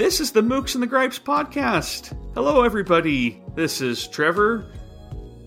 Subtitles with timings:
[0.00, 2.16] This is the Mookse and the Gripes podcast.
[2.32, 3.42] Hello, everybody.
[3.54, 4.60] This is Trevor,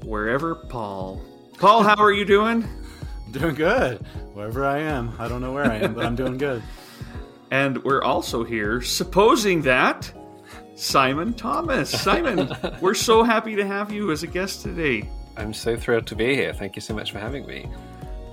[0.04, 1.20] wherever Paul.
[1.58, 2.64] Paul, how are you doing?
[3.32, 3.98] Doing good.
[4.36, 5.12] Wherever I am.
[5.18, 6.62] I don't know where I am, but I'm doing good.
[7.50, 10.14] And we're also here, supposing that
[10.76, 11.90] Simon Thomas.
[11.90, 15.10] Simon, we're so happy to have you as a guest today.
[15.36, 16.54] I'm so thrilled to be here.
[16.54, 17.68] Thank you so much for having me.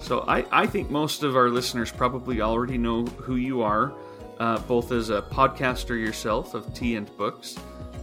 [0.00, 3.94] So, I, I think most of our listeners probably already know who you are,
[4.40, 7.56] uh, both as a podcaster yourself of Tea and Books,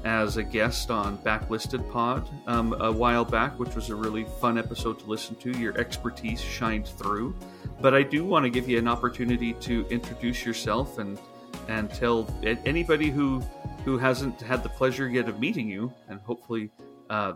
[0.05, 4.57] as a guest on Backlisted Pod um, a while back, which was a really fun
[4.57, 5.51] episode to listen to.
[5.57, 7.35] Your expertise shined through.
[7.81, 11.19] But I do want to give you an opportunity to introduce yourself and
[11.67, 13.41] and tell anybody who
[13.83, 16.69] who hasn't had the pleasure yet of meeting you, and hopefully,
[17.09, 17.33] uh,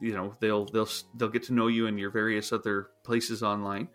[0.00, 3.88] you know, they'll they'll they'll get to know you in your various other places online.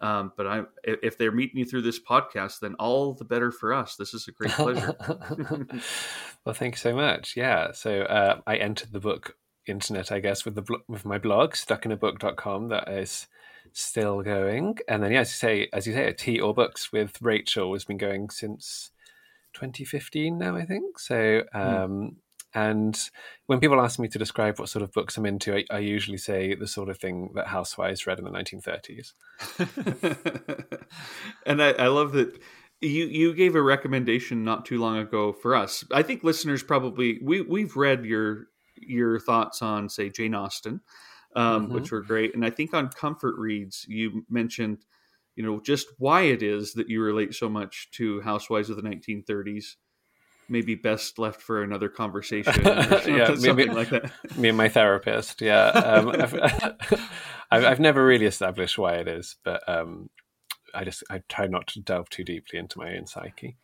[0.00, 3.72] Um, but I, if they're meeting you through this podcast, then all the better for
[3.72, 3.96] us.
[3.96, 4.94] This is a great pleasure.
[6.44, 7.36] well, thank you so much.
[7.36, 7.72] Yeah.
[7.72, 9.36] So uh, I entered the book
[9.66, 12.68] internet, I guess, with the with my blog, stuckinabook.com.
[12.68, 13.26] That is
[13.72, 14.78] still going.
[14.88, 17.72] And then, yeah, as you say, as you say, a tea or books with Rachel
[17.72, 18.90] has been going since
[19.54, 20.98] 2015 now, I think.
[20.98, 21.58] So, hmm.
[21.58, 22.14] um, mm.
[22.56, 22.98] And
[23.46, 26.18] when people ask me to describe what sort of books I'm into, I, I usually
[26.18, 29.12] say the sort of thing that housewives read in the 1930s.
[31.46, 32.36] and I, I love that
[32.80, 35.84] you you gave a recommendation not too long ago for us.
[35.92, 38.46] I think listeners probably we we've read your
[38.76, 40.80] your thoughts on say Jane Austen
[41.36, 41.74] um, mm-hmm.
[41.74, 42.34] which were great.
[42.34, 44.78] And I think on Comfort Reads, you mentioned,
[45.36, 48.82] you know, just why it is that you relate so much to Housewives of the
[48.82, 49.76] 1930s.
[50.48, 52.54] Maybe best left for another conversation.
[52.64, 54.12] yeah, something maybe, like that.
[54.36, 55.40] Me and my therapist.
[55.40, 56.34] Yeah, um, I've,
[57.50, 60.08] I've, I've, never really established why it is, but um,
[60.74, 63.56] I just I try not to delve too deeply into my own psyche.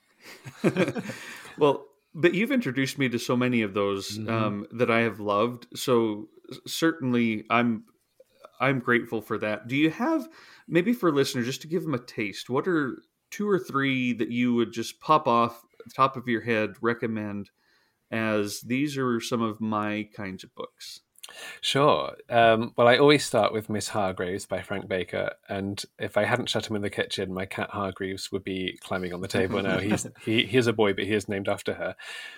[1.59, 4.33] well, but you've introduced me to so many of those mm-hmm.
[4.33, 5.67] um, that I have loved.
[5.77, 6.29] So
[6.67, 7.85] certainly, I'm
[8.61, 9.69] I'm grateful for that.
[9.69, 10.29] Do you have
[10.69, 12.49] maybe for listeners just to give them a taste?
[12.49, 16.75] What are two or three that you would just pop off top of your head
[16.81, 17.51] recommend
[18.11, 21.01] as these are some of my kinds of books?
[21.61, 22.17] Sure.
[22.29, 26.49] Um, well, I always start with Miss Hargreaves by Frank Baker, and if I hadn't
[26.49, 29.79] shut him in the kitchen, my cat Hargreaves would be climbing on the table now.
[29.79, 31.95] He's he, he is a boy, but he is named after her,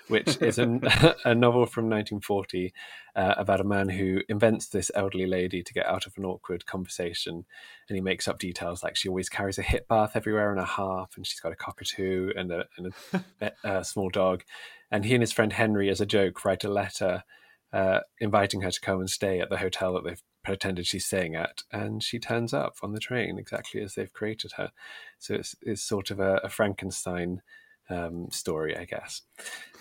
[0.08, 0.82] which is an,
[1.24, 2.72] a novel from 1940
[3.16, 6.66] uh, about a man who invents this elderly lady to get out of an awkward
[6.66, 7.46] conversation,
[7.88, 10.64] and he makes up details like she always carries a hip bath everywhere and a
[10.64, 12.92] harp, and she's got a cockatoo and a, and
[13.40, 14.44] a, a small dog,
[14.90, 17.24] and he and his friend Henry, as a joke, write a letter
[17.74, 21.34] uh, inviting her to come and stay at the hotel that they've pretended she's staying
[21.34, 24.70] at, and she turns up on the train exactly as they've created her.
[25.18, 27.42] So it's, it's sort of a, a Frankenstein
[27.90, 29.22] um, story, I guess.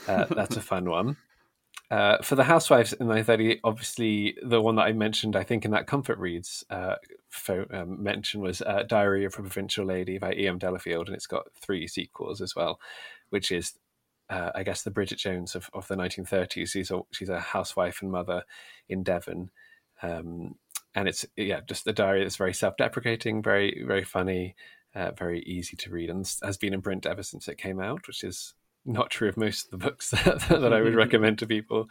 [0.07, 1.17] Uh, that's a fun one.
[1.91, 5.69] Uh, for the housewives in 1930, obviously the one that I mentioned, I think in
[5.71, 6.95] that comfort reads uh,
[7.29, 10.57] fo- um, mention was uh, Diary of a Provincial Lady by E.M.
[10.57, 12.79] Delafield, and it's got three sequels as well,
[13.29, 13.73] which is
[14.29, 16.69] uh, I guess the Bridget Jones of, of the 1930s.
[16.69, 18.43] She's a, she's a housewife and mother
[18.89, 19.51] in Devon,
[20.01, 20.55] um,
[20.95, 24.55] and it's yeah just the diary that's very self-deprecating, very very funny,
[24.95, 28.07] uh, very easy to read, and has been in print ever since it came out,
[28.07, 28.53] which is
[28.85, 31.89] not true of most of the books that, that I would recommend to people.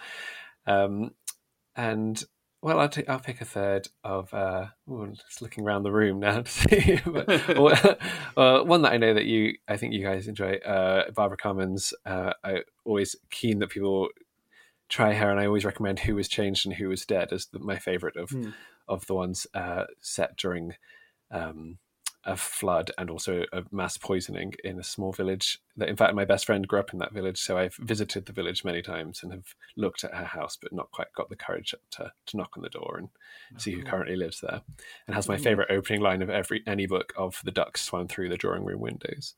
[0.67, 1.13] Um,
[1.75, 2.23] and
[2.63, 4.33] well, I'll, I'll pick a third of.
[4.33, 7.01] Uh, ooh, just looking around the room now to see.
[7.07, 8.01] but,
[8.37, 11.93] uh, one that I know that you, I think you guys enjoy, uh, Barbara Comyns.
[12.07, 14.09] Uh, I always keen that people
[14.89, 17.59] try her, and I always recommend Who Was Changed and Who Was Dead as the,
[17.59, 18.55] my favorite of mm.
[18.87, 20.75] of the ones uh, set during
[21.33, 21.79] um,
[22.25, 25.61] a flood and also a mass poisoning in a small village.
[25.77, 28.33] That, in fact, my best friend grew up in that village, so I've visited the
[28.33, 31.75] village many times and have looked at her house, but not quite got the courage
[31.93, 33.09] to, to knock on the door and
[33.55, 34.63] oh, see who currently lives there.
[35.07, 35.43] And has my hmm.
[35.43, 38.81] favorite opening line of every any book of the ducks swam through the drawing room
[38.81, 39.35] windows.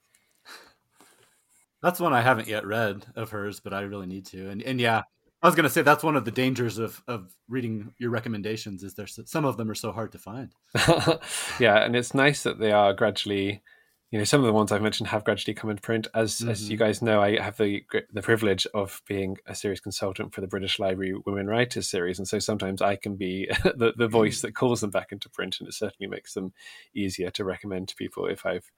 [1.82, 4.48] That's one I haven't yet read of hers, but I really need to.
[4.48, 5.02] And and yeah,
[5.44, 8.82] I was going to say that's one of the dangers of of reading your recommendations
[8.82, 10.54] is there's some of them are so hard to find.
[11.60, 13.62] yeah, and it's nice that they are gradually.
[14.10, 16.06] You know, some of the ones I've mentioned have gradually come in print.
[16.14, 16.48] As mm-hmm.
[16.48, 20.40] as you guys know, I have the the privilege of being a series consultant for
[20.40, 24.40] the British Library Women Writers series, and so sometimes I can be the the voice
[24.40, 26.54] that calls them back into print, and it certainly makes them
[26.94, 28.72] easier to recommend to people if I've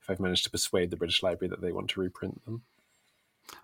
[0.00, 2.62] if I've managed to persuade the British Library that they want to reprint them.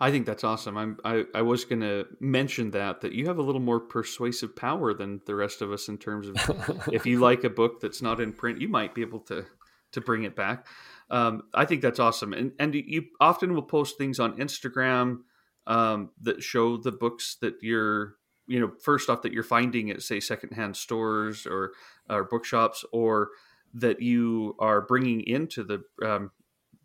[0.00, 0.76] I think that's awesome.
[0.76, 4.54] I'm, I, I was going to mention that that you have a little more persuasive
[4.54, 8.02] power than the rest of us in terms of if you like a book that's
[8.02, 9.46] not in print, you might be able to
[9.92, 10.66] to bring it back.
[11.10, 15.20] Um, I think that's awesome, and and you often will post things on Instagram
[15.66, 18.16] um, that show the books that you're
[18.46, 21.72] you know first off that you're finding at say secondhand stores or
[22.10, 23.30] or bookshops or
[23.74, 26.30] that you are bringing into the um,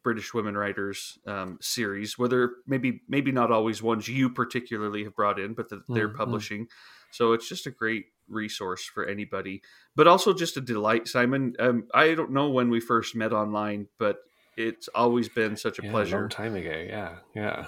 [0.04, 5.40] British women writers um, series, whether maybe maybe not always ones you particularly have brought
[5.40, 6.18] in, but that they're Mm, mm.
[6.18, 6.68] publishing.
[7.12, 9.62] So it's just a great resource for anybody,
[9.96, 11.08] but also just a delight.
[11.08, 14.18] Simon, um, I don't know when we first met online, but
[14.58, 16.18] it's always been such a Yeah, pleasure.
[16.18, 16.86] A long time ago.
[16.88, 17.68] Yeah, yeah.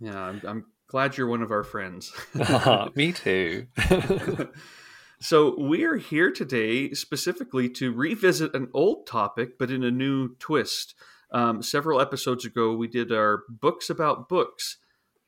[0.00, 2.12] Yeah, I'm, I'm glad you're one of our friends.
[2.96, 3.66] Me too.
[5.20, 10.94] so we're here today specifically to revisit an old topic, but in a new twist.
[11.32, 14.78] Um, several episodes ago, we did our books about books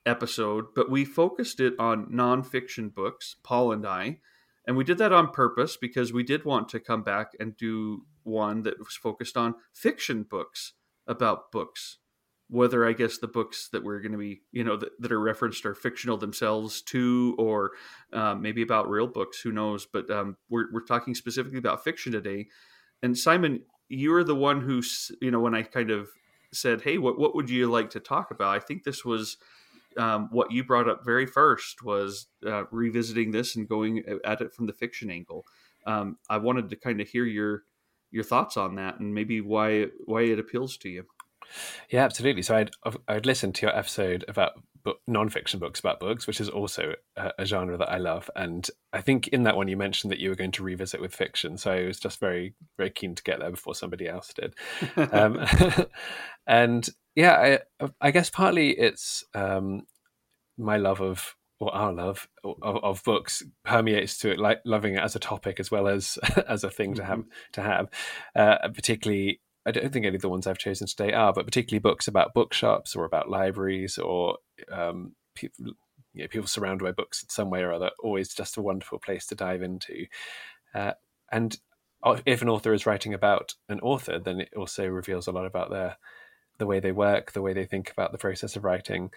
[0.04, 4.18] episode, but we focused it on nonfiction books, Paul and I.
[4.66, 8.04] And we did that on purpose because we did want to come back and do
[8.22, 10.74] one that was focused on fiction books
[11.06, 11.98] about books.
[12.48, 15.20] Whether I guess the books that we're going to be, you know, that, that are
[15.20, 17.72] referenced are fictional themselves too, or
[18.12, 19.86] um, maybe about real books, who knows?
[19.90, 22.48] But um, we're, we're talking specifically about fiction today.
[23.02, 24.82] And Simon, you're the one who,
[25.20, 26.08] you know, when I kind of
[26.52, 28.56] said, hey, what, what would you like to talk about?
[28.56, 29.36] I think this was
[29.98, 34.54] um, what you brought up very first was uh, revisiting this and going at it
[34.54, 35.44] from the fiction angle.
[35.86, 37.64] Um, I wanted to kind of hear your
[38.10, 41.04] your thoughts on that and maybe why why it appeals to you.
[41.90, 42.42] Yeah, absolutely.
[42.42, 42.70] So I'd
[43.08, 44.52] I'd listened to your episode about
[44.84, 48.30] book, non-fiction books about books, which is also a, a genre that I love.
[48.36, 51.14] And I think in that one you mentioned that you were going to revisit with
[51.14, 51.56] fiction.
[51.58, 54.54] So I was just very very keen to get there before somebody else did.
[55.12, 55.44] Um,
[56.46, 59.86] and yeah, I I guess partly it's um,
[60.56, 65.00] my love of or our love of, of books permeates to it, like loving it
[65.02, 66.18] as a topic as well as
[66.48, 67.88] as a thing to have to have,
[68.34, 71.80] uh, particularly I don't think any of the ones I've chosen today are, but particularly
[71.80, 74.38] books about bookshops or about libraries or
[74.70, 75.74] um, people,
[76.12, 77.90] you know, people surrounded by books in some way or other.
[78.02, 80.06] Always just a wonderful place to dive into.
[80.74, 80.92] Uh,
[81.30, 81.56] and
[82.26, 85.70] if an author is writing about an author, then it also reveals a lot about
[85.70, 85.96] their
[86.58, 89.10] the way they work, the way they think about the process of writing,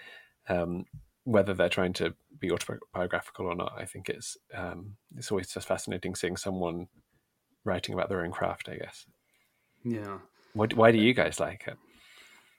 [0.47, 0.86] um,
[1.25, 3.74] whether they're trying to be autobiographical or not.
[3.77, 6.88] I think it's um, it's always just fascinating seeing someone
[7.63, 8.69] writing about their own craft.
[8.69, 9.06] I guess.
[9.83, 10.19] Yeah.
[10.56, 11.78] Why, why do you guys like it?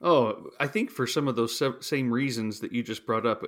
[0.02, 3.42] Oh, I think for some of those same reasons that you just brought up,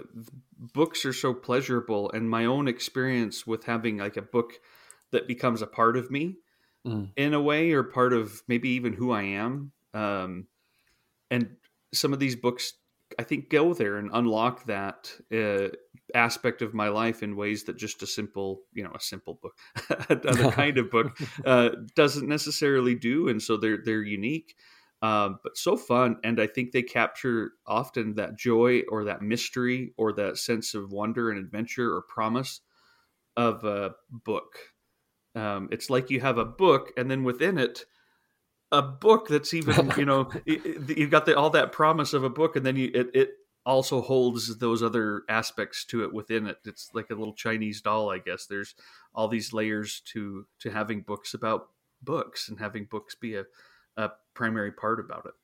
[0.56, 4.54] books are so pleasurable, and my own experience with having like a book
[5.10, 6.38] that becomes a part of me
[6.86, 7.10] Mm.
[7.16, 9.72] in a way, or part of maybe even who I am.
[9.92, 10.46] Um,
[11.30, 11.56] and
[11.92, 12.74] some of these books,
[13.18, 15.76] I think, go there and unlock that uh,
[16.14, 19.56] aspect of my life in ways that just a simple, you know, a simple book,
[20.08, 23.28] another kind of book, uh, doesn't necessarily do.
[23.28, 24.54] And so they're they're unique
[25.00, 26.16] um, but so fun.
[26.24, 30.92] And I think they capture often that joy or that mystery or that sense of
[30.92, 32.60] wonder and adventure or promise
[33.36, 34.56] of a book.
[35.34, 37.84] Um, it's like you have a book, and then within it,
[38.72, 42.56] a book that's even you know you've got the, all that promise of a book,
[42.56, 43.30] and then you it, it
[43.68, 46.58] also holds those other aspects to it within it.
[46.64, 48.46] It's like a little Chinese doll, I guess.
[48.46, 48.74] There's
[49.14, 51.70] all these layers to to having books about
[52.02, 53.44] books and having books be a
[53.96, 55.34] a primary part about it.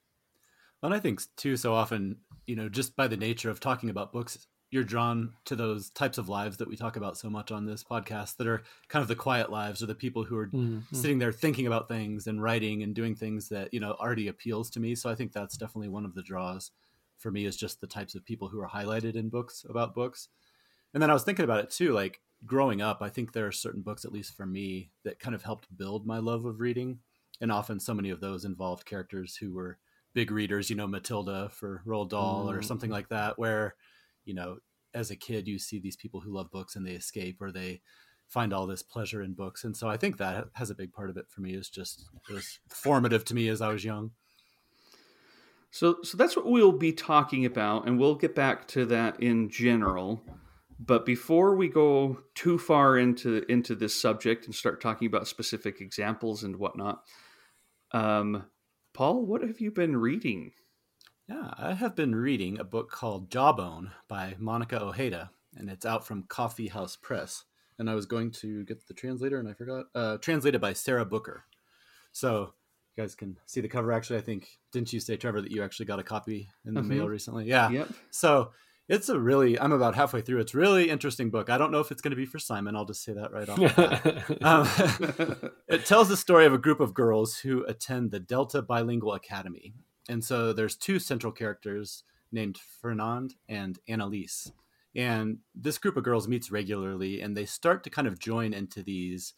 [0.82, 4.12] And I think too, so often, you know, just by the nature of talking about
[4.12, 7.64] books, you're drawn to those types of lives that we talk about so much on
[7.64, 11.04] this podcast that are kind of the quiet lives or the people who are Mm-hmm.
[11.04, 14.70] sitting there thinking about things and writing and doing things that, you know, already appeals
[14.70, 14.94] to me.
[14.94, 16.70] So I think that's definitely one of the draws
[17.18, 20.28] for me is just the types of people who are highlighted in books about books.
[20.92, 23.52] And then I was thinking about it too, like growing up, I think there are
[23.52, 27.00] certain books, at least for me, that kind of helped build my love of reading.
[27.40, 29.78] And often so many of those involved characters who were
[30.12, 32.64] big readers, you know, Matilda for Roald Dahl or Mm.
[32.64, 33.75] something like that, where,
[34.25, 34.59] you know,
[34.94, 37.83] as a kid, you see these people who love books and they escape or they
[38.28, 39.64] find all this pleasure in books.
[39.64, 42.09] And so I think that has a big part of it for me is just,
[42.28, 44.12] it was formative to me as I was young.
[45.75, 49.49] So, so that's what we'll be talking about, and we'll get back to that in
[49.50, 50.23] general.
[50.78, 55.81] But before we go too far into into this subject and start talking about specific
[55.81, 57.02] examples and whatnot,
[57.90, 58.45] um,
[58.93, 60.52] Paul, what have you been reading?
[61.28, 66.07] Yeah, I have been reading a book called Jawbone by Monica Ojeda, and it's out
[66.07, 67.47] from Coffee House Press.
[67.81, 69.87] And I was going to get the translator, and I forgot.
[69.93, 71.47] Uh, translated by Sarah Booker.
[72.12, 72.54] So
[72.96, 73.92] you guys can see the cover.
[73.92, 76.80] Actually, I think didn't you say, Trevor, that you actually got a copy in the
[76.80, 76.86] Mhm.
[76.88, 77.44] mail recently?
[77.46, 77.70] Yeah.
[77.70, 77.88] Yep.
[78.10, 78.52] So
[78.88, 79.58] it's a really.
[79.58, 80.40] I'm about halfway through.
[80.40, 81.48] It's a really interesting book.
[81.50, 82.76] I don't know if it's going to be for Simon.
[82.76, 83.58] I'll just say that right off.
[84.42, 89.14] Um, it tells the story of a group of girls who attend the Delta Bilingual
[89.14, 89.74] Academy.
[90.08, 94.52] And so there's two central characters named Fernand and Annelise.
[94.94, 98.82] And this group of girls meets regularly and they start to kind of join into
[98.82, 99.32] these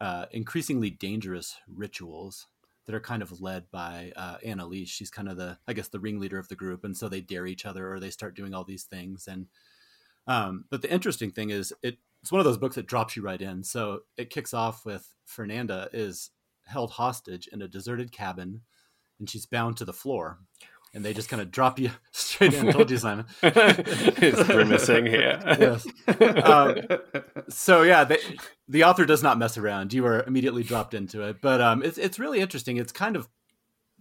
[0.00, 2.46] uh, increasingly dangerous rituals
[2.86, 4.88] that are kind of led by uh, Annelise.
[4.88, 6.84] She's kind of the, I guess, the ringleader of the group.
[6.84, 9.28] And so they dare each other or they start doing all these things.
[9.28, 9.46] And,
[10.26, 13.22] um, but the interesting thing is it, it's one of those books that drops you
[13.22, 13.62] right in.
[13.62, 16.30] So it kicks off with Fernanda is
[16.66, 18.62] held hostage in a deserted cabin
[19.18, 20.38] and she's bound to the floor
[20.94, 22.72] and they just kind of drop you straight in.
[22.72, 23.26] Told you, Simon.
[23.42, 25.40] it's grimacing here.
[25.46, 25.86] yes.
[26.44, 26.76] Um,
[27.48, 28.18] so yeah, they,
[28.68, 29.92] the author does not mess around.
[29.92, 32.76] You are immediately dropped into it, but um, it's it's really interesting.
[32.76, 33.28] It's kind of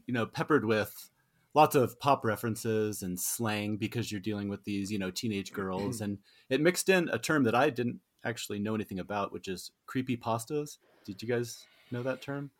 [0.05, 1.09] you know peppered with
[1.53, 6.01] lots of pop references and slang because you're dealing with these you know teenage girls,
[6.01, 6.17] and
[6.49, 10.17] it mixed in a term that I didn't actually know anything about, which is creepy
[10.17, 10.77] pastas.
[11.05, 12.51] Did you guys know that term?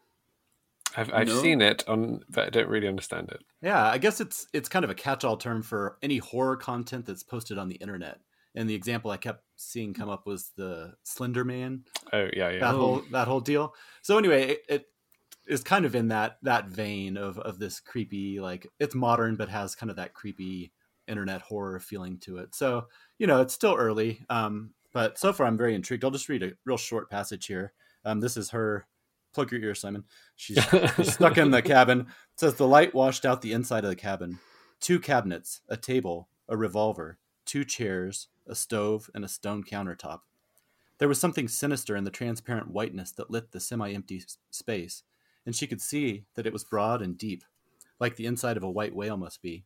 [0.96, 1.42] I've, I've no.
[1.42, 3.42] seen it on, but I don't really understand it.
[3.62, 7.24] Yeah, I guess it's it's kind of a catch-all term for any horror content that's
[7.24, 8.20] posted on the internet.
[8.54, 11.86] And the example I kept seeing come up was the Slender Man.
[12.12, 12.60] Oh yeah, yeah.
[12.60, 13.74] That whole that whole deal.
[14.02, 14.86] So anyway, it, it
[15.48, 19.50] is kind of in that that vein of of this creepy like it's modern but
[19.50, 20.72] has kind of that creepy
[21.08, 22.54] internet horror feeling to it.
[22.54, 26.04] So you know it's still early, um, but so far I'm very intrigued.
[26.04, 27.74] I'll just read a real short passage here.
[28.04, 28.86] Um, this is her
[29.34, 30.04] plug your ears, Simon.
[30.36, 30.64] She's,
[30.96, 32.02] she's stuck in the cabin.
[32.02, 32.08] It
[32.38, 34.40] says the light washed out the inside of the cabin.
[34.80, 40.22] Two cabinets, a table, a revolver, two chairs, a stove, and a stone countertop.
[40.98, 45.04] There was something sinister in the transparent whiteness that lit the semi empty space,
[45.46, 47.44] and she could see that it was broad and deep,
[48.00, 49.66] like the inside of a white whale must be.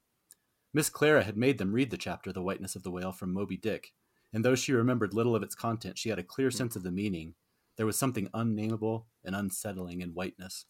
[0.73, 3.57] Miss Clara had made them read the chapter The Whiteness of the Whale from Moby
[3.57, 3.93] Dick,
[4.33, 6.55] and though she remembered little of its content, she had a clear hmm.
[6.57, 7.35] sense of the meaning
[7.77, 10.65] there was something unnameable and unsettling in whiteness.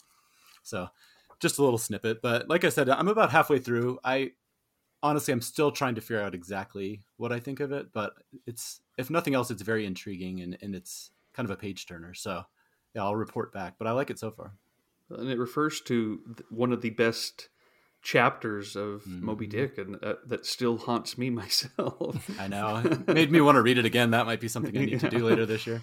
[0.63, 0.87] So,
[1.39, 3.99] just a little snippet, but like I said, I'm about halfway through.
[4.03, 4.31] I
[5.03, 8.13] honestly, I'm still trying to figure out exactly what I think of it, but
[8.47, 12.13] it's if nothing else, it's very intriguing and, and it's kind of a page turner.
[12.13, 12.43] So,
[12.95, 14.53] yeah, I'll report back, but I like it so far.
[15.09, 17.49] And it refers to one of the best
[18.01, 19.25] chapters of mm-hmm.
[19.25, 22.29] Moby Dick, and uh, that still haunts me myself.
[22.39, 24.11] I know, it made me want to read it again.
[24.11, 24.99] That might be something I need yeah.
[24.99, 25.81] to do later this year.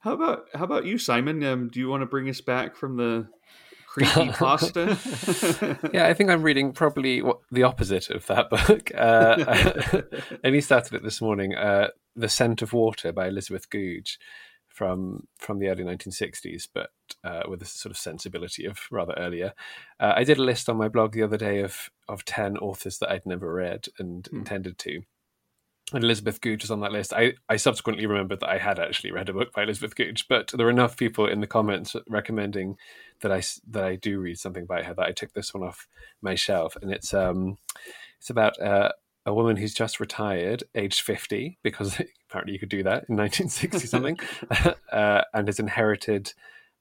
[0.00, 1.42] How about how about you, Simon?
[1.42, 3.28] Um, do you want to bring us back from the
[3.86, 4.96] creepy pasta?
[5.92, 8.92] yeah, I think I'm reading probably what, the opposite of that book.
[8.94, 11.54] Uh, I only started it this morning.
[11.54, 14.18] Uh, the Scent of Water by Elizabeth Goudge
[14.68, 16.90] from from the early 1960s, but
[17.24, 19.52] uh, with a sort of sensibility of rather earlier.
[19.98, 22.98] Uh, I did a list on my blog the other day of of ten authors
[22.98, 24.38] that I'd never read and mm.
[24.38, 25.02] intended to
[25.92, 27.12] and Elizabeth Goudge was on that list.
[27.12, 30.48] I, I subsequently remembered that I had actually read a book by Elizabeth Goudge, but
[30.54, 32.76] there were enough people in the comments recommending
[33.20, 35.88] that I that I do read something by her that I took this one off
[36.20, 37.56] my shelf, and it's um
[38.18, 38.92] it's about uh,
[39.24, 43.86] a woman who's just retired, aged fifty, because apparently you could do that in 1960
[43.86, 44.18] something,
[44.92, 46.32] uh, and has inherited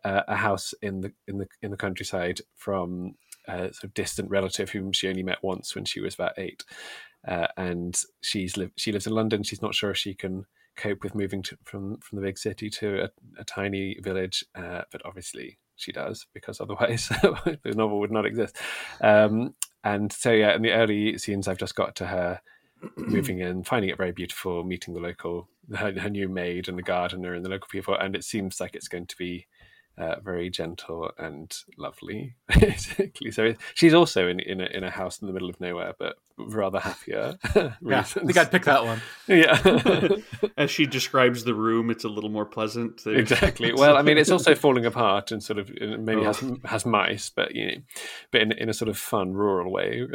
[0.03, 3.15] uh, a house in the in the in the countryside from
[3.47, 6.65] a sort of distant relative whom she only met once when she was about eight
[7.25, 9.43] uh, and she's li- she lives in London.
[9.43, 10.45] She's not sure if she can
[10.75, 13.09] cope with moving to, from from the big city to a,
[13.39, 18.57] a tiny village, uh, but obviously she does because otherwise the novel would not exist.
[19.01, 22.41] Um, and so yeah, in the early scenes, I've just got to her
[22.97, 26.83] moving in, finding it very beautiful, meeting the local her, her new maid and the
[26.83, 29.47] gardener and the local people, and it seems like it's going to be
[29.97, 33.31] uh, very gentle and lovely, basically.
[33.31, 36.17] So she's also in in a, in a house in the middle of nowhere, but
[36.37, 37.37] rather happier.
[37.81, 39.01] yeah, I think I'd pick that one.
[39.27, 40.09] Yeah.
[40.55, 43.01] As she describes the room, it's a little more pleasant.
[43.05, 43.73] Exactly.
[43.73, 46.25] Well, I mean, it's also falling apart and sort of maybe oh.
[46.25, 47.77] has has mice, but you know,
[48.31, 50.07] but in in a sort of fun rural way.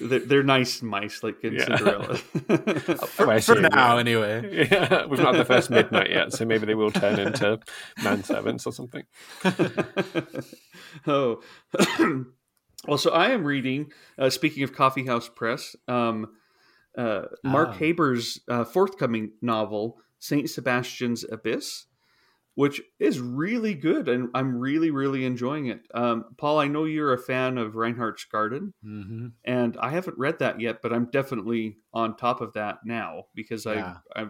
[0.00, 1.64] They're, they're, nice mice, like in yeah.
[1.64, 2.16] Cinderella.
[2.16, 4.68] for, for now, anyway.
[4.70, 7.60] Yeah, we've not had the first midnight yet, so maybe they will turn into
[7.98, 9.04] manservants or something.
[11.06, 11.42] oh,
[12.88, 13.92] well, so I am reading.
[14.18, 16.28] Uh, speaking of Coffee House Press, um,
[16.96, 17.72] uh, Mark oh.
[17.72, 21.86] Haber's uh, forthcoming novel, Saint Sebastian's Abyss
[22.54, 25.80] which is really good, and I'm really, really enjoying it.
[25.92, 29.28] Um, Paul, I know you're a fan of Reinhardt's Garden, mm-hmm.
[29.44, 33.66] and I haven't read that yet, but I'm definitely on top of that now because
[33.66, 33.96] yeah.
[34.14, 34.26] I, I,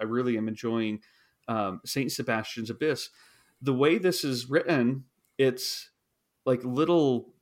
[0.00, 1.00] I really am enjoying
[1.48, 3.10] um, Saint Sebastian's Abyss.
[3.60, 5.04] The way this is written,
[5.36, 5.90] it's
[6.46, 7.34] like little,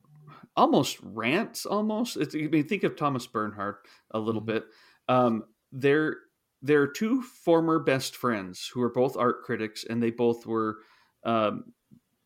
[0.55, 1.65] almost rants.
[1.65, 3.75] Almost, it's, I mean, think of Thomas Bernhard
[4.11, 4.51] a little mm-hmm.
[4.51, 4.63] bit.
[5.07, 6.17] Um, there
[6.61, 10.77] there are two former best friends who are both art critics, and they both were
[11.23, 11.65] um,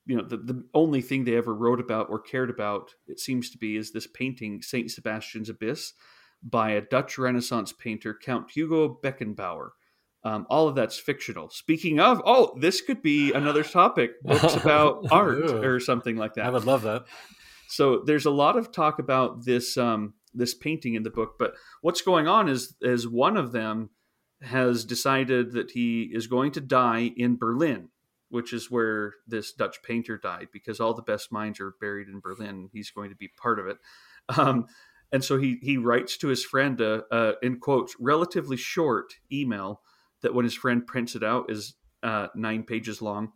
[0.09, 3.51] you know the, the only thing they ever wrote about or cared about it seems
[3.51, 5.93] to be is this painting saint sebastian's abyss
[6.41, 9.69] by a dutch renaissance painter count hugo beckenbauer.
[10.21, 11.49] Um, all of that's fictional.
[11.49, 16.45] Speaking of oh this could be another topic books about art or something like that.
[16.45, 17.05] I would love that.
[17.67, 21.53] so there's a lot of talk about this um, this painting in the book, but
[21.81, 23.91] what's going on is is one of them
[24.41, 27.89] has decided that he is going to die in Berlin,
[28.29, 32.19] which is where this Dutch painter died, because all the best minds are buried in
[32.19, 32.69] Berlin.
[32.71, 33.77] He's going to be part of it.
[34.37, 34.67] Um,
[35.11, 39.81] and so he he writes to his friend a, in quotes relatively short email
[40.21, 43.31] that when his friend prints it out is uh, nine pages long,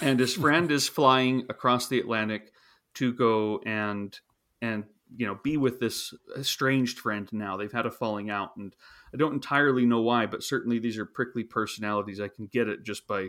[0.00, 2.50] and his friend is flying across the Atlantic
[2.94, 4.18] to go and
[4.62, 8.74] and you know be with this estranged friend now they've had a falling out and
[9.16, 12.20] i don't entirely know why but certainly these are prickly personalities.
[12.20, 13.28] I can get it just by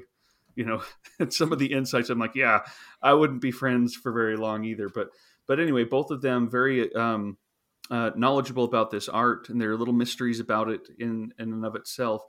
[0.56, 0.82] you know
[1.29, 2.60] some of the insights i'm like yeah
[3.01, 4.89] i wouldn't be friends for very long either.
[4.89, 5.10] But
[5.48, 7.38] but anyway both of them very um
[7.89, 11.65] uh, knowledgeable about this art and there are little mysteries about it in in and
[11.65, 12.22] of itself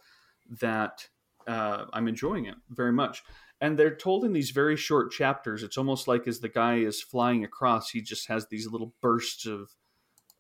[0.61, 1.09] that
[1.49, 3.23] uh, i'm enjoying it very much.
[3.61, 7.03] And they're told in these very short chapters it's almost like as the guy is
[7.03, 9.71] flying across he just has these little bursts of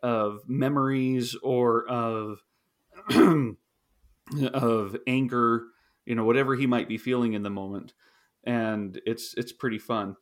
[0.04, 2.44] of memories or of
[4.54, 5.64] of anger
[6.04, 7.92] you know whatever he might be feeling in the moment
[8.44, 10.16] and it's it's pretty fun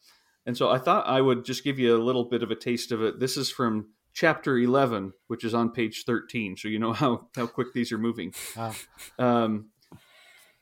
[0.47, 2.93] and so i thought i would just give you a little bit of a taste
[2.93, 6.93] of it this is from chapter 11 which is on page 13 so you know
[6.93, 8.75] how how quick these are moving Wow.
[9.19, 9.71] um,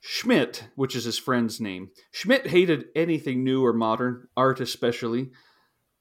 [0.06, 1.88] Schmidt, which is his friend's name.
[2.12, 5.30] Schmidt hated anything new or modern, art especially.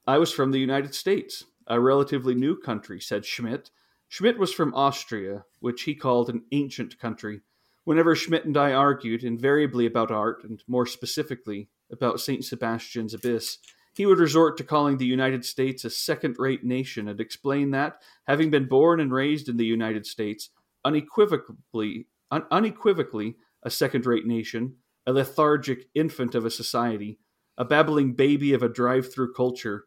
[0.05, 3.69] I was from the United States, a relatively new country, said Schmidt.
[4.07, 7.41] Schmidt was from Austria, which he called an ancient country.
[7.83, 12.45] Whenever Schmidt and I argued, invariably about art, and more specifically about St.
[12.45, 13.57] Sebastian's Abyss,
[13.95, 18.01] he would resort to calling the United States a second rate nation and explain that,
[18.25, 20.49] having been born and raised in the United States,
[20.83, 24.75] unequivocally, un- unequivocally a second rate nation,
[25.05, 27.19] a lethargic infant of a society,
[27.57, 29.85] a babbling baby of a drive through culture,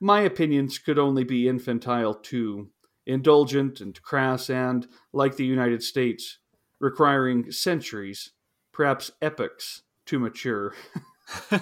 [0.00, 2.70] my opinions could only be infantile too,
[3.10, 6.38] indulgent and crass, and, like the United States,
[6.78, 8.30] requiring centuries,
[8.72, 10.74] perhaps epochs, to mature.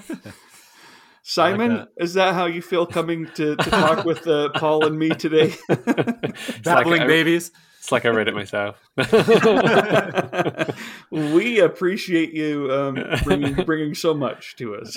[1.22, 1.88] Simon, that.
[1.98, 5.54] is that how you feel coming to, to talk with uh, Paul and me today?
[5.68, 7.52] It's Babbling like I- babies.
[7.80, 8.76] It's like I read it myself.
[11.10, 14.96] we appreciate you um, bringing bringing so much to us.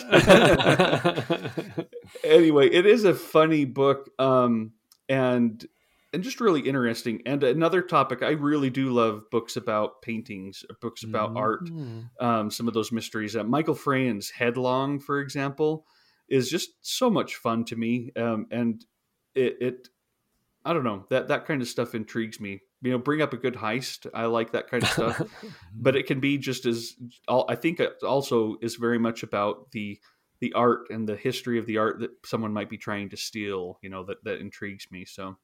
[2.24, 4.72] anyway, it is a funny book, um,
[5.08, 5.66] and
[6.13, 7.21] and just really interesting.
[7.26, 11.38] And another topic, I really do love books about paintings, books about Mhm.
[11.38, 11.69] art.
[12.19, 13.36] Um, some of those mysteries.
[13.36, 15.86] Uh, Michael Frayn's Headlong, for example,
[16.28, 18.86] is just so much fun to me, um, and
[19.36, 19.89] it, it
[20.63, 22.62] I don't know that that kind of stuff intrigues me.
[22.82, 24.08] You know, bring up a good heist.
[24.13, 25.21] I like that kind of stuff
[25.76, 26.93] but it can be just as
[27.28, 30.00] I think it also is very much about the
[30.39, 33.78] the art and the history of the art that someone might be trying to steal.
[33.82, 35.06] You know that that intrigues me.
[35.06, 35.38] So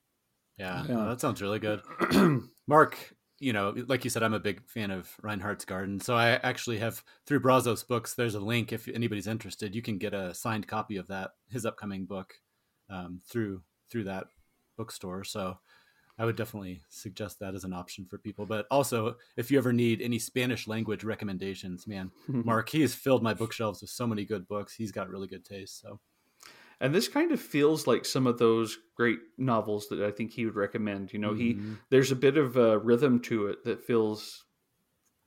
[0.58, 1.06] Yeah, Yeah.
[1.06, 1.82] that sounds really good.
[2.67, 2.98] Mark,
[3.39, 6.00] you know, like you said, I'm a big fan of Reinhardt's Garden.
[6.00, 8.15] So I actually have through Brazos Books.
[8.15, 9.76] There's a link if anybody's interested.
[9.76, 12.34] You can get a signed copy of that his upcoming book
[12.89, 14.26] um, through through that
[14.78, 15.24] bookstore.
[15.24, 15.58] So
[16.17, 18.48] I would definitely suggest that as an option for people.
[18.48, 23.22] But also, if you ever need any Spanish language recommendations, man, Mark, he has filled
[23.22, 24.74] my bookshelves with so many good books.
[24.74, 25.80] He's got really good taste.
[25.80, 26.00] So
[26.80, 30.46] and this kind of feels like some of those great novels that I think he
[30.46, 31.13] would recommend.
[31.13, 31.80] You know, he Mhm.
[31.90, 34.46] there's a bit of a rhythm to it that feels.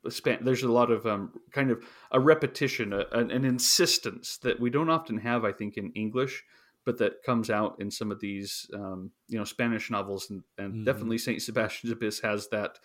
[0.08, 4.60] span- There's a lot of um, kind of a repetition, a, an, an insistence that
[4.60, 6.42] we don't often have, I think, in English,
[6.86, 10.74] but that comes out in some of these, um, you know, Spanish novels, and, and
[10.74, 10.84] Mhm.
[10.84, 12.78] definitely Saint Sebastian's Abyss has that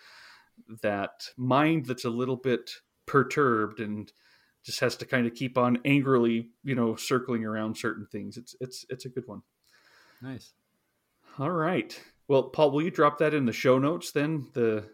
[0.82, 2.70] that mind that's a little bit
[3.06, 4.12] perturbed and
[4.66, 8.36] just has to kind of keep on angrily, you know, circling around certain things.
[8.36, 9.42] It's it's it's a good one.
[10.20, 10.52] nice.
[11.38, 11.98] All right.
[12.28, 14.48] Well, Paul, will you drop that in the show notes then?
[14.54, 14.84] The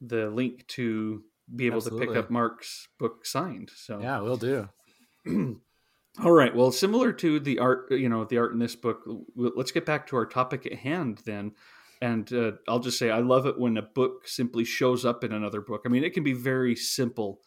[0.00, 1.22] the link to
[1.54, 3.70] be able to pick up Mark's book signed.
[3.76, 4.68] So Yeah, we'll do.
[6.22, 6.54] All right.
[6.54, 9.02] Well, similar to the art, you know, the art in this book,
[9.36, 11.52] let's get back to our topic at hand then.
[12.02, 15.32] And uh, I'll just say, I love it when a book simply shows up in
[15.32, 15.82] another book.
[15.86, 17.40] I mean, it can be very simple.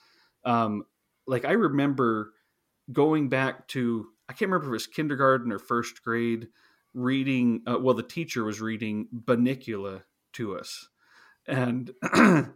[0.45, 0.85] Um,
[1.27, 2.31] like I remember
[2.91, 6.47] going back to, I can't remember if it was kindergarten or first grade,
[6.93, 7.61] reading.
[7.67, 10.87] Uh, well, the teacher was reading Bunnicula to us,
[11.47, 11.91] and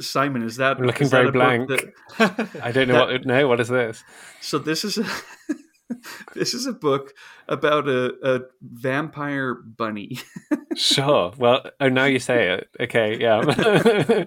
[0.00, 1.68] Simon, is that I'm looking is very book blank.
[1.68, 3.26] that- I don't know That- what.
[3.26, 4.02] No, what is this?
[4.40, 5.04] so this is a
[6.34, 7.12] this is a book
[7.48, 10.18] about a, a vampire bunny.
[10.76, 11.32] sure.
[11.36, 12.68] Well, oh, now you say it.
[12.80, 13.40] Okay, yeah.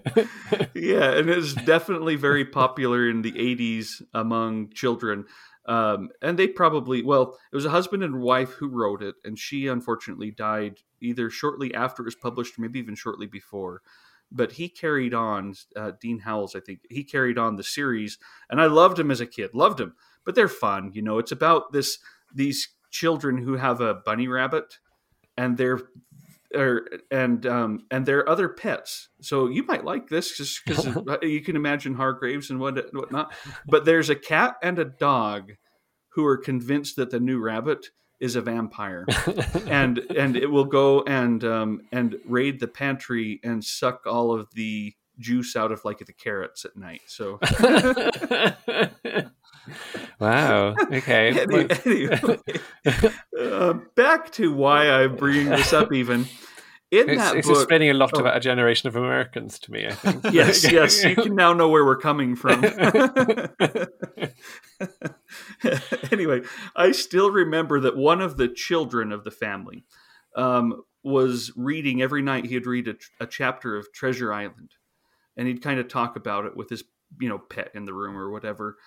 [0.73, 5.25] yeah, and it's definitely very popular in the 80s among children.
[5.67, 9.37] Um, and they probably, well, it was a husband and wife who wrote it, and
[9.37, 13.81] she unfortunately died either shortly after it was published maybe even shortly before.
[14.31, 18.17] But he carried on, uh, Dean Howells, I think, he carried on the series,
[18.49, 19.95] and I loved him as a kid, loved him.
[20.25, 21.19] But they're fun, you know.
[21.19, 21.99] It's about this
[22.33, 24.79] these children who have a bunny rabbit,
[25.37, 25.79] and they're
[26.55, 29.09] or and um, and their other pets.
[29.21, 30.87] So you might like this just because
[31.21, 33.33] you can imagine Hargreaves and what whatnot.
[33.67, 35.53] But there's a cat and a dog
[36.09, 37.87] who are convinced that the new rabbit
[38.19, 39.05] is a vampire,
[39.67, 44.47] and and it will go and um, and raid the pantry and suck all of
[44.53, 47.01] the juice out of like the carrots at night.
[47.07, 47.39] So.
[50.19, 50.75] wow.
[50.91, 51.25] Okay.
[51.45, 52.39] Anyway, anyway
[53.39, 55.93] uh, back to why I'm bringing this up.
[55.93, 56.25] Even
[56.91, 59.71] in it's, that it's book, explaining a lot oh, about a generation of Americans to
[59.71, 59.87] me.
[59.87, 60.23] I think.
[60.31, 62.63] yes, yes, you can now know where we're coming from.
[66.11, 66.41] anyway,
[66.75, 69.83] I still remember that one of the children of the family
[70.35, 72.45] um, was reading every night.
[72.45, 74.71] He'd read a, a chapter of Treasure Island,
[75.35, 76.83] and he'd kind of talk about it with his
[77.19, 78.77] you know pet in the room or whatever.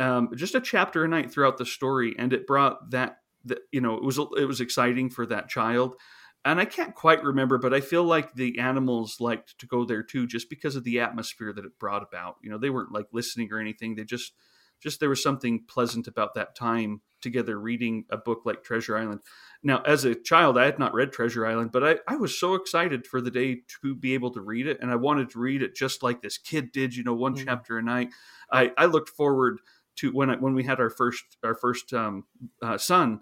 [0.00, 3.80] Um, just a chapter a night throughout the story, and it brought that that you
[3.80, 5.96] know it was it was exciting for that child
[6.44, 10.02] and I can't quite remember, but I feel like the animals liked to go there
[10.02, 12.36] too, just because of the atmosphere that it brought about.
[12.42, 14.32] You know, they weren't like listening or anything; they just,
[14.80, 19.20] just there was something pleasant about that time together reading a book like Treasure Island.
[19.62, 22.54] Now, as a child, I had not read Treasure Island, but I, I was so
[22.54, 25.62] excited for the day to be able to read it, and I wanted to read
[25.62, 26.96] it just like this kid did.
[26.96, 27.44] You know, one mm-hmm.
[27.44, 28.08] chapter a night.
[28.50, 29.60] I, I looked forward
[30.00, 32.24] to when I, when we had our first our first um,
[32.62, 33.20] uh, son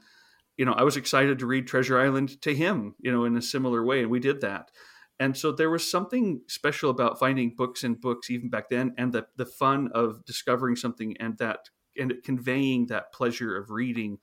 [0.58, 3.42] you know, I was excited to read Treasure Island to him, you know, in a
[3.42, 4.72] similar way, and we did that.
[5.20, 9.12] And so there was something special about finding books and books even back then, and
[9.12, 14.18] the the fun of discovering something and that and conveying that pleasure of reading,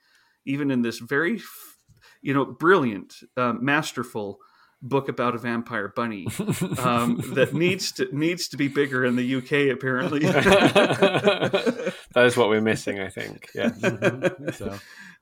[0.46, 1.42] even in this very,
[2.22, 4.40] you know, brilliant, uh, masterful
[4.86, 6.28] book about a vampire bunny
[6.78, 9.74] um, that needs to needs to be bigger in the UK.
[9.76, 13.00] Apparently, that is what we're missing.
[13.00, 13.50] I think.
[13.54, 13.72] Yeah.
[14.54, 14.78] so.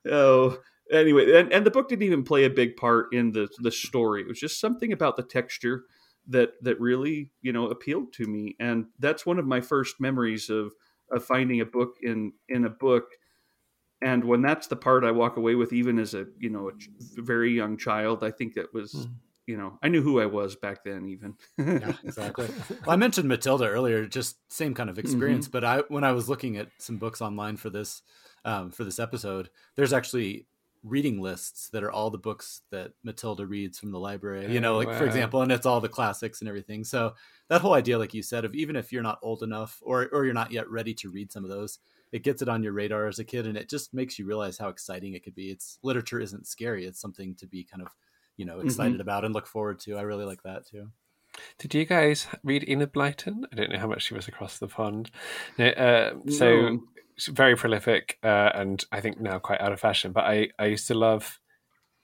[0.10, 0.60] Oh,
[0.91, 4.21] anyway, and, and the book didn't even play a big part in the the story.
[4.21, 5.86] It was just something about the texture
[6.28, 10.49] that that really you know appealed to me, and that's one of my first memories
[10.49, 10.73] of
[11.10, 13.06] of finding a book in in a book.
[14.02, 17.21] And when that's the part I walk away with, even as a you know a
[17.21, 18.93] very young child, I think that was.
[18.93, 19.13] Mm.
[19.46, 21.08] You know, I knew who I was back then.
[21.08, 22.48] Even yeah, exactly.
[22.70, 25.46] Well, I mentioned Matilda earlier, just same kind of experience.
[25.46, 25.52] Mm-hmm.
[25.52, 28.02] But I, when I was looking at some books online for this,
[28.46, 30.48] um, for this episode, there's actually
[30.84, 34.52] reading lists that are all the books that Matilda reads from the library.
[34.52, 34.98] You know, like wow.
[34.98, 36.84] for example, and it's all the classics and everything.
[36.84, 37.16] So
[37.50, 40.26] that whole idea, like you said, of even if you're not old enough or or
[40.26, 41.80] you're not yet ready to read some of those,
[42.12, 44.58] it gets it on your radar as a kid, and it just makes you realize
[44.58, 45.50] how exciting it could be.
[45.50, 47.90] It's literature isn't scary; it's something to be kind of
[48.38, 49.02] you know excited mm-hmm.
[49.02, 49.98] about and look forward to.
[49.98, 50.89] I really like that too.
[51.58, 53.43] Did you guys read Enid Blyton?
[53.52, 55.10] I don't know how much she was across the pond.
[55.58, 56.84] Uh, so no
[57.30, 60.12] very prolific uh, and I think now quite out of fashion.
[60.12, 61.39] But I, I used to love.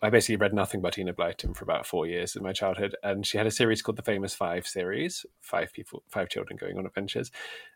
[0.01, 3.25] I basically read nothing but Enid Blyton for about four years in my childhood, and
[3.25, 6.85] she had a series called the Famous Five series, five people, five children going on
[6.85, 7.31] adventures,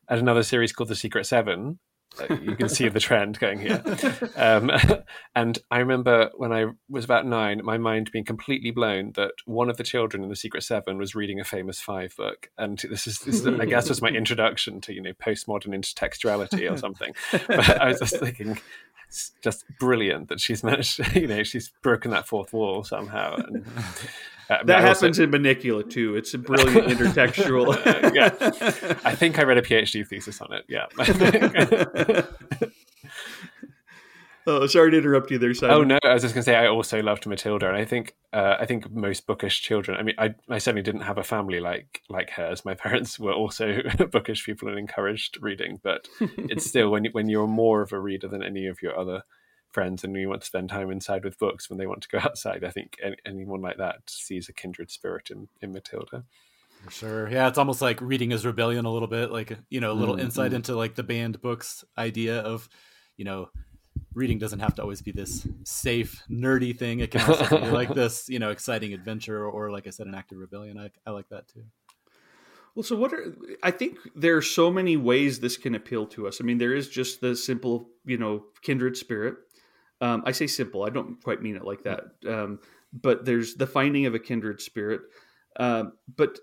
[0.08, 1.80] and another series called the Secret Seven,
[2.42, 3.84] you can see the trend going here.
[4.36, 4.72] Um,
[5.36, 9.70] and I remember when I was about nine, my mind being completely blown that one
[9.70, 13.08] of the children in the Secret Seven was reading a famous five book, and this
[13.08, 17.14] is, this is I guess, was my introduction to you know postmodern intertextuality or something.
[17.32, 18.60] But I was just thinking,
[19.08, 21.16] it's just brilliant that she's managed.
[21.16, 23.36] You know, she's broken that fourth wall somehow.
[23.36, 23.66] And,
[24.50, 25.24] uh, that happens also...
[25.24, 26.16] in Bunnicula too.
[26.16, 27.76] It's a brilliant intertextual.
[28.14, 28.30] yeah,
[29.04, 30.66] I think I read a PhD thesis on it.
[30.68, 30.88] Yeah.
[34.48, 35.76] oh, sorry to interrupt you there, Simon.
[35.76, 38.16] Oh no, I was just going to say I also loved Matilda, and I think
[38.34, 39.98] uh, I think most bookish children.
[39.98, 42.66] I mean, I, I certainly didn't have a family like like hers.
[42.66, 47.48] My parents were also bookish people and encouraged reading, but it's still when when you're
[47.48, 49.24] more of a reader than any of your other
[49.74, 52.18] friends and you want to spend time inside with books when they want to go
[52.24, 52.64] outside.
[52.64, 56.24] I think any, anyone like that sees a kindred spirit in, in Matilda.
[56.84, 57.30] For sure.
[57.30, 60.16] Yeah, it's almost like reading as rebellion a little bit, like you know, a little
[60.16, 60.26] mm-hmm.
[60.26, 62.68] insight into like the banned books idea of,
[63.16, 63.50] you know,
[64.14, 67.00] reading doesn't have to always be this safe, nerdy thing.
[67.00, 70.16] It can also be like this, you know, exciting adventure or, like I said, an
[70.16, 70.78] act of rebellion.
[70.78, 71.64] I, I like that too.
[72.76, 76.28] Well, so what are I think there are so many ways this can appeal to
[76.28, 76.42] us.
[76.42, 79.36] I mean, there is just the simple, you know, kindred spirit.
[80.04, 80.84] Um, I say simple.
[80.84, 82.04] I don't quite mean it like that.
[82.28, 82.60] Um,
[82.92, 85.00] but there's the finding of a kindred spirit.
[85.58, 86.40] Uh, but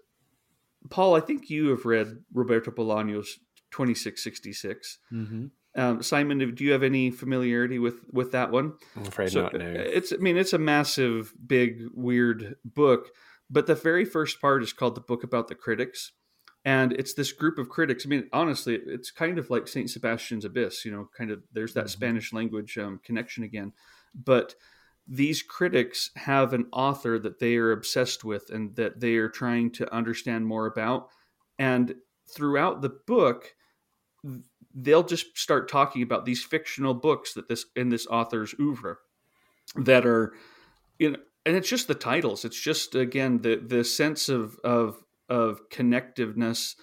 [0.88, 3.38] Paul, I think you have read Roberto Bolaño's
[3.73, 4.99] 2666.
[5.12, 5.46] Mm-hmm.
[5.77, 8.73] Um, Simon, do you have any familiarity with with that one?
[8.96, 9.55] I'm afraid so, not.
[9.55, 9.66] No.
[9.66, 10.11] It's.
[10.12, 13.09] I mean, it's a massive, big, weird book.
[13.51, 16.12] But the very first part is called the book about the critics,
[16.64, 18.05] and it's this group of critics.
[18.05, 20.85] I mean, honestly, it's kind of like Saint Sebastian's Abyss.
[20.85, 21.88] You know, kind of there's that mm-hmm.
[21.88, 23.73] Spanish language um, connection again,
[24.14, 24.55] but
[25.09, 29.70] these critics have an author that they are obsessed with and that they are trying
[29.73, 31.09] to understand more about,
[31.59, 31.94] and
[32.29, 33.55] throughout the book
[34.75, 38.96] they'll just start talking about these fictional books that this in this author's oeuvre
[39.77, 40.33] that are
[40.99, 45.03] you know and it's just the titles it's just again the the sense of of
[45.31, 46.75] of connectiveness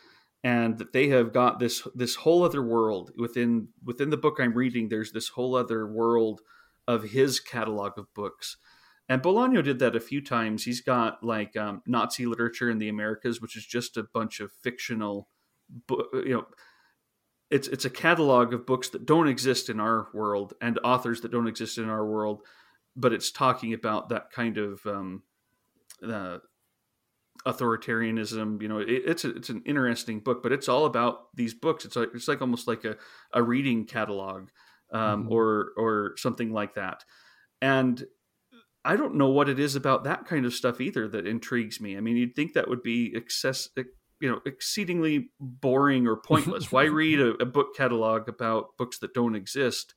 [0.43, 4.53] and that they have got this this whole other world within within the book I'm
[4.53, 6.41] reading there's this whole other world
[6.88, 8.57] of his catalog of books.
[9.10, 10.63] And Bolaño did that a few times.
[10.63, 14.51] He's got like um, Nazi literature in the Americas which is just a bunch of
[14.51, 15.27] fictional
[16.13, 16.47] you know
[17.49, 21.31] it's it's a catalog of books that don't exist in our world and authors that
[21.31, 22.41] don't exist in our world,
[22.95, 25.23] but it's talking about that kind of um,
[26.07, 26.38] uh,
[27.47, 28.62] authoritarianism.
[28.62, 31.86] You know, it, it's a, it's an interesting book, but it's all about these books.
[31.86, 32.97] It's like it's like almost like a,
[33.33, 34.49] a reading catalog
[34.91, 35.31] um, mm-hmm.
[35.31, 37.03] or or something like that.
[37.62, 38.05] And
[38.86, 41.97] I don't know what it is about that kind of stuff either that intrigues me.
[41.97, 43.69] I mean, you'd think that would be excess
[44.19, 49.13] you know exceedingly boring or pointless why read a, a, book catalog about books that
[49.13, 49.93] don't exist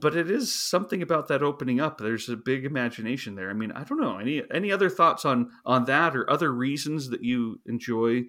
[0.00, 3.72] but it is something about that opening up there's a big imagination there i mean
[3.72, 7.60] i don't know any any other thoughts on on that or other reasons that you
[7.66, 8.22] enjoy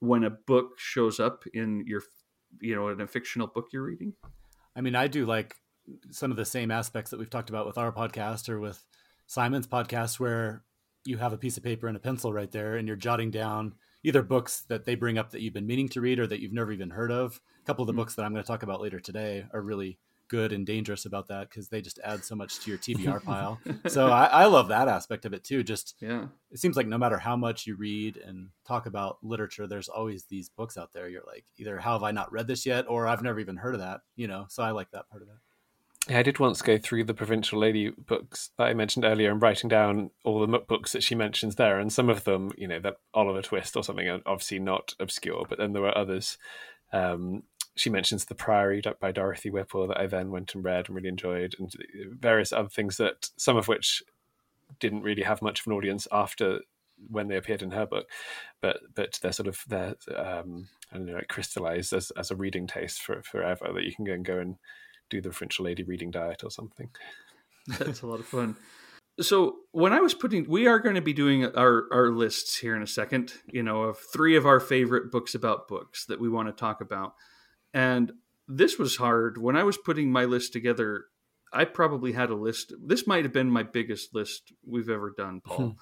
[0.00, 2.02] when a book shows up in your
[2.60, 4.12] you know in a fictional book you're reading
[4.76, 5.54] i mean i do like
[6.10, 8.84] some of the same aspects that we've talked about with our podcast or with
[9.26, 10.64] simon's podcast where
[11.04, 13.74] you have a piece of paper and a pencil right there and you're jotting down
[14.04, 16.52] either books that they bring up that you've been meaning to read or that you've
[16.52, 17.40] never even heard of.
[17.62, 18.00] A couple of the mm-hmm.
[18.00, 21.28] books that I'm going to talk about later today are really good and dangerous about
[21.28, 23.60] that because they just add so much to your TBR pile.
[23.88, 25.62] So I, I, love that aspect of it too.
[25.62, 29.66] Just yeah, it seems like no matter how much you read and talk about literature,
[29.66, 31.08] there's always these books out there.
[31.08, 33.74] You're like, either how have I not read this yet, or I've never even heard
[33.74, 34.00] of that.
[34.16, 35.36] You know, so I like that part of it.
[36.08, 39.40] Yeah, I did once go through the Provincial Lady books that I mentioned earlier and
[39.40, 41.78] writing down all the books that she mentions there.
[41.78, 45.46] And some of them, you know, that Oliver Twist or something, are obviously not obscure,
[45.48, 46.36] but then there were others.
[46.92, 47.44] Um,
[47.76, 51.08] she mentions The Priory by Dorothy Whipple that I then went and read and really
[51.08, 51.72] enjoyed, and
[52.18, 54.02] various other things that some of which
[54.80, 56.60] didn't really have much of an audience after
[57.08, 58.06] when they appeared in her book,
[58.60, 62.36] but but they're sort of they're um, I don't know, like crystallized as as a
[62.36, 64.56] reading taste for forever that you can go and go and
[65.10, 66.90] do the French lady reading diet or something.
[67.66, 68.56] That's a lot of fun.
[69.20, 72.74] So when I was putting, we are going to be doing our our lists here
[72.74, 73.34] in a second.
[73.46, 76.80] You know, of three of our favorite books about books that we want to talk
[76.80, 77.14] about,
[77.74, 78.12] and
[78.48, 81.06] this was hard when I was putting my list together.
[81.52, 82.72] I probably had a list.
[82.84, 85.76] This might have been my biggest list we've ever done, Paul.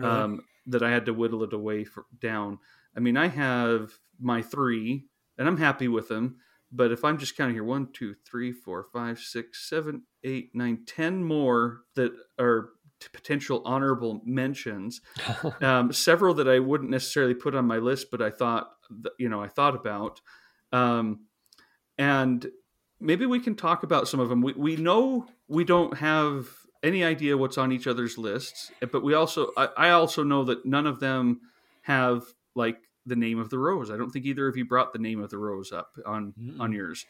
[0.00, 2.58] um, that I had to whittle it away for, down.
[2.96, 5.06] I mean, I have my three,
[5.36, 6.36] and I'm happy with them.
[6.70, 10.84] But if I'm just counting here, one, two, three, four, five, six, seven, eight, nine,
[10.86, 12.70] ten more that are
[13.12, 15.00] potential honorable mentions,
[15.62, 18.70] um, several that I wouldn't necessarily put on my list, but I thought,
[19.18, 20.20] you know, I thought about,
[20.72, 21.20] um,
[21.98, 22.46] and
[23.00, 24.42] maybe we can talk about some of them.
[24.42, 26.48] We we know we don't have
[26.82, 30.64] any idea what's on each other's lists, but we also I, I also know that
[30.64, 31.40] none of them
[31.82, 33.90] have like the name of the rose.
[33.90, 36.60] I don't think either of you brought the name of the rose up on mm
[36.60, 37.06] on yours.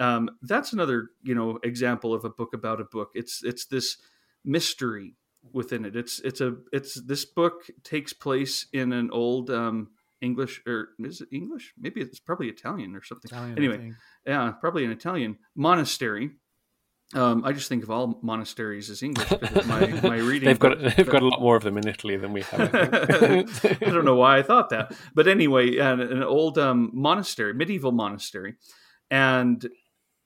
[0.00, 3.10] Um, that's another you know example of a book about a book.
[3.14, 3.96] It's it's this
[4.44, 5.16] mystery
[5.52, 5.96] within it.
[5.96, 11.20] It's it's a it's this book takes place in an old um, English or is
[11.20, 11.72] it English?
[11.78, 13.28] Maybe it's probably Italian or something.
[13.30, 13.92] Italian, anyway,
[14.26, 16.30] yeah, probably an Italian monastery
[17.14, 20.46] um, I just think of all monasteries as English because my, my reading.
[20.46, 22.74] they've got they've got a lot more of them in Italy than we have.
[22.74, 23.44] I,
[23.86, 27.92] I don't know why I thought that, but anyway, an, an old um, monastery, medieval
[27.92, 28.56] monastery,
[29.10, 29.66] and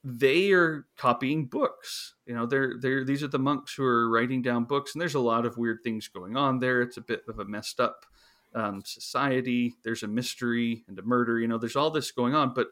[0.02, 2.14] they are copying books.
[2.26, 5.14] You know, they're they're these are the monks who are writing down books, and there's
[5.14, 6.82] a lot of weird things going on there.
[6.82, 8.06] It's a bit of a messed up
[8.54, 9.74] um, society.
[9.84, 11.38] There's a mystery and a murder.
[11.38, 12.68] You know, there's all this going on, but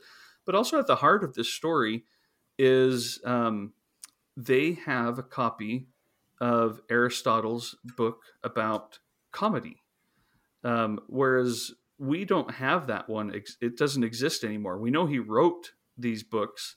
[0.47, 2.05] but also at the heart of this story
[2.59, 3.73] is um,
[4.37, 5.87] they have a copy
[6.40, 8.99] of Aristotle's book about
[9.33, 9.83] comedy,
[10.64, 13.33] um, whereas we don't have that one.
[13.61, 14.79] It doesn't exist anymore.
[14.79, 16.77] We know he wrote these books,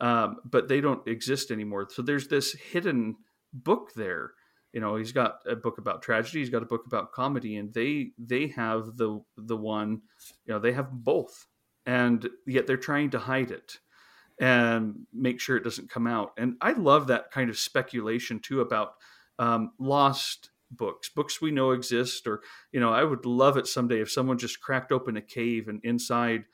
[0.00, 1.86] um, but they don't exist anymore.
[1.90, 3.16] So there's this hidden
[3.52, 4.32] book there.
[4.74, 6.40] You know, he's got a book about tragedy.
[6.40, 10.02] He's got a book about comedy, and they they have the the one.
[10.46, 11.46] You know, they have both,
[11.86, 13.78] and yet they're trying to hide it
[14.40, 16.32] and make sure it doesn't come out.
[16.36, 18.94] And I love that kind of speculation too about
[19.38, 24.00] um, lost books, books we know exist, or you know, I would love it someday
[24.00, 26.46] if someone just cracked open a cave and inside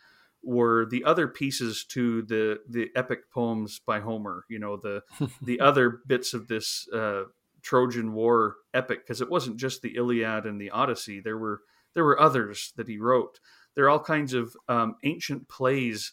[0.42, 4.44] were the other pieces to the the epic poems by Homer.
[4.50, 5.04] You know, the
[5.42, 7.24] the other bits of this uh,
[7.62, 11.20] Trojan War epic, because it wasn't just the Iliad and the Odyssey.
[11.20, 11.62] There were
[11.94, 13.40] there were others that he wrote.
[13.74, 16.12] There are all kinds of um, ancient plays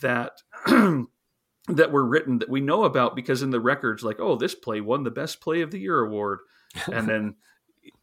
[0.00, 0.32] that
[1.68, 4.80] that were written that we know about because in the records, like, oh, this play
[4.80, 6.40] won the best play of the year award,
[6.92, 7.34] and then,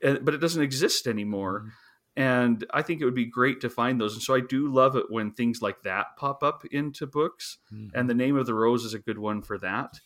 [0.22, 1.62] but it doesn't exist anymore.
[1.62, 1.70] Mm-hmm.
[2.16, 4.14] And I think it would be great to find those.
[4.14, 7.58] And so I do love it when things like that pop up into books.
[7.74, 7.98] Mm-hmm.
[7.98, 10.00] And the name of the rose is a good one for that.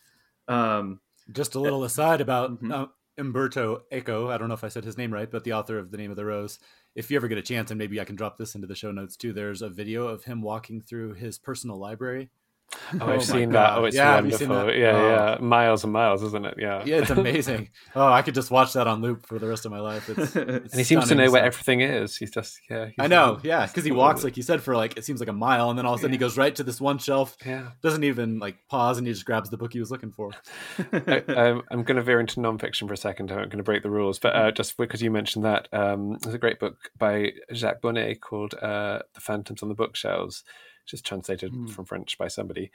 [0.48, 2.72] Um, Just a little aside about mm-hmm.
[2.72, 2.86] uh,
[3.18, 4.30] Umberto Eco.
[4.30, 6.12] I don't know if I said his name right, but the author of The Name
[6.12, 6.60] of the Rose.
[6.96, 8.92] If you ever get a chance, and maybe I can drop this into the show
[8.92, 12.30] notes too, there's a video of him walking through his personal library
[13.00, 13.78] Oh, I've oh seen that.
[13.78, 14.74] Oh, it's yeah, wonderful.
[14.74, 15.10] Yeah, oh.
[15.10, 16.56] yeah, miles and miles, isn't it?
[16.58, 17.70] Yeah, yeah, it's amazing.
[17.96, 20.10] oh, I could just watch that on loop for the rest of my life.
[20.10, 20.36] It's, it's
[20.74, 22.18] and he seems to know where everything is.
[22.18, 22.88] He's just yeah.
[22.88, 25.30] He's I know, yeah, because he walks like you said for like it seems like
[25.30, 26.18] a mile, and then all of a sudden yeah.
[26.18, 27.38] he goes right to this one shelf.
[27.46, 30.32] Yeah, doesn't even like pause, and he just grabs the book he was looking for.
[30.92, 33.32] I, am um, going to veer into nonfiction for a second.
[33.32, 36.36] I'm going to break the rules, but uh, just because you mentioned that, um, there's
[36.36, 40.44] a great book by Jacques Bonnet called uh, "The Phantoms on the Bookshelves."
[40.88, 41.70] Just translated mm.
[41.70, 42.72] from French by somebody.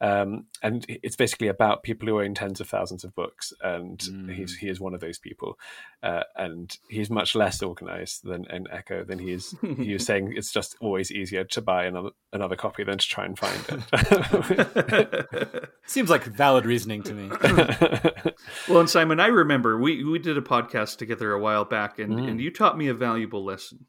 [0.00, 4.34] Um, and it's basically about people who own tens of thousands of books, and mm.
[4.34, 5.58] he's he is one of those people.
[6.02, 9.54] Uh, and he's much less organized than an Eco than he is.
[9.78, 13.24] he was saying it's just always easier to buy another another copy than to try
[13.24, 15.70] and find it.
[15.86, 17.28] Seems like valid reasoning to me.
[18.68, 22.14] well, and Simon, I remember we we did a podcast together a while back, and
[22.14, 22.28] mm.
[22.28, 23.86] and you taught me a valuable lesson.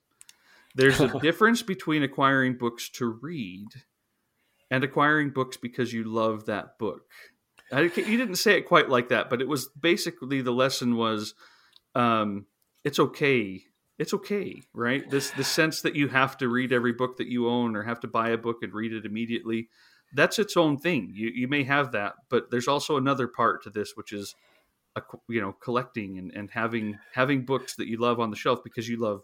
[0.76, 3.68] There's a difference between acquiring books to read
[4.72, 7.04] and acquiring books because you love that book.
[7.72, 11.34] I, you didn't say it quite like that, but it was basically the lesson was
[11.96, 12.46] um,
[12.84, 13.64] it's okay.
[14.00, 15.08] It's okay, right?
[15.10, 18.00] This the sense that you have to read every book that you own or have
[18.02, 19.70] to buy a book and read it immediately.
[20.16, 21.12] That's its own thing.
[21.14, 24.36] You you may have that, but there's also another part to this, which is
[24.96, 28.64] a, you know collecting and, and having having books that you love on the shelf
[28.64, 29.22] because you love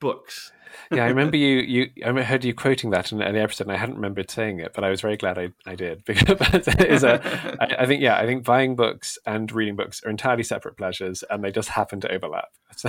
[0.00, 0.52] books.
[0.90, 1.58] yeah, I remember you.
[1.58, 4.60] You I heard you quoting that in, an the episode, and I hadn't remembered saying
[4.60, 7.20] it, but I was very glad I, I did because is a.
[7.60, 11.22] I, I think yeah, I think buying books and reading books are entirely separate pleasures,
[11.30, 12.48] and they just happen to overlap.
[12.76, 12.88] So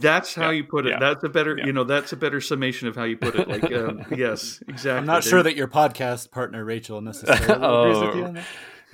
[0.00, 0.90] that's how yeah, you put it.
[0.90, 1.66] Yeah, that's a better, yeah.
[1.66, 3.46] you know, that's a better summation of how you put it.
[3.48, 4.92] Like, um, yes, exactly.
[4.92, 7.90] I'm not sure that your podcast partner Rachel necessarily oh.
[7.90, 8.46] agrees with you on that.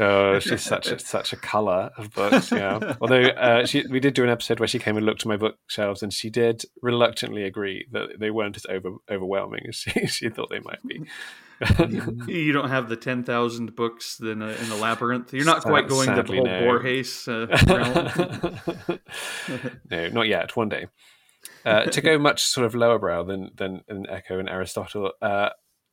[0.03, 2.51] Oh, she's such a such a color of books.
[2.51, 2.95] Yeah.
[3.01, 5.37] Although uh, she, we did do an episode where she came and looked at my
[5.37, 10.29] bookshelves, and she did reluctantly agree that they weren't as over, overwhelming as she, she
[10.29, 11.03] thought they might be.
[12.33, 15.33] you don't have the ten thousand books in, a, in the labyrinth.
[15.33, 16.61] You're not quite going the whole no.
[16.61, 17.47] Borges uh,
[19.91, 20.57] no, not yet.
[20.57, 20.87] One day.
[21.65, 25.51] Uh, to go much sort of lower brow than than, than Eco and Aristotle, uh,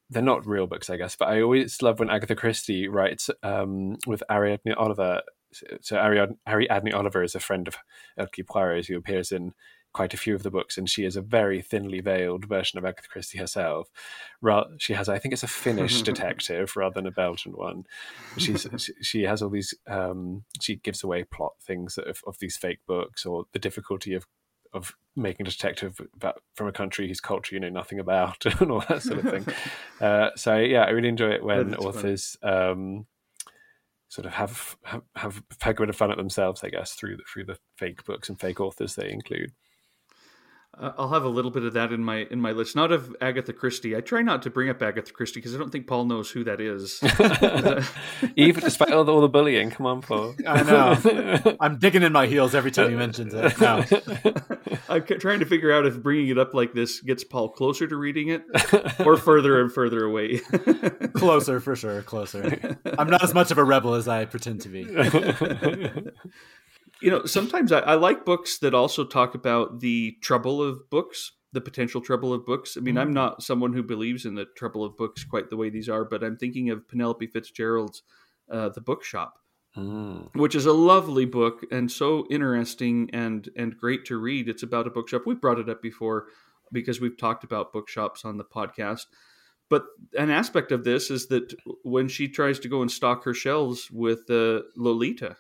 [0.10, 3.98] they're not real books, I guess, but I always love when Agatha Christie writes um,
[4.08, 5.22] with Ariadne Oliver.
[5.82, 7.78] So Ariadne, Ariadne Oliver is a friend of
[8.18, 9.54] Hercule Poirot who appears in
[9.94, 12.86] quite a few of the books, and she is a very thinly veiled version of
[12.86, 13.90] Agatha Christie herself.
[14.78, 17.86] She has, I think, it's a Finnish detective rather than a Belgian one.
[18.38, 18.68] She's
[19.02, 19.74] she has all these.
[19.88, 24.26] Um, she gives away plot things of, of these fake books, or the difficulty of
[24.74, 28.72] of making a detective about, from a country whose culture you know nothing about and
[28.72, 29.56] all that sort of thing.
[30.02, 33.06] uh, so yeah, I really enjoy it when authors um,
[34.10, 37.24] sort of have, have have a bit of fun at themselves, I guess, through the,
[37.32, 39.54] through the fake books and fake authors they include.
[40.78, 42.76] Uh, I'll have a little bit of that in my in my list.
[42.76, 43.96] Not of Agatha Christie.
[43.96, 46.44] I try not to bring up Agatha Christie because I don't think Paul knows who
[46.44, 47.02] that is.
[48.36, 50.36] Even despite all the, all the bullying, come on, Paul.
[50.48, 51.58] I know.
[51.60, 53.60] I'm digging in my heels every time he mentions it.
[53.60, 53.84] No.
[54.88, 57.96] I'm trying to figure out if bringing it up like this gets Paul closer to
[57.96, 58.44] reading it
[59.06, 60.38] or further and further away.
[61.14, 62.02] closer, for sure.
[62.04, 62.78] Closer.
[62.98, 64.84] I'm not as much of a rebel as I pretend to be
[67.02, 71.32] you know, sometimes I, I, like books that also talk about the trouble of books,
[71.54, 72.78] the potential trouble of books.
[72.78, 73.02] I mean, mm-hmm.
[73.02, 76.06] I'm not someone who believes in the trouble of books quite the way these are,
[76.06, 78.04] but I'm thinking of Penelope Fitzgerald's
[78.52, 79.40] uh, The Bookshop,
[79.78, 80.36] mm.
[80.36, 84.50] which is a lovely book and so interesting and and great to read.
[84.50, 85.24] It's about a bookshop.
[85.26, 86.28] We've brought it up before
[86.72, 89.06] because we've talked about bookshops on the podcast.
[89.70, 89.86] but
[90.18, 93.90] an aspect of this is that when she tries to go and stock her shelves
[93.92, 95.38] with uh, Lolita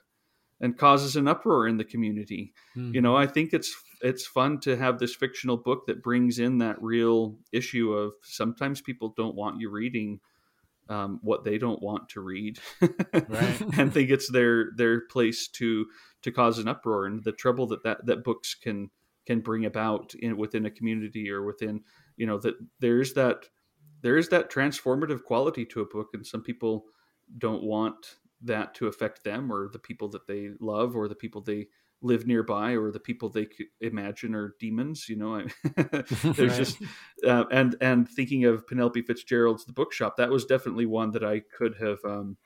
[0.61, 2.93] and causes an uproar in the community, mm-hmm.
[2.93, 6.59] you know, I think it's it's fun to have this fictional book that brings in
[6.59, 10.19] that real issue of sometimes people don't want you reading
[10.89, 13.61] um, what they don't want to read, right.
[13.77, 15.85] and think it's their their place to
[16.23, 18.89] to cause an uproar and the trouble that that, that books can
[19.25, 21.81] can bring about in within a community or within
[22.17, 23.45] you know that there's that
[24.01, 26.85] there is that transformative quality to a book and some people
[27.37, 31.41] don't want that to affect them or the people that they love or the people
[31.41, 31.67] they
[32.01, 33.47] live nearby or the people they
[33.81, 35.43] imagine are demons you know
[35.75, 36.57] there's right.
[36.57, 36.77] just
[37.27, 41.39] uh, and and thinking of penelope fitzgerald's the bookshop that was definitely one that i
[41.39, 42.37] could have um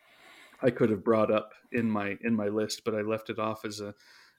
[0.61, 3.63] i could have brought up in my in my list but i left it off
[3.63, 3.93] as a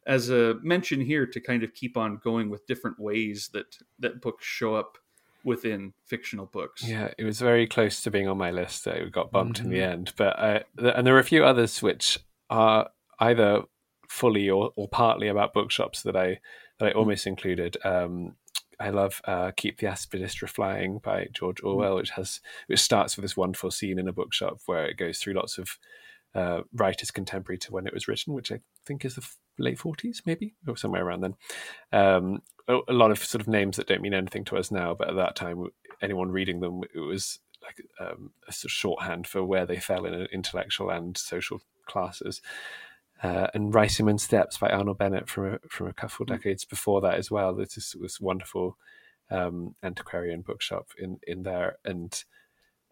[0.07, 4.20] as a mention here to kind of keep on going with different ways that that
[4.20, 4.98] books show up
[5.45, 6.86] within fictional books.
[6.86, 8.86] Yeah, it was very close to being on my list.
[8.86, 9.66] It got bumped mm-hmm.
[9.66, 9.92] in the mm-hmm.
[9.92, 12.18] end, but uh, and there are a few others which
[12.51, 12.88] are
[13.20, 13.62] either
[14.09, 16.40] fully or, or partly about bookshops that I
[16.78, 16.99] that I mm-hmm.
[16.99, 17.76] almost included.
[17.84, 18.36] Um,
[18.80, 21.68] I love uh, "Keep the Aspidistra Flying" by George mm-hmm.
[21.68, 25.18] Orwell, which has which starts with this wonderful scene in a bookshop where it goes
[25.18, 25.78] through lots of
[26.34, 29.26] uh, writers contemporary to when it was written, which I think is the
[29.59, 31.34] late 40s, maybe, or somewhere around then.
[31.92, 34.95] Um, a, a, lot of sort of names that don't mean anything to us now,
[34.95, 35.69] but at that time,
[36.03, 40.05] anyone reading them, it was like um, a sort of shorthand for where they fell
[40.05, 42.41] in intellectual and social classes.
[43.23, 46.37] Uh, and Riceyman Steps by Arnold Bennett from a, from a couple of mm.
[46.37, 47.55] decades before that as well.
[47.55, 48.77] This is this wonderful
[49.31, 52.23] um, antiquarian bookshop in in there, and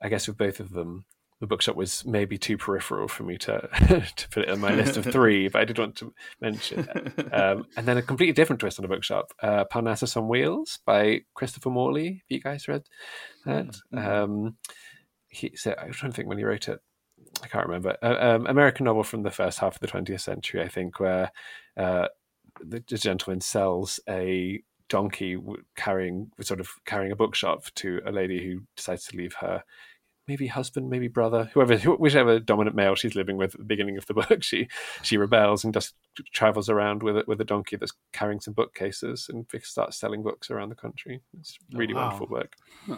[0.00, 1.04] I guess with both of them,
[1.42, 3.68] the bookshop was maybe too peripheral for me to
[4.16, 6.88] to put it on my list of three, but I did want to mention.
[7.32, 11.22] Um, and then a completely different twist on the bookshop, uh, Parnassus on Wheels by
[11.34, 12.06] Christopher Morley.
[12.06, 12.84] Have you guys read
[13.44, 13.66] that?
[13.92, 13.98] Mm-hmm.
[13.98, 14.56] Um,
[15.30, 16.78] he said, I was trying to think when he wrote it.
[17.42, 17.96] I can't remember.
[18.00, 21.32] Uh, um, American novel from the first half of the 20th century, I think, where
[21.76, 22.06] uh,
[22.60, 25.36] the, the gentleman sells a donkey
[25.74, 29.64] carrying sort of carrying a bookshop to a lady who decides to leave her
[30.28, 34.06] maybe husband, maybe brother, whoever, whichever dominant male she's living with at the beginning of
[34.06, 34.68] the book, she
[35.02, 35.94] she rebels and just
[36.32, 40.50] travels around with a, with a donkey that's carrying some bookcases and starts selling books
[40.50, 41.20] around the country.
[41.38, 42.02] It's really oh, wow.
[42.04, 42.54] wonderful work.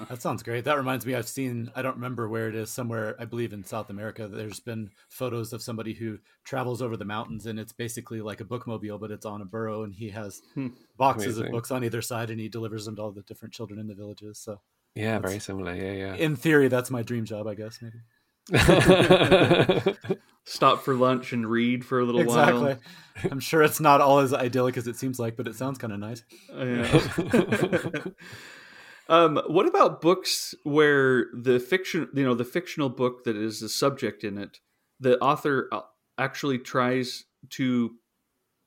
[0.09, 0.65] That sounds great.
[0.65, 3.65] That reminds me, I've seen, I don't remember where it is, somewhere I believe in
[3.65, 4.29] South America.
[4.29, 8.45] There's been photos of somebody who travels over the mountains, and it's basically like a
[8.45, 10.69] bookmobile, but it's on a burro, and he has hmm.
[10.97, 11.47] boxes Amazing.
[11.47, 13.87] of books on either side, and he delivers them to all the different children in
[13.87, 14.39] the villages.
[14.39, 14.61] So
[14.95, 15.75] yeah, that's, very similar.
[15.75, 16.15] Yeah, yeah.
[16.15, 17.81] In theory, that's my dream job, I guess.
[17.83, 17.99] Maybe.
[20.45, 22.61] Stop for lunch and read for a little exactly.
[22.61, 22.79] while.
[23.31, 25.93] I'm sure it's not all as idyllic as it seems like, but it sounds kind
[25.93, 26.23] of nice.
[26.53, 28.01] Uh, yeah.
[29.09, 33.69] um, what about books where the fiction, you know, the fictional book that is the
[33.71, 34.59] subject in it,
[35.01, 35.81] the author uh,
[36.19, 37.93] actually tries to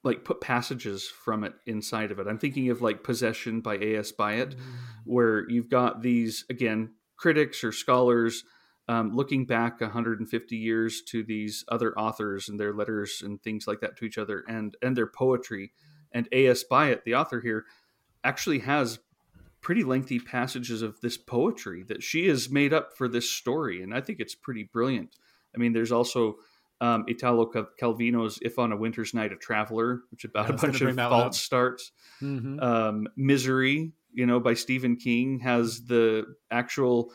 [0.03, 2.27] like put passages from it inside of it.
[2.27, 4.11] I'm thinking of like Possession by A.S.
[4.11, 4.61] Byatt, mm.
[5.03, 8.43] where you've got these again critics or scholars
[8.89, 13.81] um, looking back 150 years to these other authors and their letters and things like
[13.81, 15.71] that to each other and and their poetry.
[16.11, 16.63] And A.S.
[16.69, 17.65] Byatt, the author here,
[18.23, 18.99] actually has
[19.59, 23.93] pretty lengthy passages of this poetry that she has made up for this story, and
[23.93, 25.15] I think it's pretty brilliant.
[25.53, 26.37] I mean, there's also
[26.80, 30.82] um, Italo Calvino's "If on a Winter's Night a Traveler," which about yeah, a bunch
[30.82, 31.91] of false starts.
[32.21, 32.59] Mm-hmm.
[32.59, 37.11] Um, "Misery," you know, by Stephen King, has the actual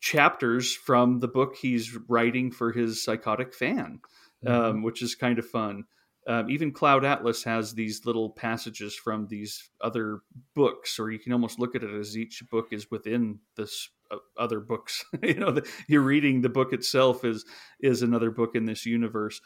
[0.00, 4.00] chapters from the book he's writing for his psychotic fan,
[4.44, 4.48] mm-hmm.
[4.52, 5.84] um, which is kind of fun.
[6.26, 10.20] Um, even Cloud Atlas has these little passages from these other
[10.54, 13.88] books, or you can almost look at it as each book is within this
[14.36, 15.04] other books.
[15.22, 17.44] you know, the, you're reading the book itself is
[17.80, 19.40] is another book in this universe,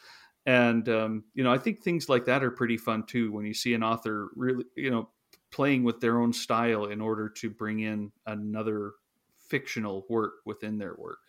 [0.45, 3.31] and um, you know, I think things like that are pretty fun too.
[3.31, 5.09] When you see an author really, you know,
[5.51, 8.93] playing with their own style in order to bring in another
[9.49, 11.19] fictional work within their work.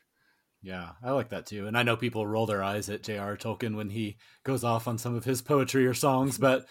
[0.62, 1.66] Yeah, I like that too.
[1.66, 3.37] And I know people roll their eyes at J.R.
[3.37, 6.64] Tolkien when he goes off on some of his poetry or songs, but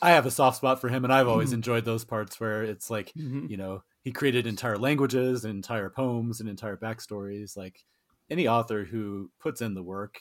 [0.00, 1.56] I have a soft spot for him, and I've always mm-hmm.
[1.56, 3.46] enjoyed those parts where it's like, mm-hmm.
[3.48, 7.56] you know, he created entire languages and entire poems and entire backstories.
[7.56, 7.84] Like
[8.30, 10.20] any author who puts in the work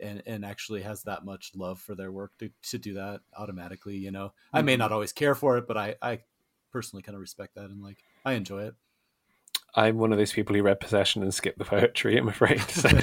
[0.00, 3.94] and and actually has that much love for their work to, to do that automatically,
[3.94, 4.24] you know.
[4.24, 4.56] Mm-hmm.
[4.56, 4.80] I may mm-hmm.
[4.80, 6.18] not always care for it, but I, I
[6.72, 8.74] personally kind of respect that and like I enjoy it.
[9.74, 12.16] I'm one of those people who read Possession and skip the poetry.
[12.18, 12.60] I'm afraid.
[12.62, 12.88] So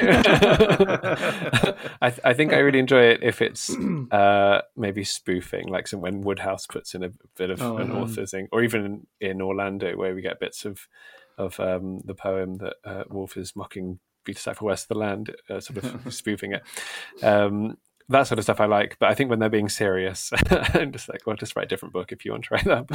[2.02, 3.76] I, th- I, think I really enjoy it if it's
[4.12, 8.26] uh, maybe spoofing, like some, when Wodehouse puts in a bit of oh, an author
[8.26, 10.88] thing, or even in Orlando where we get bits of
[11.38, 15.36] of um, the poem that uh, Woolf is mocking Vita Sackville West of the Land,
[15.50, 16.64] uh, sort of spoofing it.
[17.24, 17.78] Um,
[18.10, 21.10] that sort of stuff I like, but I think when they're being serious, I'm just
[21.10, 22.88] like, well, just write a different book if you want to write that.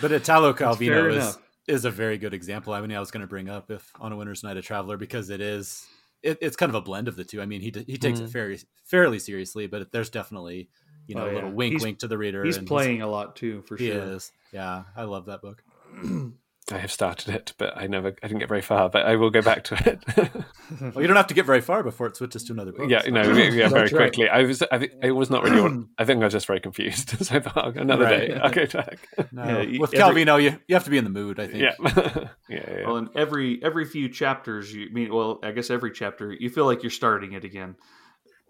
[0.00, 2.74] but Italo Calvino is is a very good example.
[2.74, 4.98] I mean, I was going to bring up if on a winter's night a traveler
[4.98, 5.86] because it is
[6.22, 7.40] it, it's kind of a blend of the two.
[7.40, 8.24] I mean, he he takes mm.
[8.24, 10.68] it fairly fairly seriously, but there's definitely
[11.06, 12.44] you know oh, a little wink he's, wink to the reader.
[12.44, 14.14] He's playing a lot too, for he sure.
[14.14, 14.32] Is.
[14.52, 15.62] Yeah, I love that book.
[16.72, 18.88] I have started it, but I never, I didn't get very far.
[18.88, 20.02] But I will go back to it.
[20.94, 22.88] well, you don't have to get very far before it switches to another book.
[22.88, 23.10] Yeah, so.
[23.10, 24.30] no, yeah, very quickly.
[24.30, 25.84] I was, I, I was not really.
[25.98, 27.10] I think I was just very confused.
[27.26, 28.28] so I thought, another right.
[28.28, 29.06] day, I'll go back.
[29.30, 31.38] No, yeah, with every, Calvino, you you have to be in the mood.
[31.38, 31.62] I think.
[31.62, 31.74] Yeah.
[31.84, 32.86] yeah, yeah.
[32.86, 36.48] Well, in every every few chapters, you I mean, well, I guess every chapter, you
[36.48, 37.76] feel like you're starting it again.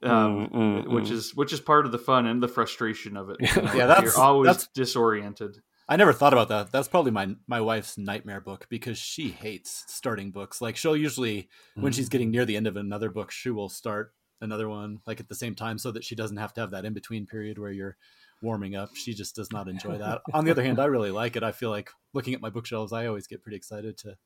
[0.05, 1.13] Um, mm, mm, which mm.
[1.13, 3.39] is which is part of the fun and the frustration of it.
[3.41, 3.73] You know?
[3.75, 5.57] yeah, that's you're always that's, disoriented.
[5.89, 6.73] I never thought about that.
[6.73, 10.61] That's probably my my wife's nightmare book because she hates starting books.
[10.61, 11.83] Like she'll usually mm-hmm.
[11.83, 12.33] when she's getting mm.
[12.33, 15.55] near the end of another book, she will start another one like at the same
[15.55, 17.97] time so that she doesn't have to have that in between period where you're
[18.43, 18.95] warming up.
[18.95, 20.23] She just does not enjoy that.
[20.33, 21.43] On the other hand, I really like it.
[21.43, 24.17] I feel like looking at my bookshelves, I always get pretty excited to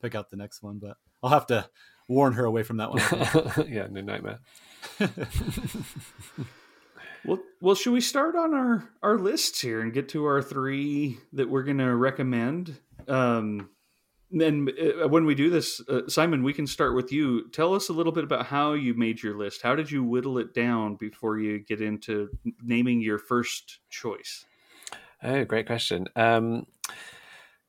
[0.00, 1.68] pick out the next one, but I'll have to
[2.08, 3.66] warn her away from that one.
[3.68, 4.40] yeah, no nightmare.
[7.24, 11.18] Well, well, should we start on our our lists here and get to our three
[11.32, 12.78] that we're going to recommend?
[13.06, 13.70] Um,
[14.32, 17.50] and uh, when we do this, uh, Simon, we can start with you.
[17.50, 19.62] Tell us a little bit about how you made your list.
[19.62, 22.30] How did you whittle it down before you get into
[22.62, 24.44] naming your first choice?
[25.22, 26.08] Oh, great question.
[26.16, 26.66] Um,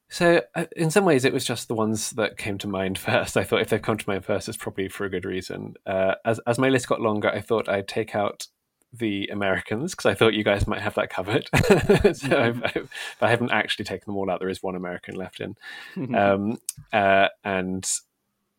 [0.09, 3.35] so, uh, in some ways, it was just the ones that came to mind first.
[3.35, 5.75] I thought if they've come to mind first, it's probably for a good reason.
[5.85, 8.47] Uh, as as my list got longer, I thought I'd take out
[8.93, 11.49] the Americans because I thought you guys might have that covered.
[11.55, 12.33] so mm-hmm.
[12.33, 12.91] I've, I've,
[13.21, 14.39] I haven't actually taken them all out.
[14.39, 15.55] There is one American left in,
[15.95, 16.15] mm-hmm.
[16.15, 16.57] um,
[16.91, 17.89] uh, and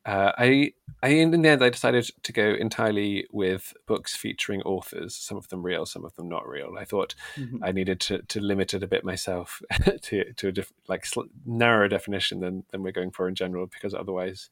[0.05, 0.73] uh, I,
[1.03, 5.49] I in the end I decided to go entirely with books featuring authors, some of
[5.49, 6.75] them real, some of them not real.
[6.79, 7.63] I thought mm-hmm.
[7.63, 9.63] I needed to, to limit it a bit myself
[10.03, 13.67] to to a diff- like sl- narrower definition than than we're going for in general,
[13.67, 14.51] because otherwise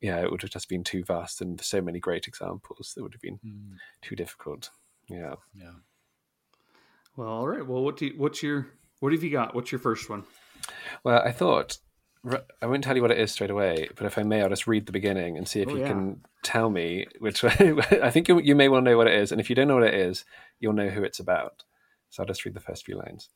[0.00, 3.14] yeah, it would have just been too vast and so many great examples that would
[3.14, 3.76] have been mm.
[4.02, 4.70] too difficult.
[5.08, 5.34] Yeah.
[5.54, 5.72] Yeah.
[7.16, 7.66] Well, all right.
[7.66, 8.68] Well, what do you, what's your
[9.00, 9.54] what have you got?
[9.54, 10.24] What's your first one?
[11.04, 11.78] Well, I thought
[12.60, 14.66] I won't tell you what it is straight away, but if I may, I'll just
[14.66, 15.88] read the beginning and see if oh, you yeah.
[15.88, 17.52] can tell me which way.
[18.02, 19.76] I think you, you may well know what it is, and if you don't know
[19.76, 20.24] what it is,
[20.58, 21.62] you'll know who it's about.
[22.10, 23.28] So I'll just read the first few lines.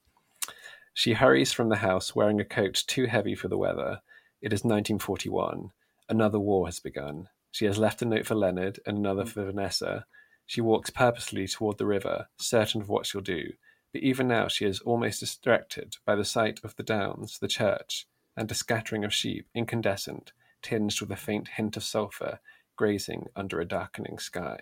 [0.92, 4.00] She hurries from the house wearing a coat too heavy for the weather.
[4.42, 5.70] It is 1941.
[6.08, 7.28] Another war has begun.
[7.52, 9.28] She has left a note for Leonard and another mm.
[9.28, 10.06] for Vanessa,
[10.50, 13.52] she walks purposely toward the river, certain of what she'll do,
[13.92, 18.08] but even now she is almost distracted by the sight of the downs, the church,
[18.36, 22.40] and a scattering of sheep, incandescent, tinged with a faint hint of sulphur,
[22.74, 24.58] grazing under a darkening sky.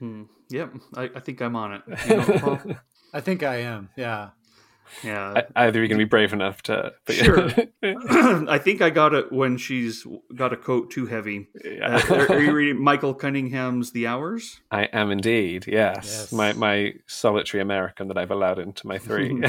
[0.00, 0.24] Hmm.
[0.50, 1.82] Yep, I, I, think I'm on it.
[2.08, 2.60] You know,
[3.14, 3.90] I think I am.
[3.94, 4.30] Yeah.
[5.02, 5.42] Yeah.
[5.56, 6.94] Either you're going to be brave enough to.
[7.08, 7.48] sure.
[7.82, 11.48] I think I got it when she's got a coat too heavy.
[11.64, 11.96] Yeah.
[11.96, 14.60] Uh, are, are, you reading Michael Cunningham's The Hours?
[14.70, 15.66] I am indeed.
[15.66, 16.04] Yes.
[16.04, 16.32] yes.
[16.32, 19.30] My my solitary American that I've allowed into my three,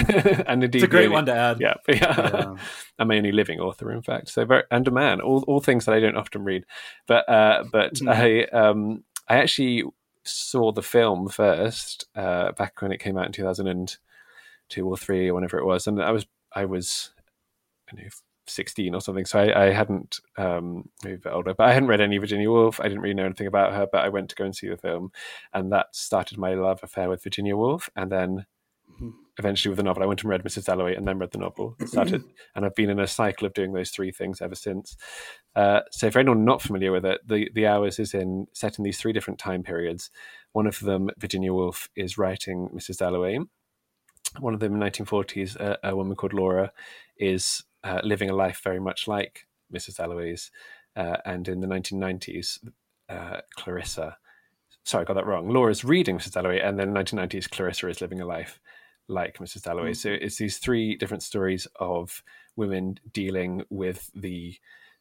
[0.47, 1.59] and indeed, it's a great only, one to add.
[1.59, 1.75] Yeah.
[1.87, 1.95] yeah.
[1.95, 2.55] yeah.
[2.99, 4.29] I'm my only living author, in fact.
[4.29, 5.21] So very and a man.
[5.21, 6.65] All all things that I don't often read,
[7.07, 8.09] but uh, but mm.
[8.11, 9.83] I um I actually
[10.23, 13.97] saw the film first uh, back when it came out in 2000 and
[14.69, 17.11] two or three or whenever it was, and I was I was
[17.91, 18.09] I know
[18.49, 21.89] sixteen or something, so I, I hadn't um, maybe a bit older, but I hadn't
[21.89, 22.79] read any Virginia Woolf.
[22.79, 24.77] I didn't really know anything about her, but I went to go and see the
[24.77, 25.11] film,
[25.53, 28.45] and that started my love affair with Virginia Woolf, and then.
[28.91, 29.09] Mm-hmm.
[29.37, 30.65] Eventually, with the novel, I went and read Mrs.
[30.65, 31.77] Dalloway, and then read the novel.
[31.85, 32.23] Started,
[32.55, 34.97] and I've been in a cycle of doing those three things ever since.
[35.55, 38.83] Uh, so, for anyone not familiar with it, the the hours is in set in
[38.83, 40.11] these three different time periods.
[40.51, 42.97] One of them, Virginia Woolf, is writing Mrs.
[42.97, 43.39] Dalloway,
[44.39, 46.71] one of them in 1940s, a, a woman called Laura,
[47.17, 49.97] is uh, living a life very much like Mrs.
[49.97, 50.51] Dalloway's.
[50.95, 52.59] Uh, and in the 1990s,
[53.09, 54.17] uh, Clarissa,
[54.83, 55.49] sorry, I got that wrong.
[55.49, 56.33] Laura's reading Mrs.
[56.33, 58.59] Dalloway, and then in the 1990s, Clarissa is living a life
[59.07, 59.63] like Mrs.
[59.63, 59.91] Dalloway.
[59.91, 59.93] Mm-hmm.
[59.93, 62.23] So it's these three different stories of
[62.55, 64.55] women dealing with the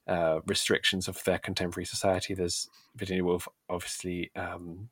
[0.06, 2.34] uh, restrictions of their contemporary society.
[2.34, 4.30] There's Virginia Woolf, obviously.
[4.34, 4.88] Um,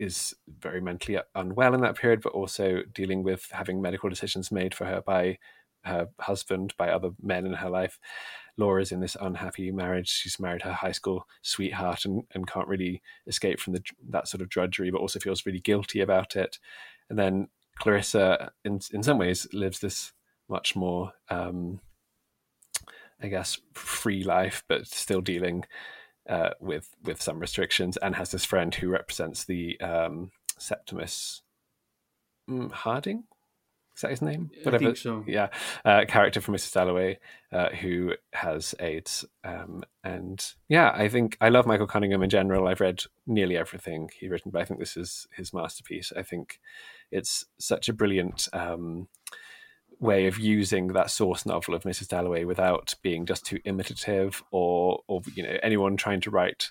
[0.00, 4.74] is very mentally unwell in that period, but also dealing with having medical decisions made
[4.74, 5.38] for her by
[5.84, 7.98] her husband, by other men in her life.
[8.56, 10.08] Laura's in this unhappy marriage.
[10.08, 14.40] She's married her high school sweetheart and, and can't really escape from the, that sort
[14.42, 16.58] of drudgery, but also feels really guilty about it.
[17.08, 17.48] And then
[17.78, 20.12] Clarissa, in in some ways, lives this
[20.48, 21.80] much more um,
[23.22, 25.64] I guess, free life, but still dealing
[26.30, 31.42] uh, with with some restrictions, and has this friend who represents the um, Septimus
[32.48, 33.24] mm, Harding.
[33.96, 34.50] Is that his name?
[34.62, 34.84] Whatever.
[34.84, 35.24] I think so.
[35.26, 35.48] Yeah,
[35.84, 36.72] uh, character from Mrs.
[36.72, 37.18] Dalloway
[37.52, 42.68] uh, who has AIDS, um, and yeah, I think I love Michael Cunningham in general.
[42.68, 46.12] I've read nearly everything he's written, but I think this is his masterpiece.
[46.16, 46.60] I think
[47.10, 48.48] it's such a brilliant.
[48.52, 49.08] Um,
[50.00, 52.08] way of using that source novel of Mrs.
[52.08, 56.70] Dalloway without being just too imitative or, or you know, anyone trying to write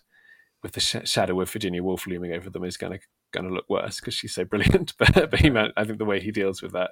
[0.64, 3.00] with the sh- shadow of Virginia Woolf looming over them is going to
[3.32, 4.94] going to look worse because she's so brilliant.
[4.98, 6.92] but, but he, I think the way he deals with that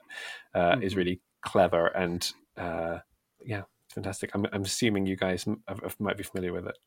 [0.53, 0.83] uh, mm-hmm.
[0.83, 2.99] is really clever and uh,
[3.43, 3.63] yeah,
[3.93, 4.31] fantastic.
[4.33, 5.63] I'm, I'm assuming you guys m-
[5.99, 6.77] might be familiar with it.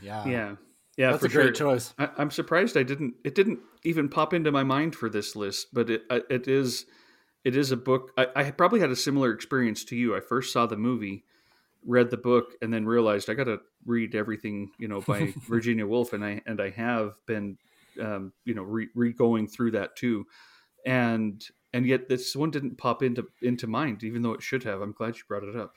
[0.00, 0.54] Yeah, yeah,
[0.96, 1.12] yeah.
[1.12, 1.72] That's a great sure.
[1.72, 1.94] choice.
[1.98, 3.14] I, am surprised I didn't.
[3.24, 6.86] It didn't even pop into my mind for this list, but it it is
[7.44, 8.12] it is a book.
[8.16, 10.16] I, I probably had a similar experience to you.
[10.16, 11.24] I first saw the movie,
[11.84, 15.86] read the book, and then realized I got to read everything you know by Virginia
[15.86, 17.58] Woolf, and I and I have been
[18.00, 20.26] um, you know re, re going through that too,
[20.86, 24.80] and and yet this one didn't pop into into mind, even though it should have.
[24.80, 25.74] I'm glad you brought it up.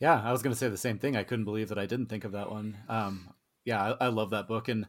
[0.00, 1.16] Yeah, I was going to say the same thing.
[1.16, 2.78] I couldn't believe that I didn't think of that one.
[2.88, 3.30] Um,
[3.64, 4.86] yeah, I, I, love that book, and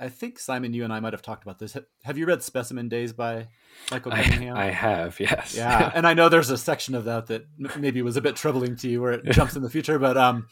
[0.00, 1.76] I think Simon, you and I might have talked about this.
[2.04, 3.48] Have you read Specimen Days by
[3.90, 4.56] Michael Cunningham?
[4.56, 5.54] I, I have, yes.
[5.54, 7.46] Yeah, and I know there's a section of that that
[7.76, 9.98] maybe was a bit troubling to you, where it jumps in the future.
[9.98, 10.46] But um,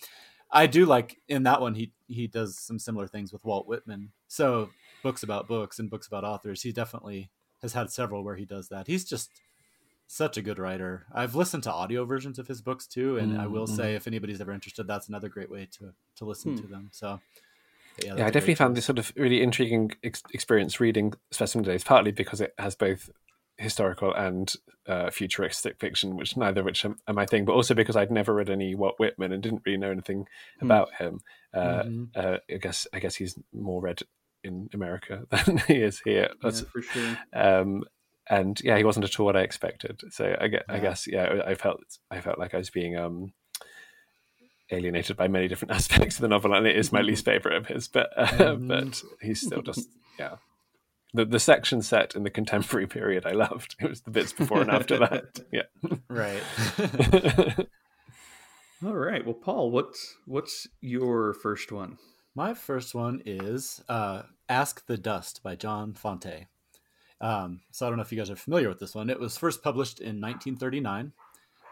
[0.53, 4.11] I do like in that one he he does some similar things with Walt Whitman.
[4.29, 4.69] So
[5.03, 6.63] books about books and books about authors.
[6.63, 7.31] He definitely
[7.63, 8.87] has had several where he does that.
[8.87, 9.31] He's just
[10.07, 11.07] such a good writer.
[11.15, 13.41] I've listened to audio versions of his books too, and mm-hmm.
[13.41, 13.97] I will say, mm-hmm.
[13.97, 16.63] if anybody's ever interested, that's another great way to to listen hmm.
[16.63, 16.91] to them.
[16.93, 17.21] So
[18.05, 21.85] yeah, yeah I definitely found this sort of really intriguing ex- experience reading Specimen Days,
[21.85, 23.11] partly because it has both
[23.57, 24.53] historical and
[24.87, 28.11] uh, futuristic fiction, which neither of which are, are, my thing, but also because I'd
[28.11, 30.27] never read any Walt Whitman and didn't really know anything
[30.59, 30.67] hmm.
[30.67, 31.21] about him.
[31.53, 32.05] Uh, mm-hmm.
[32.15, 34.01] uh, I guess I guess he's more read
[34.45, 36.31] in America than he is here.
[36.43, 37.19] Yeah, for sure.
[37.33, 37.85] Um,
[38.31, 40.03] and yeah, he wasn't at all what I expected.
[40.11, 40.75] So I, guess, yeah.
[40.75, 41.81] I guess yeah, I felt
[42.11, 43.33] I felt like I was being um,
[44.71, 47.67] alienated by many different aspects of the novel, and it is my least favorite of
[47.67, 47.89] his.
[47.89, 48.69] But uh, mm.
[48.69, 49.89] but he's still just
[50.19, 50.37] yeah.
[51.15, 53.77] The the section set in the contemporary period I loved.
[53.81, 55.41] It was the bits before and after that.
[55.53, 55.63] Yeah.
[56.09, 56.43] Right.
[58.85, 59.25] All right.
[59.25, 61.99] Well, Paul, what's what's your first one?
[62.35, 66.47] My first one is uh, "Ask the Dust" by John Fante.
[67.21, 69.11] Um, so I don't know if you guys are familiar with this one.
[69.11, 71.13] It was first published in 1939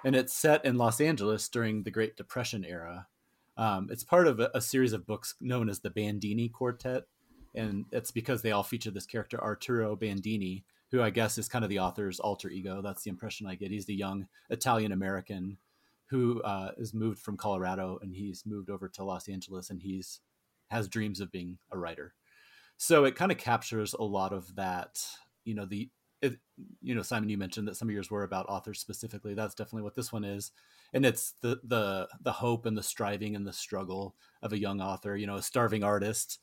[0.07, 3.09] and it's set in Los Angeles during the Great Depression era.
[3.57, 7.09] Um, it's part of a, a, series of books known as the Bandini Quartet,
[7.57, 11.64] and it's because they all feature this character Arturo Bandini, who I guess is kind
[11.64, 12.82] of the author's alter ego.
[12.82, 13.72] That's the impression I get.
[13.72, 15.59] He's the young Italian American
[16.09, 20.20] who uh, is moved from Colorado and he's moved over to Los Angeles, and he's
[20.68, 22.14] has dreams of being a writer.
[22.76, 25.04] So it kind of captures a lot of that,
[25.44, 25.90] you know, the
[26.22, 26.38] it,
[26.82, 29.34] you know, Simon, you mentioned that some of yours were about authors specifically.
[29.34, 30.52] That's definitely what this one is,
[30.92, 34.80] and it's the the the hope and the striving and the struggle of a young
[34.80, 35.16] author.
[35.16, 36.40] You know, a starving artist.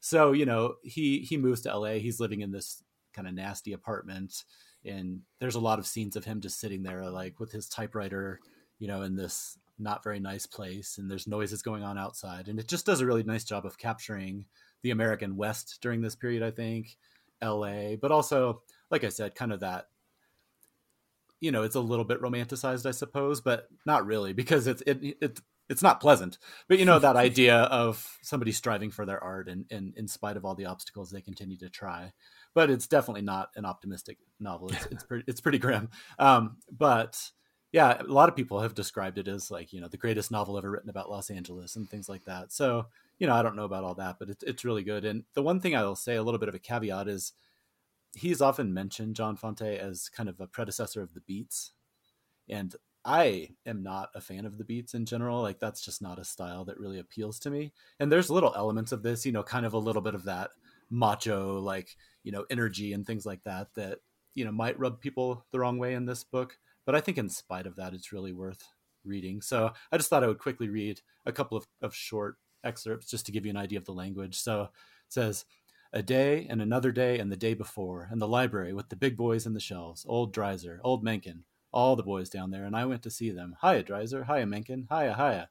[0.00, 1.98] So you know, he he moves to L.A.
[1.98, 4.44] He's living in this kind of nasty apartment,
[4.84, 8.40] and there's a lot of scenes of him just sitting there, like with his typewriter,
[8.78, 12.60] you know, in this not very nice place, and there's noises going on outside, and
[12.60, 14.46] it just does a really nice job of capturing
[14.82, 16.42] the American West during this period.
[16.42, 16.96] I think
[17.42, 19.86] L.A., but also like I said, kind of that
[21.40, 24.98] you know, it's a little bit romanticized, I suppose, but not really because it's it,
[25.20, 26.38] it it's not pleasant.
[26.68, 30.36] But you know that idea of somebody striving for their art and, and in spite
[30.36, 32.12] of all the obstacles they continue to try.
[32.54, 34.68] But it's definitely not an optimistic novel.
[34.70, 35.90] It's it's pretty it's pretty grim.
[36.18, 37.30] Um, but
[37.72, 40.56] yeah, a lot of people have described it as like you know the greatest novel
[40.56, 42.52] ever written about Los Angeles and things like that.
[42.52, 42.86] So
[43.18, 45.04] you know I don't know about all that, but it's it's really good.
[45.04, 47.32] And the one thing I will say, a little bit of a caveat is
[48.16, 51.72] he's often mentioned John Fante as kind of a predecessor of the beats.
[52.48, 55.42] And I am not a fan of the beats in general.
[55.42, 57.72] Like that's just not a style that really appeals to me.
[58.00, 60.50] And there's little elements of this, you know, kind of a little bit of that
[60.90, 63.98] macho, like, you know, energy and things like that that,
[64.34, 66.58] you know, might rub people the wrong way in this book.
[66.84, 68.64] But I think in spite of that, it's really worth
[69.04, 69.40] reading.
[69.40, 73.26] So I just thought I would quickly read a couple of, of short excerpts just
[73.26, 74.38] to give you an idea of the language.
[74.38, 74.68] So it
[75.08, 75.44] says,
[75.92, 79.16] a day and another day and the day before, and the library with the big
[79.16, 82.84] boys in the shelves, old Dreiser, old Mencken, all the boys down there, and I
[82.86, 83.56] went to see them.
[83.62, 85.48] Hiya, Dreiser, hiya, Mencken, hiya, hiya.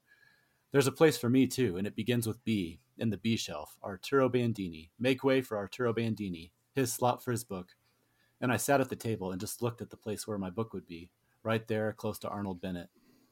[0.71, 3.77] There's a place for me too, and it begins with B, in the B shelf,
[3.83, 4.91] Arturo Bandini.
[4.99, 7.75] Make way for Arturo Bandini, his slot for his book.
[8.41, 10.73] And I sat at the table and just looked at the place where my book
[10.73, 11.09] would be,
[11.43, 12.89] right there close to Arnold Bennett.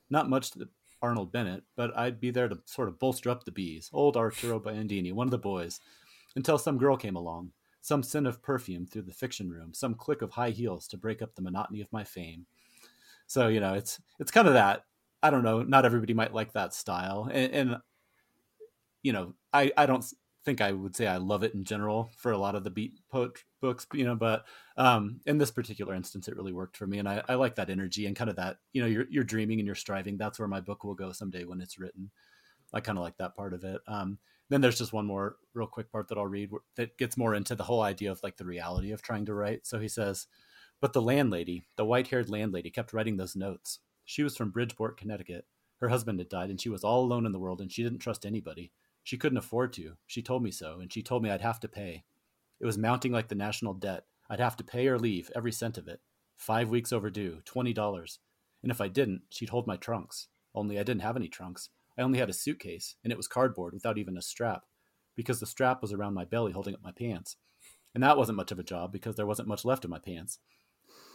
[0.10, 0.70] Not much to
[1.02, 4.60] Arnold Bennett, but I'd be there to sort of bolster up the bees, old Arturo
[4.60, 5.80] Bandini, one of the boys,
[6.36, 10.22] until some girl came along, some scent of perfume through the fiction room, some click
[10.22, 12.46] of high heels to break up the monotony of my fame.
[13.28, 14.84] So, you know, it's it's kind of that.
[15.22, 17.30] I don't know, not everybody might like that style.
[17.32, 17.78] And, and
[19.04, 20.06] you know, I, I don't
[20.44, 23.00] think I would say I love it in general for a lot of the beat
[23.10, 23.32] poet
[23.62, 27.00] books, you know, but um, in this particular instance, it really worked for me.
[27.00, 29.60] And I, I like that energy and kind of that, you know, you're, you're dreaming
[29.60, 30.18] and you're striving.
[30.18, 32.12] That's where my book will go someday when it's written.
[32.74, 33.80] I kind of like that part of it.
[33.88, 34.18] Um,
[34.50, 37.56] then there's just one more real quick part that I'll read that gets more into
[37.56, 39.66] the whole idea of like the reality of trying to write.
[39.66, 40.28] So he says,
[40.82, 43.80] but the landlady, the white haired landlady, kept writing those notes.
[44.06, 45.46] She was from Bridgeport, Connecticut.
[45.80, 48.00] Her husband had died and she was all alone in the world and she didn't
[48.00, 48.72] trust anybody.
[49.04, 49.94] She couldn't afford to.
[50.08, 52.04] She told me so, and she told me I'd have to pay.
[52.60, 54.06] It was mounting like the national debt.
[54.30, 56.00] I'd have to pay or leave, every cent of it.
[56.38, 58.18] Five weeks overdue, $20.
[58.62, 60.28] And if I didn't, she'd hold my trunks.
[60.56, 61.70] Only I didn't have any trunks.
[61.98, 64.64] I only had a suitcase, and it was cardboard without even a strap,
[65.16, 67.38] because the strap was around my belly holding up my pants.
[67.94, 70.40] And that wasn't much of a job because there wasn't much left of my pants.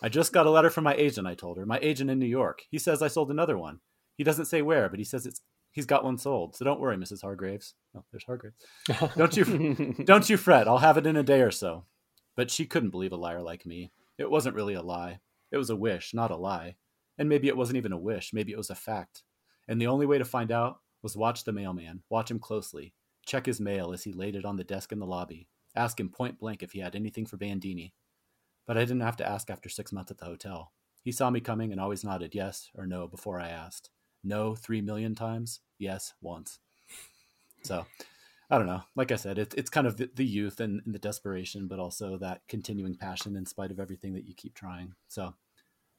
[0.01, 1.67] I just got a letter from my agent, I told her.
[1.67, 2.63] My agent in New York.
[2.71, 3.81] He says I sold another one.
[4.17, 5.41] He doesn't say where, but he says it's
[5.73, 6.55] he's got one sold.
[6.57, 7.23] So don't worry, Mrs.
[7.23, 7.75] Hargraves.
[7.97, 8.57] Oh, there's Hargraves.
[9.17, 10.69] Don't you don't you fret.
[10.69, 11.85] I'll have it in a day or so.
[12.37, 13.91] But she couldn't believe a liar like me.
[14.19, 15.21] It wasn't really a lie.
[15.51, 16.77] It was a wish, not a lie.
[17.17, 18.33] And maybe it wasn't even a wish.
[18.33, 19.25] Maybe it was a fact.
[19.69, 22.95] And the only way to find out was watch the mailman, watch him closely,
[23.25, 25.47] check his mail as he laid it on the desk in the lobby,
[25.77, 27.95] ask him point blank if he had anything for Bandini.
[28.67, 30.73] But I didn't have to ask after six months at the hotel.
[31.03, 33.91] He saw me coming and always nodded yes or no before I asked.
[34.25, 36.59] No three million times, yes once.
[37.63, 37.87] So
[38.51, 38.83] I don't know.
[38.97, 41.79] Like I said, it's it's kind of the, the youth and, and, the desperation, but
[41.79, 44.95] also that continuing passion in spite of everything that you keep trying.
[45.09, 45.35] So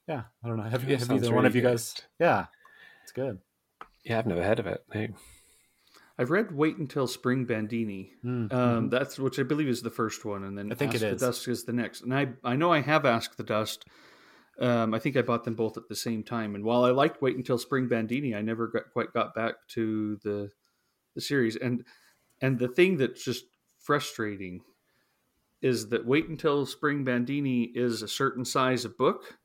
[0.08, 0.64] yeah, I don't know.
[0.64, 1.94] Have, have either really one of you guys?
[1.94, 2.26] Good.
[2.26, 2.46] Yeah,
[3.04, 3.40] it's good.
[4.04, 4.84] Yeah, I've never heard of it.
[4.92, 5.10] Hey.
[6.18, 8.12] I've read Wait Until Spring Bandini.
[8.26, 8.56] Mm-hmm.
[8.56, 11.14] Um, that's which I believe is the first one, and then I think Ask it
[11.14, 11.20] is.
[11.20, 12.02] the Dust is the next.
[12.02, 13.86] And I I know I have Ask the Dust.
[14.60, 16.56] Um, I think I bought them both at the same time.
[16.56, 20.18] And while I liked Wait Until Spring Bandini, I never got, quite got back to
[20.24, 20.50] the
[21.16, 21.56] the series.
[21.56, 21.86] And
[22.42, 23.46] and the thing that's just
[23.80, 24.60] frustrating
[25.62, 29.38] is that Wait Until Spring Bandini is a certain size of book.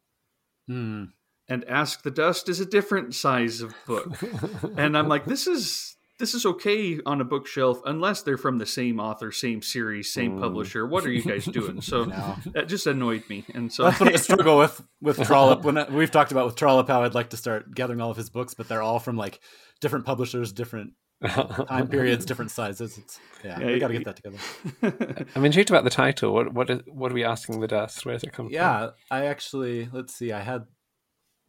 [0.69, 1.11] Mm.
[1.49, 4.17] And Ask the Dust is a different size of book.
[4.77, 8.67] and I'm like, this is this is okay on a bookshelf unless they're from the
[8.67, 10.41] same author, same series, same mm.
[10.41, 10.87] publisher.
[10.87, 11.81] What are you guys doing?
[11.81, 12.37] So no.
[12.53, 15.65] that just annoyed me, and so that's what I struggle with with Trollope.
[15.65, 18.17] When I, we've talked about with Trollope how I'd like to start gathering all of
[18.17, 19.41] his books, but they're all from like
[19.81, 20.93] different publishers, different
[21.27, 22.97] time periods, different sizes.
[22.97, 25.27] It's, yeah, yeah, we got to get that together.
[25.35, 26.33] I'm intrigued about the title.
[26.33, 28.07] What what is, what are we asking the dust?
[28.07, 28.95] Where does it come yeah, from?
[29.11, 30.33] Yeah, I actually let's see.
[30.33, 30.67] I had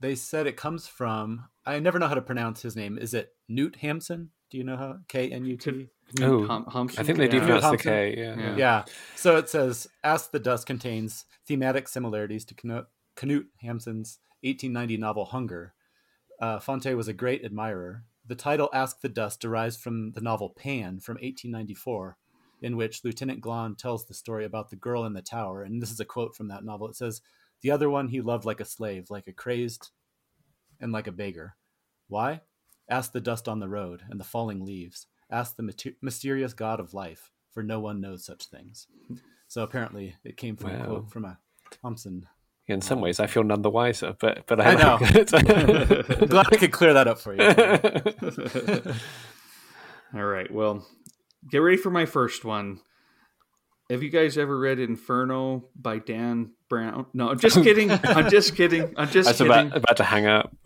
[0.05, 1.45] they said it comes from.
[1.65, 2.97] I never know how to pronounce his name.
[2.97, 4.27] Is it Knut Hamsun?
[4.51, 5.87] Do you know how K N U T?
[6.21, 8.13] Oh, Hum- I think they do pronounce the K.
[8.15, 8.35] Yeah.
[8.37, 8.55] yeah.
[8.55, 8.83] yeah.
[9.15, 12.85] So it says, "Ask the Dust" contains thematic similarities to Knut,
[13.17, 15.73] Knut Hamsun's 1890 novel *Hunger*.
[16.39, 18.03] Uh, Fante was a great admirer.
[18.27, 22.17] The title "Ask the Dust" derives from the novel *Pan* from 1894,
[22.61, 25.63] in which Lieutenant Glahn tells the story about the girl in the tower.
[25.63, 26.87] And this is a quote from that novel.
[26.87, 27.21] It says,
[27.61, 29.89] "The other one he loved like a slave, like a crazed,
[30.79, 31.55] and like a beggar.
[32.07, 32.41] Why?
[32.89, 35.07] Ask the dust on the road and the falling leaves.
[35.29, 38.87] Ask the mater- mysterious God of life, for no one knows such things.
[39.47, 40.83] So apparently, it came from wow.
[40.83, 41.39] a quote from a
[41.83, 42.23] Hamsun.
[42.67, 44.97] In some ways, I feel none the wiser, but but I, I know.
[46.19, 47.41] I'm glad I could clear that up for you.
[50.19, 50.51] All right.
[50.51, 50.87] Well,
[51.49, 52.79] get ready for my first one.
[53.89, 57.05] Have you guys ever read Inferno by Dan Brown?
[57.13, 57.91] No, I'm just kidding.
[57.91, 58.91] I'm just kidding.
[58.97, 59.51] I'm just That's kidding.
[59.51, 60.55] About, about to hang up.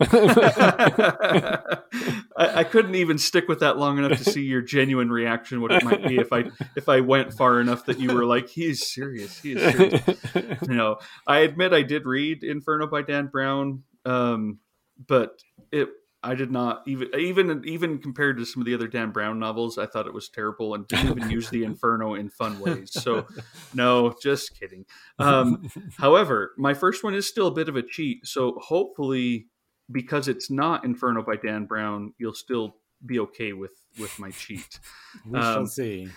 [2.34, 5.60] I, I, couldn't even stick with that long enough to see your genuine reaction.
[5.60, 6.44] What it might be if I
[6.76, 9.38] if I went far enough that you were like, "He's serious.
[9.38, 10.02] He is serious."
[10.66, 10.96] you know,
[11.26, 14.60] I admit I did read Inferno by Dan Brown, um,
[15.06, 15.90] but it
[16.22, 19.78] I did not even even even compared to some of the other Dan Brown novels,
[19.78, 22.92] I thought it was terrible and didn't even use the Inferno in fun ways.
[22.92, 23.26] So,
[23.74, 24.84] no, just kidding.
[25.18, 28.26] Um, however, my first one is still a bit of a cheat.
[28.26, 29.46] So hopefully,
[29.90, 34.78] because it's not Inferno by Dan Brown, you'll still be okay with with my cheat.
[35.26, 36.08] We um, shall see.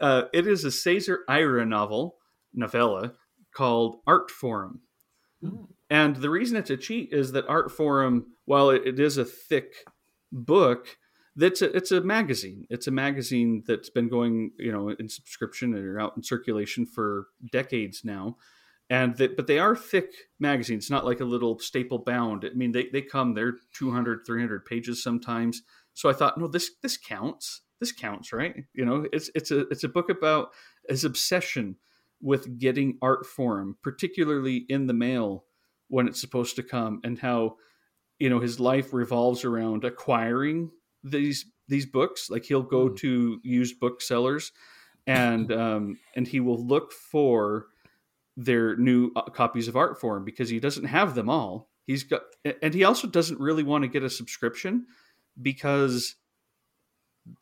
[0.00, 2.16] uh, it is a Cesar Aira novel
[2.52, 3.12] novella
[3.54, 4.80] called Artforum.
[5.44, 5.68] Ooh.
[5.88, 9.24] And the reason it's a cheat is that Art Forum, while it, it is a
[9.24, 9.74] thick
[10.32, 10.98] book,
[11.36, 12.66] that's a, it's a magazine.
[12.70, 17.26] It's a magazine that's been going, you know, in subscription or out in circulation for
[17.52, 18.36] decades now.
[18.88, 22.72] and that, but they are thick magazines not like a little staple bound i mean
[22.72, 25.62] they, they come they're 200 300 pages sometimes
[25.94, 29.60] so i thought no this this counts this counts right you know it's it's a
[29.68, 30.50] it's a book about
[30.88, 31.76] his obsession
[32.20, 35.44] with getting Artforum particularly in the mail
[35.88, 37.56] when it's supposed to come and how
[38.18, 40.70] you know his life revolves around acquiring
[41.04, 42.96] these these books like he'll go mm.
[42.96, 44.52] to used booksellers
[45.06, 47.66] and um and he will look for
[48.36, 52.22] their new uh, copies of Artforum because he doesn't have them all he's got
[52.62, 54.86] and he also doesn't really want to get a subscription
[55.40, 56.16] because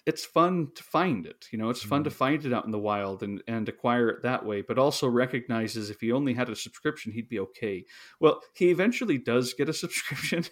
[0.06, 1.46] it's fun to find it.
[1.50, 2.04] You know, it's fun mm-hmm.
[2.04, 4.62] to find it out in the wild and and acquire it that way.
[4.62, 7.84] But also recognizes if he only had a subscription, he'd be okay.
[8.20, 10.44] Well, he eventually does get a subscription.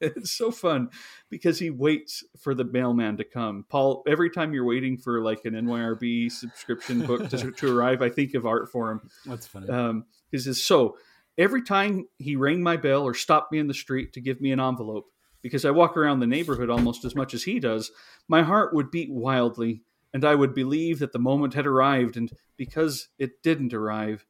[0.00, 0.90] it's so fun
[1.30, 3.64] because he waits for the mailman to come.
[3.68, 8.08] Paul, every time you're waiting for like an NYRB subscription book to, to arrive, I
[8.08, 9.00] think of Artforum.
[9.26, 9.68] That's funny.
[9.68, 10.04] Um,
[10.34, 10.96] says, so
[11.38, 14.52] every time he rang my bell or stopped me in the street to give me
[14.52, 15.06] an envelope
[15.42, 17.90] because I walk around the neighborhood almost as much as he does,
[18.28, 19.82] my heart would beat wildly,
[20.14, 24.24] and I would believe that the moment had arrived, and because it didn't arrive,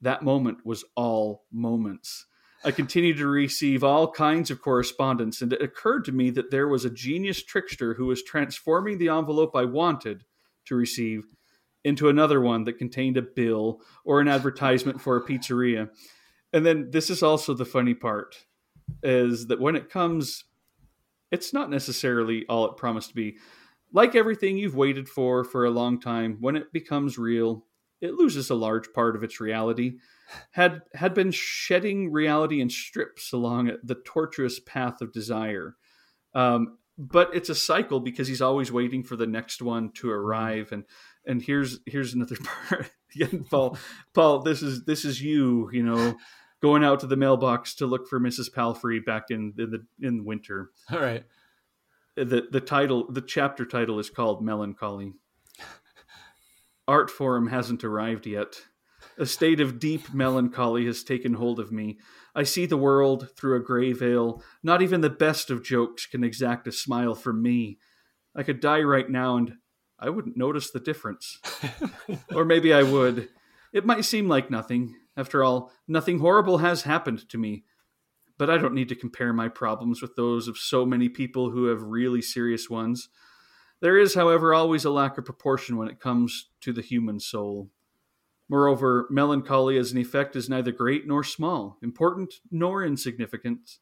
[0.00, 2.26] that moment was all moments.
[2.64, 6.68] I continued to receive all kinds of correspondence, and it occurred to me that there
[6.68, 10.24] was a genius trickster who was transforming the envelope I wanted
[10.66, 11.24] to receive
[11.84, 15.88] into another one that contained a bill or an advertisement for a pizzeria.
[16.52, 18.44] And then this is also the funny part
[19.02, 20.44] is that when it comes
[21.30, 23.38] it's not necessarily all it promised to be.
[23.92, 27.64] Like everything you've waited for for a long time, when it becomes real,
[28.00, 29.98] it loses a large part of its reality.
[30.52, 35.76] Had had been shedding reality in strips along the tortuous path of desire.
[36.34, 40.72] Um, but it's a cycle because he's always waiting for the next one to arrive
[40.72, 40.84] and
[41.24, 42.36] and here's here's another
[42.68, 42.90] part
[43.48, 43.78] paul
[44.12, 46.16] paul this is this is you you know
[46.60, 48.52] going out to the mailbox to look for Mrs.
[48.52, 50.70] Palfrey back in, in the in winter.
[50.90, 51.24] All right.
[52.16, 55.12] The the title the chapter title is called Melancholy.
[56.88, 58.62] Artforum hasn't arrived yet.
[59.18, 61.98] A state of deep melancholy has taken hold of me.
[62.34, 64.42] I see the world through a gray veil.
[64.62, 67.78] Not even the best of jokes can exact a smile from me.
[68.34, 69.54] I could die right now and
[69.98, 71.40] I wouldn't notice the difference.
[72.34, 73.28] or maybe I would.
[73.72, 77.64] It might seem like nothing, after all, nothing horrible has happened to me.
[78.38, 81.64] But I don't need to compare my problems with those of so many people who
[81.64, 83.08] have really serious ones.
[83.80, 87.70] There is, however, always a lack of proportion when it comes to the human soul.
[88.48, 93.78] Moreover, melancholy as an effect is neither great nor small, important nor insignificant,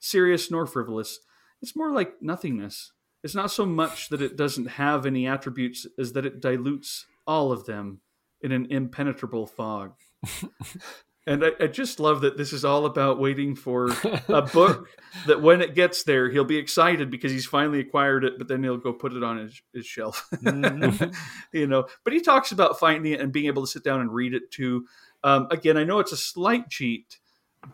[0.00, 1.20] serious nor frivolous.
[1.60, 2.92] It's more like nothingness.
[3.22, 7.52] It's not so much that it doesn't have any attributes as that it dilutes all
[7.52, 8.00] of them
[8.40, 9.92] in an impenetrable fog.
[11.26, 13.90] and I, I, just love that this is all about waiting for
[14.28, 14.88] a book
[15.26, 18.62] that when it gets there, he'll be excited because he's finally acquired it, but then
[18.62, 20.26] he'll go put it on his, his shelf.
[20.34, 21.10] mm-hmm.
[21.56, 24.12] you know, but he talks about finding it and being able to sit down and
[24.12, 24.86] read it too.
[25.22, 27.18] Um, again, I know it's a slight cheat,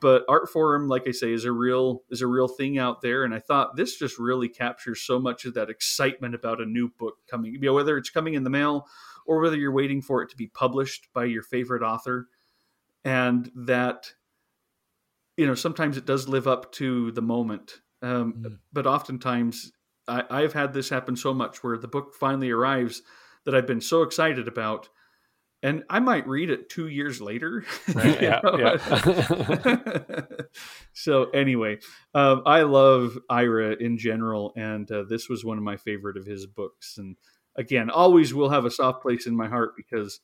[0.00, 3.24] but Artforum, like I say, is a real is a real thing out there.
[3.24, 6.88] And I thought this just really captures so much of that excitement about a new
[6.98, 7.52] book coming.
[7.52, 8.86] You know, whether it's coming in the mail
[9.26, 12.28] or whether you're waiting for it to be published by your favorite author
[13.04, 14.12] and that
[15.36, 18.58] you know sometimes it does live up to the moment um, mm.
[18.72, 19.72] but oftentimes
[20.08, 23.02] I, i've had this happen so much where the book finally arrives
[23.44, 24.88] that i've been so excited about
[25.64, 27.64] and I might read it two years later.
[27.94, 30.20] Right, yeah, yeah.
[30.92, 31.78] so anyway,
[32.12, 36.26] um, I love Aira in general, and uh, this was one of my favorite of
[36.26, 36.98] his books.
[36.98, 37.16] And
[37.56, 40.20] again, always will have a soft place in my heart because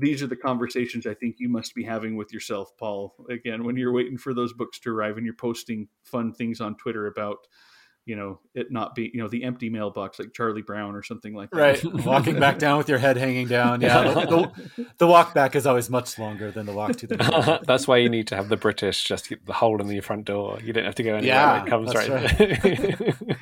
[0.00, 3.14] these are the conversations I think you must be having with yourself, Paul.
[3.28, 6.76] Again, when you're waiting for those books to arrive and you're posting fun things on
[6.76, 7.38] Twitter about,
[8.06, 11.34] you know, it not being, you know, the empty mailbox like Charlie Brown or something
[11.34, 11.60] like that.
[11.60, 11.84] Right.
[12.06, 13.80] Walking back down with your head hanging down.
[13.80, 14.14] Yeah.
[14.14, 17.86] The, the, the, walk back is always much longer than the walk to the That's
[17.86, 20.58] why you need to have the British just keep the hole in your front door.
[20.64, 21.36] You don't have to go anywhere.
[21.36, 22.10] Yeah, it comes right.
[22.10, 23.36] right.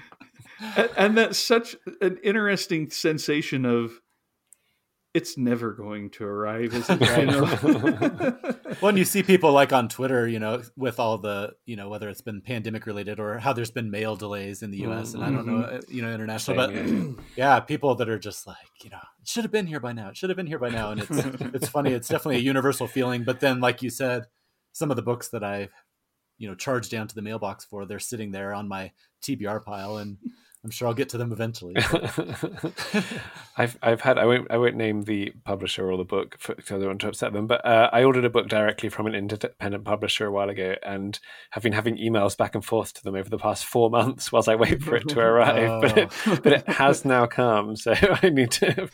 [0.77, 4.01] and, and that's such an interesting sensation of
[5.15, 7.01] it's never going to arrive, is it?
[7.01, 8.39] You know?
[8.83, 12.09] well, you see people like on Twitter, you know, with all the, you know, whether
[12.09, 15.13] it's been pandemic related or how there's been mail delays in the U.S.
[15.13, 15.23] Mm-hmm.
[15.23, 15.77] and I don't know, mm-hmm.
[15.77, 19.45] uh, you know, international, but yeah, people that are just like, you know, it should
[19.45, 20.11] have been here by now.
[20.11, 21.11] It should have been here by now, and it's
[21.55, 21.93] it's funny.
[21.93, 23.25] It's definitely a universal feeling.
[23.25, 24.27] But then, like you said,
[24.73, 25.71] some of the books that I,
[26.37, 28.93] you know, charged down to the mailbox for, they're sitting there on my
[29.23, 30.19] TBR pile and
[30.65, 31.77] I'm sure I'll get to them eventually.
[33.57, 36.79] I've I've had I won't I won't name the publisher or the book because I
[36.79, 37.47] don't want to upset them.
[37.47, 41.19] But uh, I ordered a book directly from an independent publisher a while ago, and
[41.51, 44.49] have been having emails back and forth to them over the past four months whilst
[44.49, 45.71] I wait for it to arrive.
[45.71, 45.81] oh.
[45.81, 48.89] But it, but it has now come, so I need to.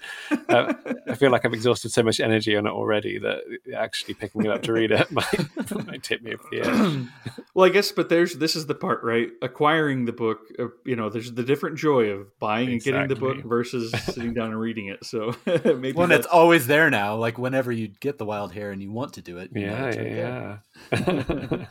[0.49, 0.75] Uh,
[1.09, 3.41] I feel like I've exhausted so much energy on it already that
[3.75, 7.09] actually picking it up to read it might, might tip me off the edge.
[7.55, 9.29] well, I guess, but there's this is the part, right?
[9.41, 13.01] Acquiring the book, uh, you know, there's the different joy of buying exactly.
[13.01, 15.05] and getting the book versus sitting down and reading it.
[15.05, 17.15] So maybe well, it's always there now.
[17.15, 19.51] Like whenever you get the wild hair and you want to do it.
[19.55, 20.59] Yeah, yeah.
[20.93, 21.67] yeah.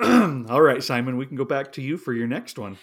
[0.48, 2.78] All right, Simon, we can go back to you for your next one.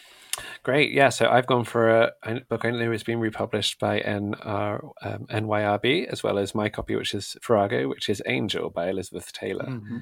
[0.63, 1.09] Great, yeah.
[1.09, 6.07] So I've gone for a, book I know has been republished by NR, um, NYRB,
[6.07, 9.65] as well as my copy, which is Farrago, which is Angel by Elizabeth Taylor.
[9.65, 9.97] Mm-hmm.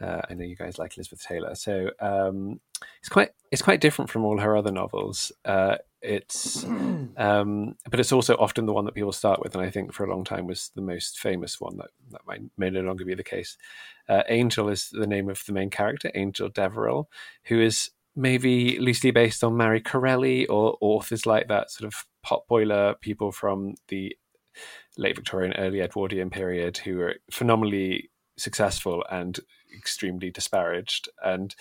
[0.00, 2.60] Uh, I know you guys like Elizabeth Taylor, so um,
[3.00, 5.30] it's quite it's quite different from all her other novels.
[5.44, 6.64] Uh, it's
[7.16, 10.04] um, but it's also often the one that people start with, and I think for
[10.04, 11.76] a long time was the most famous one.
[11.76, 13.58] That that might may no longer be the case.
[14.08, 17.08] Uh, Angel is the name of the main character, Angel Deverell,
[17.44, 23.00] who is maybe loosely based on Mary Corelli or authors like that, sort of potboiler
[23.00, 24.16] people from the
[24.98, 29.38] late Victorian, early Edwardian period who are phenomenally successful and
[29.76, 31.08] extremely disparaged.
[31.24, 31.54] And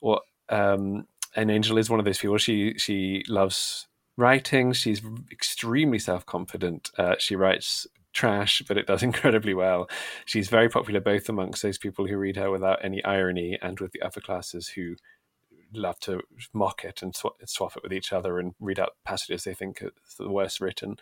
[0.00, 2.38] what um, and Angel is one of those people.
[2.38, 4.72] She she loves writing.
[4.72, 5.02] She's
[5.32, 6.90] extremely self confident.
[6.98, 9.88] Uh, she writes trash, but it does incredibly well.
[10.24, 13.92] She's very popular both amongst those people who read her without any irony and with
[13.92, 14.96] the upper classes who
[15.76, 16.20] love to
[16.52, 19.82] mock it and swap, swap it with each other and read out passages they think
[19.82, 20.96] are the worst written.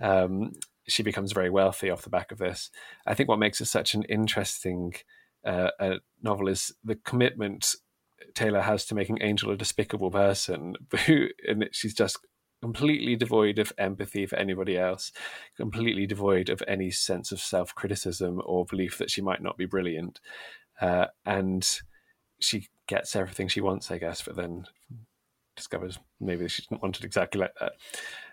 [0.00, 0.52] Um,
[0.86, 2.70] she becomes very wealthy off the back of this.
[3.06, 4.94] I think what makes it such an interesting
[5.44, 5.70] uh,
[6.22, 7.74] novel is the commitment
[8.34, 10.74] Taylor has to making Angel a despicable person,
[11.06, 12.18] who and she's just
[12.60, 15.12] completely devoid of empathy for anybody else,
[15.56, 19.66] completely devoid of any sense of self criticism or belief that she might not be
[19.66, 20.20] brilliant,
[20.80, 21.80] uh, and
[22.40, 24.66] she gets everything she wants, I guess, but then
[25.56, 27.72] discovers maybe she didn't want it exactly like that.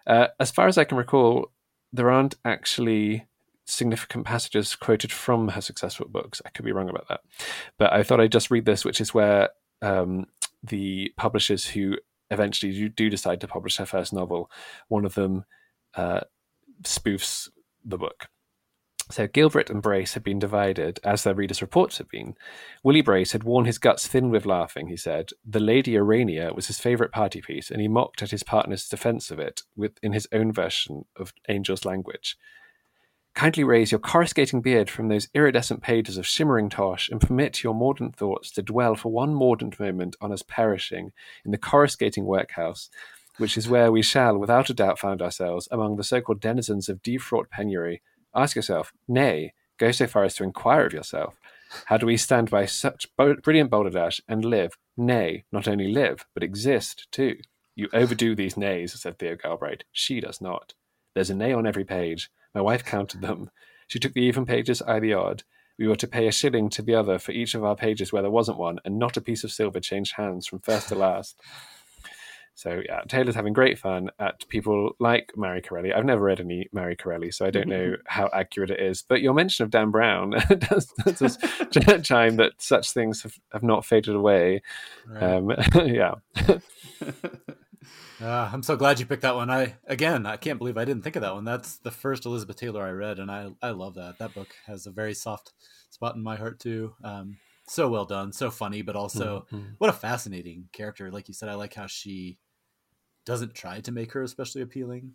[0.06, 1.52] Uh, as far as I can recall,
[1.92, 3.26] there aren't actually
[3.66, 6.42] significant passages quoted from her successful books.
[6.46, 7.22] I could be wrong about that,
[7.78, 9.50] but I thought I'd just read this, which is where
[9.82, 10.28] um,
[10.64, 11.98] the publishers who
[12.30, 14.50] eventually do, do, decide to publish her first novel,
[14.88, 15.46] one of them
[15.96, 16.22] uh,
[16.84, 17.50] spoofs
[17.84, 18.28] the book.
[19.12, 22.36] So Gilbright and Brace had been divided, as their readers' reports had been.
[22.84, 25.30] Willie Brace had worn his guts thin with laughing, he said.
[25.46, 29.30] The Lady Urania was his favourite party piece, and he mocked at his partner's defence
[29.30, 32.36] of it with, in his own version of Angel's language.
[33.36, 37.76] Kindly raise your coruscating beard from those iridescent pages of shimmering tosh and permit your
[37.76, 41.12] mordant thoughts to dwell for one mordant moment on us perishing
[41.44, 42.90] in the coruscating workhouse,
[43.38, 46.88] which is where we shall without a doubt find ourselves among the so called denizens
[46.88, 48.02] of defraught penury.
[48.36, 51.40] Ask yourself, nay, go so far as to inquire of yourself,
[51.86, 56.44] how do we stand by such brilliant balderdash and live, nay, not only live, but
[56.44, 57.38] exist too?
[57.76, 59.82] You overdo these nays, said Theo Gilbright.
[59.92, 60.74] She does not.
[61.14, 62.30] There's a nay on every page.
[62.54, 63.52] My wife counted them.
[63.88, 65.44] She took the even pages, I the odd.
[65.78, 68.22] We were to pay a shilling to the other for each of our pages where
[68.22, 71.40] there wasn't one, and not a piece of silver changed hands from first to last.
[72.56, 75.94] So yeah, Taylor's having great fun at people like Mary Corelli.
[75.94, 79.04] I've never read any Mary Corelli, so I don't know how accurate it is.
[79.08, 80.32] But your mention of Dan Brown
[80.70, 80.88] does,
[81.18, 81.38] does
[82.04, 84.62] chime that such things have, have not faded away.
[85.06, 85.24] Right.
[85.24, 85.52] Um,
[85.86, 86.16] yeah.
[88.22, 89.50] Uh, I'm so glad you picked that one.
[89.50, 91.44] I again, I can't believe I didn't think of that one.
[91.44, 94.20] That's the first Elizabeth Taylor I read, and I I love that.
[94.20, 95.52] That book has a very soft
[95.90, 96.94] spot in my heart too.
[97.04, 97.38] Um,
[97.68, 99.72] so well done, so funny, but also mm-hmm.
[99.80, 101.12] what a fascinating character.
[101.12, 102.38] Like you said, I like how she
[103.26, 105.14] doesn't try to make her especially appealing,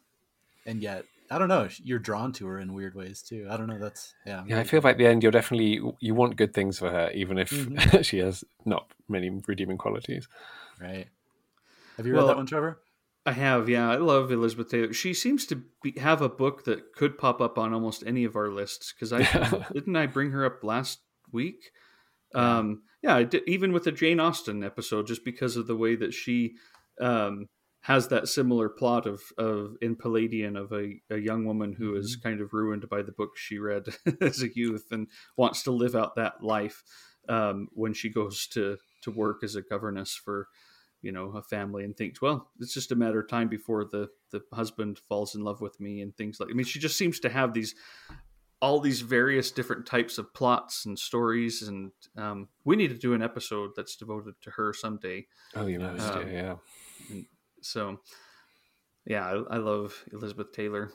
[0.66, 3.46] and yet I don't know, you're drawn to her in weird ways too.
[3.48, 3.78] I don't know.
[3.78, 4.42] That's yeah.
[4.46, 7.38] Yeah, I feel like the end, you're definitely you want good things for her, even
[7.38, 8.00] if mm-hmm.
[8.02, 10.26] she has not many redeeming qualities.
[10.80, 11.06] Right.
[11.96, 12.80] Have you read that one, Trevor?
[13.26, 13.90] I have, yeah.
[13.90, 14.92] I love Elizabeth Taylor.
[14.92, 18.34] She seems to be, have a book that could pop up on almost any of
[18.34, 19.22] our lists because I
[19.72, 21.00] didn't I bring her up last
[21.30, 21.70] week.
[22.34, 25.96] Um, yeah, I did, even with the Jane Austen episode, just because of the way
[25.96, 26.54] that she
[27.00, 27.46] um,
[27.82, 32.00] has that similar plot of of in Palladian of a, a young woman who mm-hmm.
[32.00, 33.86] is kind of ruined by the book she read
[34.20, 36.82] as a youth and wants to live out that life
[37.28, 40.48] um, when she goes to to work as a governess for
[41.02, 44.08] you know a family and thinks well it's just a matter of time before the
[44.30, 47.18] the husband falls in love with me and things like i mean she just seems
[47.18, 47.74] to have these
[48.60, 53.14] all these various different types of plots and stories and um, we need to do
[53.14, 55.26] an episode that's devoted to her someday
[55.56, 56.56] oh you um, yeah
[57.62, 58.00] so
[59.06, 60.90] yeah I, I, love elizabeth taylor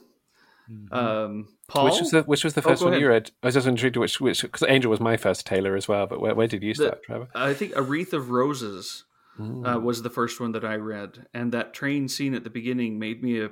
[0.67, 0.95] Mm-hmm.
[0.95, 3.01] Um, Paul, which was the which was the oh, first oh, one ahead.
[3.03, 3.29] you read?
[3.43, 6.07] I was just intrigued which which because Angel was my first Taylor as well.
[6.07, 7.27] But where, where did you start, the, Trevor?
[7.35, 9.03] I think A Wreath of Roses
[9.39, 9.75] mm.
[9.75, 12.97] uh, was the first one that I read, and that train scene at the beginning
[12.97, 13.51] made me a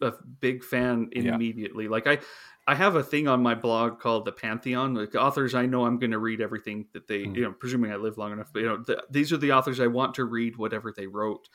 [0.00, 1.84] a big fan immediately.
[1.84, 1.90] Yeah.
[1.90, 2.18] Like I,
[2.66, 4.94] I have a thing on my blog called the Pantheon.
[4.94, 7.36] Like authors, I know I'm going to read everything that they, mm.
[7.36, 8.50] you know, presuming I live long enough.
[8.52, 11.48] But you know, the, these are the authors I want to read whatever they wrote,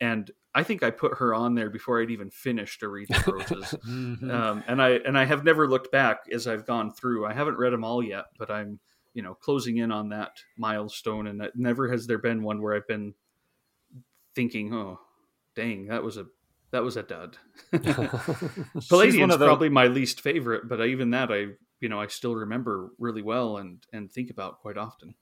[0.00, 3.26] and I think I put her on there before I'd even finished A Wreath of
[3.26, 3.74] Roses.
[3.88, 4.30] mm-hmm.
[4.30, 7.26] um, and I and I have never looked back as I've gone through.
[7.26, 8.78] I haven't read them all yet, but I'm
[9.14, 12.86] you know closing in on that milestone, and never has there been one where I've
[12.86, 13.14] been
[14.34, 15.00] thinking, oh,
[15.54, 16.26] dang, that was a
[16.70, 17.36] that was a dud.
[18.88, 21.46] Palladian's probably my least favorite, but even that I
[21.80, 25.14] you know I still remember really well and and think about quite often.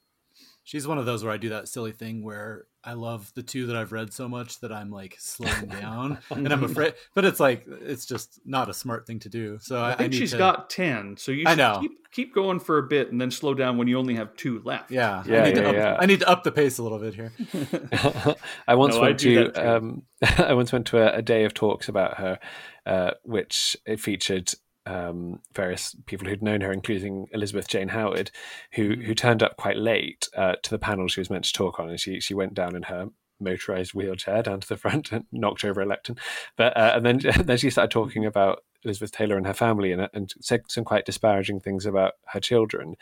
[0.65, 3.67] She's one of those where I do that silly thing where I love the two
[3.67, 6.95] that I've read so much that I'm like slowing down, and I'm afraid.
[7.15, 9.59] But it's like it's just not a smart thing to do.
[9.61, 10.39] So I, I think I she's to...
[10.39, 11.17] got ten.
[11.17, 11.79] So you I know.
[11.81, 14.61] Keep, keep going for a bit and then slow down when you only have two
[14.65, 14.91] left.
[14.91, 15.97] Yeah, yeah, I need, yeah, to, up, yeah.
[15.99, 17.33] I need to up the pace a little bit here.
[18.69, 20.03] I once no, went to um,
[20.39, 22.39] I once went to a, a, day of talks about her,
[22.87, 24.53] uh, which it featured
[24.87, 28.30] um, various people who'd known her, including Elizabeth Jane Howard,
[28.72, 31.78] who who turned up quite late uh, to the panel she was meant to talk
[31.78, 33.09] on, and she she went down in her
[33.41, 36.16] motorized wheelchair down to the front and knocked over a lectern.
[36.57, 40.09] But uh, and then then she started talking about Elizabeth Taylor and her family and
[40.12, 42.97] and said some quite disparaging things about her children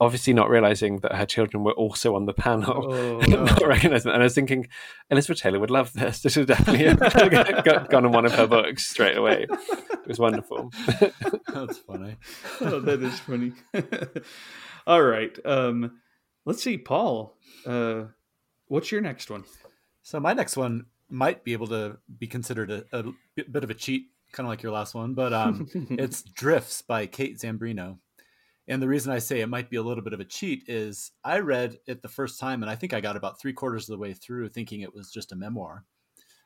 [0.00, 3.44] obviously not realizing that her children were also on the panel, oh, no.
[3.44, 4.12] not recognizing.
[4.12, 4.68] And I was thinking,
[5.10, 6.20] Elizabeth Taylor would love this.
[6.26, 9.46] This would definitely have gone on one of her books straight away.
[9.48, 10.72] It was wonderful.
[11.52, 12.16] That's funny.
[12.60, 13.52] oh, that is funny.
[14.86, 16.00] All right, um,
[16.44, 17.36] let's see, Paul.
[17.64, 18.04] Uh,
[18.66, 19.44] what's your next one?
[20.02, 23.04] So my next one might be able to be considered a, a
[23.36, 27.06] bit of a cheat, kind of like your last one, but um, it's Drifts by
[27.06, 27.98] Kate Zambreno.
[28.68, 31.12] And the reason I say it might be a little bit of a cheat is
[31.24, 33.94] I read it the first time, and I think I got about three quarters of
[33.94, 35.84] the way through thinking it was just a memoir.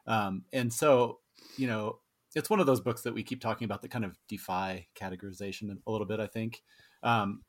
[0.07, 1.21] Um, and so,
[1.57, 2.01] you know,
[2.35, 5.77] it's one of those books that we keep talking about that kind of defy categorization
[5.87, 6.63] a little bit, I think.
[7.03, 7.43] Um,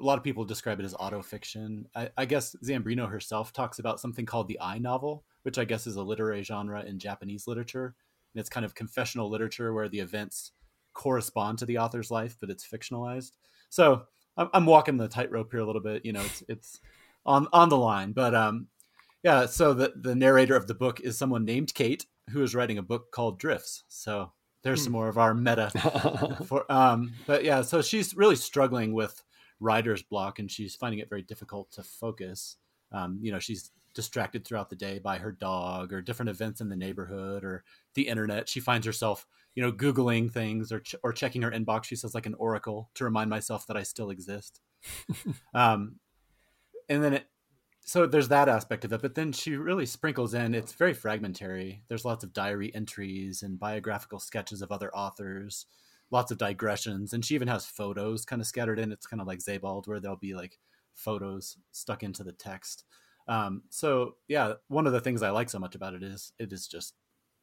[0.00, 1.84] a lot of people describe it as autofiction.
[1.94, 5.86] I, I, guess Zambreno herself talks about something called the I novel, which I guess
[5.86, 7.94] is a literary genre in Japanese literature.
[8.34, 10.52] And it's kind of confessional literature where the events
[10.92, 13.32] correspond to the author's life, but it's fictionalized.
[13.68, 14.04] So
[14.36, 16.04] I'm, I'm walking the tightrope here a little bit.
[16.04, 16.80] You know, it's it's
[17.24, 18.68] on on the line, but um,
[19.22, 19.46] yeah.
[19.46, 22.82] So the the narrator of the book is someone named Kate who is writing a
[22.82, 23.84] book called Drifts.
[23.88, 24.98] So there's some hmm.
[24.98, 25.70] more of our meta.
[26.46, 29.22] for um, but yeah, so she's really struggling with
[29.60, 32.56] writer's block, and she's finding it very difficult to focus.
[32.92, 36.68] Um, you know, she's distracted throughout the day by her dog or different events in
[36.68, 38.48] the neighborhood or the internet.
[38.48, 39.26] She finds herself
[39.56, 41.84] you know, Googling things or, ch- or checking her inbox.
[41.84, 44.60] She says like an oracle to remind myself that I still exist.
[45.54, 45.96] um,
[46.88, 47.26] and then it,
[47.84, 51.82] so there's that aspect of it, but then she really sprinkles in, it's very fragmentary.
[51.88, 55.66] There's lots of diary entries and biographical sketches of other authors,
[56.10, 57.12] lots of digressions.
[57.12, 58.92] And she even has photos kind of scattered in.
[58.92, 60.58] It's kind of like Sebald where there'll be like
[60.94, 62.84] photos stuck into the text.
[63.28, 66.52] Um, so yeah, one of the things I like so much about it is it
[66.52, 66.94] is just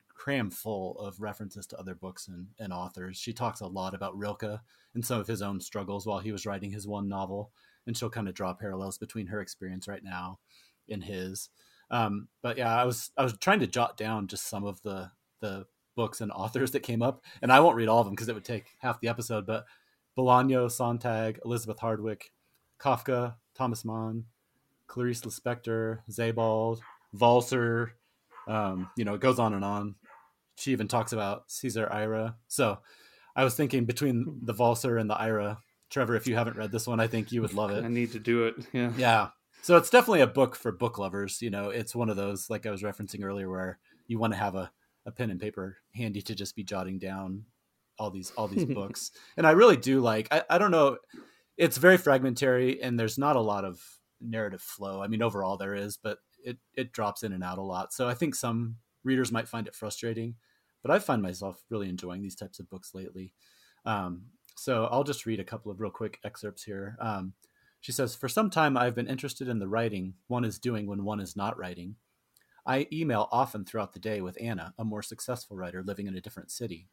[0.10, 3.18] cram full of references to other books and, and authors.
[3.18, 4.62] She talks a lot about Rilke
[4.94, 7.52] and some of his own struggles while he was writing his one novel,
[7.86, 10.40] and she'll kind of draw parallels between her experience right now
[10.90, 11.50] and his.
[11.92, 15.12] Um, but yeah, I was I was trying to jot down just some of the
[15.42, 15.66] the
[15.96, 18.36] books and authors that came up, and I won't read all of them because it
[18.36, 19.46] would take half the episode.
[19.46, 19.66] But
[20.18, 22.32] Bolaño, Sontag, Elizabeth Hardwick,
[22.80, 24.26] Kafka, Thomas Mann,
[24.94, 26.80] Clarice Lispector, Sebald,
[27.16, 27.90] Walser.
[28.48, 29.96] Um, you know, it goes on and on
[30.56, 32.36] she even talks about Cesar Aira.
[32.48, 32.78] So
[33.36, 35.58] I was thinking between the Walser and the Aira,
[35.90, 37.84] Trevor, if you haven't read this one, I think you would love it.
[37.84, 38.56] I need to do it.
[38.72, 38.94] Yeah.
[38.96, 39.28] Yeah.
[39.64, 41.42] So it's definitely a book for book lovers.
[41.42, 44.38] You know, it's one of those, like I was referencing earlier, where you want to
[44.38, 44.72] have a,
[45.08, 47.46] a pen and paper handy to just be jotting down
[47.98, 49.10] all these all these books.
[49.38, 50.98] And I really do like I, I don't know,
[51.58, 53.82] it's very fragmentary and there's not a lot of
[54.24, 55.02] narrative flow.
[55.02, 57.94] I mean overall there is, but it, it drops in and out a lot.
[57.94, 60.36] So I think some readers might find it frustrating,
[60.82, 63.34] but I find myself really enjoying these types of books lately.
[63.86, 64.24] Um,
[64.56, 66.98] so I'll just read a couple of real quick excerpts here.
[67.00, 67.34] Um,
[67.82, 71.04] she says, For some time, I've been interested in the writing one is doing when
[71.04, 71.96] one is not writing.
[72.66, 76.22] I email often throughout the day with Anna, a more successful writer living in a
[76.22, 76.88] different city.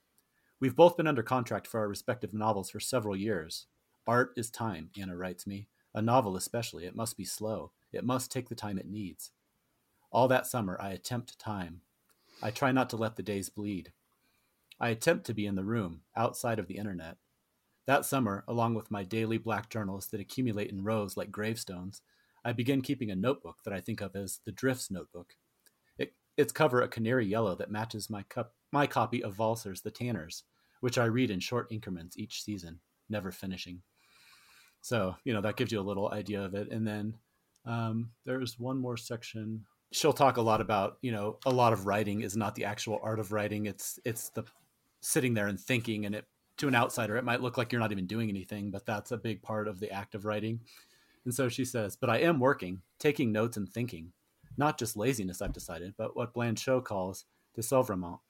[0.58, 3.66] We've both been under contract for our respective novels for several years.
[4.06, 5.68] Art is time, Anna writes me.
[5.94, 7.72] A novel, especially, it must be slow.
[7.92, 9.32] It must take the time it needs.
[10.12, 11.82] All that summer, I attempt time.
[12.42, 13.92] I try not to let the days bleed.
[14.80, 17.16] I attempt to be in the room, outside of the internet.
[17.86, 22.02] That summer, along with my daily black journals that accumulate in rows like gravestones,
[22.44, 25.34] I begin keeping a notebook that I think of as the Drifts notebook.
[25.98, 29.90] It, its cover a canary yellow that matches my, cup, my copy of Walser's The
[29.90, 30.44] Tanners,
[30.80, 33.82] which I read in short increments each season, never finishing.
[34.80, 36.70] So, you know, that gives you a little idea of it.
[36.70, 37.14] And then
[37.64, 39.64] um, there's one more section.
[39.92, 43.00] She'll talk a lot about, you know, a lot of writing is not the actual
[43.02, 43.66] art of writing.
[43.66, 44.44] It's it's the
[45.00, 46.26] sitting there and thinking and it
[46.58, 49.16] to an outsider it might look like you're not even doing anything, but that's a
[49.16, 50.60] big part of the act of writing.
[51.24, 54.12] And so she says, "But I am working, taking notes and thinking.
[54.56, 57.24] Not just laziness, I've decided, but what Blanchot calls
[57.56, 58.20] désoeuvrement,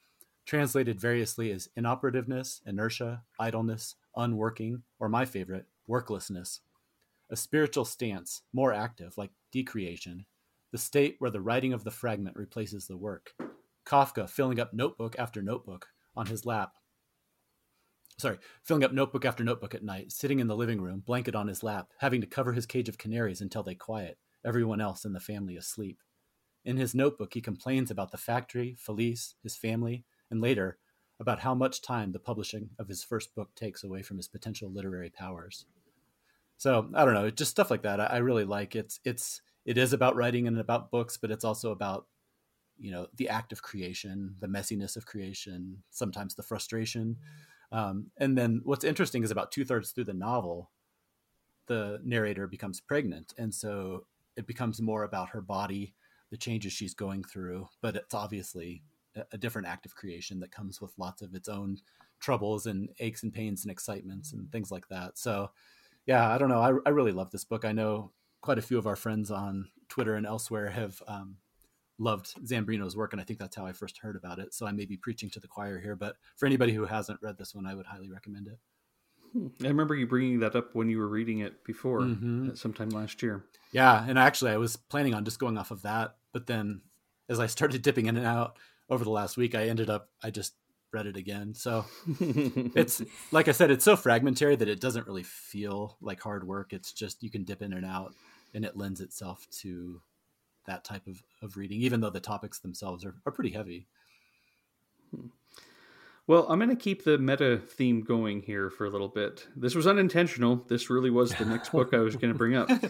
[0.47, 6.61] translated variously as inoperativeness, inertia, idleness, unworking, or my favorite, worklessness.
[7.31, 10.27] A spiritual stance, more active, like decreation,
[10.73, 13.33] the state where the writing of the fragment replaces the work.
[13.85, 16.73] Kafka filling up notebook after notebook on his lap.
[18.19, 21.49] Sorry, filling up notebook after notebook at night, sitting in the living room, blanket on
[21.49, 25.13] his lap, having to cover his cage of canaries until they quiet, everyone else in
[25.13, 26.03] the family asleep.
[26.65, 30.79] In his notebook, he complains about the factory, Felice, his family, and later,
[31.19, 34.71] about how much time the publishing of his first book takes away from his potential
[34.71, 35.65] literary powers.
[36.61, 38.01] So I don't know, just stuff like that.
[38.01, 41.43] I, I really like it's it's it is about writing and about books, but it's
[41.43, 42.07] also about
[42.79, 47.17] you know the act of creation, the messiness of creation, sometimes the frustration.
[47.73, 50.71] Um, and then what's interesting is about two thirds through the novel,
[51.65, 54.05] the narrator becomes pregnant, and so
[54.37, 55.95] it becomes more about her body,
[56.31, 57.71] the changes she's going through.
[57.81, 58.83] But it's obviously
[59.17, 61.79] a, a different act of creation that comes with lots of its own
[62.21, 65.17] troubles and aches and pains and excitements and things like that.
[65.17, 65.53] So
[66.07, 66.61] yeah, I don't know.
[66.61, 67.65] I, I really love this book.
[67.65, 71.37] I know quite a few of our friends on Twitter and elsewhere have um,
[71.99, 74.55] loved Zambreno's work, and I think that's how I first heard about it.
[74.55, 77.39] So I may be preaching to the choir here, but for anybody who hasn't read
[77.39, 78.59] this one, I would highly recommend it.
[79.33, 79.49] Hmm.
[79.63, 82.55] I remember you bringing that up when you were reading it before, mm-hmm.
[82.55, 83.45] sometime last year.
[83.73, 86.83] Yeah, and actually, I was planning on just going off of that, but then
[87.29, 88.59] as I started dipping in and out
[88.89, 90.55] over the last week, I ended up I just
[90.93, 91.55] read it again.
[91.55, 91.85] So
[92.21, 93.03] it's
[93.33, 96.73] like I said, it's so fragmentary that it doesn't really feel like hard work.
[96.73, 98.15] It's just you can dip in and out,
[98.55, 100.01] and it lends itself to
[100.67, 103.87] that type of, of reading, even though the topics themselves are, are pretty heavy.
[106.27, 109.49] Well, I'm going to keep the meta theme going here for a little bit.
[109.57, 110.65] This was unintentional.
[110.69, 112.71] This really was the next book I was going to bring up.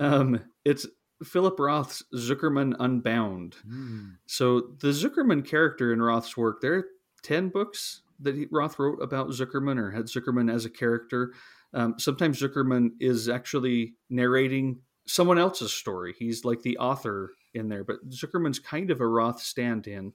[0.00, 0.88] Um, it's
[1.22, 3.54] Philip Roth's Zuckerman Unbound.
[3.64, 4.16] Mm.
[4.26, 6.86] So the Zuckerman character in Roth's work, there
[7.24, 11.32] 10 books that he, Roth wrote about Zuckerman or had Zuckerman as a character.
[11.72, 16.14] Um, sometimes Zuckerman is actually narrating someone else's story.
[16.16, 20.12] He's like the author in there, but Zuckerman's kind of a Roth stand in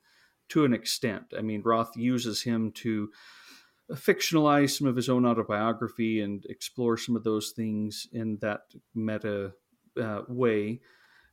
[0.49, 1.25] to an extent.
[1.37, 3.09] I mean, Roth uses him to
[3.91, 8.61] fictionalize some of his own autobiography and explore some of those things in that
[8.93, 9.53] meta
[10.01, 10.81] uh, way.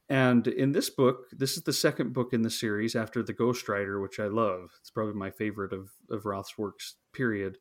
[0.08, 4.00] And in this book, this is the second book in the series after The Ghostwriter,
[4.00, 4.70] which I love.
[4.80, 7.58] It's probably my favorite of, of Roth's works, period,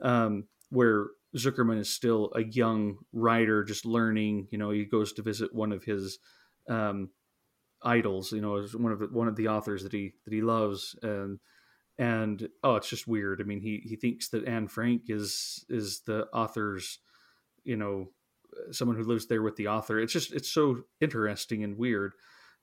[0.00, 4.46] um, where Zuckerman is still a young writer, just learning.
[4.50, 6.18] You know, he goes to visit one of his
[6.68, 7.10] um,
[7.82, 10.96] idols, you know, one of the, one of the authors that he that he loves,
[11.02, 11.40] and
[11.98, 13.40] and oh, it's just weird.
[13.40, 17.00] I mean, he he thinks that Anne Frank is is the author's,
[17.64, 18.10] you know,
[18.70, 19.98] someone who lives there with the author.
[19.98, 22.12] It's just it's so interesting and weird.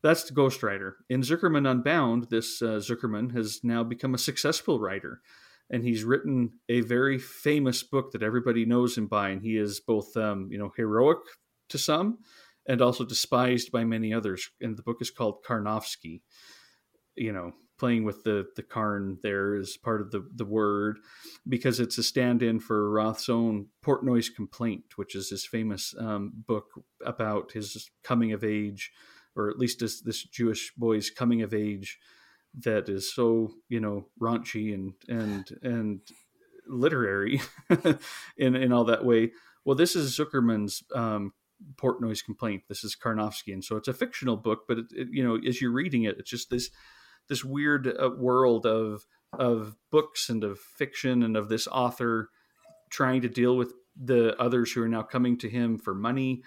[0.03, 0.93] That's the ghostwriter.
[1.09, 5.21] In Zuckerman Unbound, this uh, Zuckerman has now become a successful writer,
[5.69, 9.29] and he's written a very famous book that everybody knows him by.
[9.29, 11.19] And he is both, um, you know, heroic
[11.69, 12.19] to some,
[12.67, 14.49] and also despised by many others.
[14.61, 16.21] And the book is called Carnovsky.
[17.15, 20.97] You know, playing with the the Carn there is part of the the word
[21.47, 26.67] because it's a stand-in for Roth's own Portnoy's Complaint, which is his famous um, book
[27.05, 28.91] about his coming of age,
[29.35, 31.99] or at least this this Jewish boy's coming of age
[32.63, 35.99] that is so you know raunchy and and and
[36.67, 37.41] literary
[38.37, 39.31] in in all that way.
[39.65, 41.33] Well, this is Zuckerman's um,
[41.75, 42.63] Portnoy's Complaint.
[42.69, 45.61] This is Carnovsky, and so it's a fictional book, but it, it, you know as
[45.61, 46.69] you're reading it, it's just this
[47.29, 52.29] this weird uh, world of of books and of fiction and of this author
[52.89, 56.41] trying to deal with the others who are now coming to him for money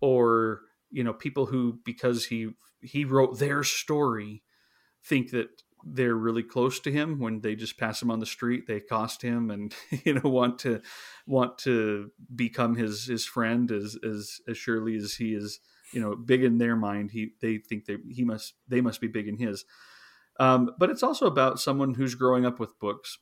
[0.00, 2.50] or you know people who because he
[2.82, 4.42] he wrote their story
[5.02, 5.48] think that
[5.86, 9.22] they're really close to him when they just pass him on the street they accost
[9.22, 9.74] him and
[10.04, 10.80] you know want to
[11.26, 15.60] want to become his his friend as as as surely as he is
[15.94, 17.12] you know big in their mind.
[17.12, 19.64] He they think that he must they must be big in his
[20.40, 23.18] um, but it's also about someone who's growing up with books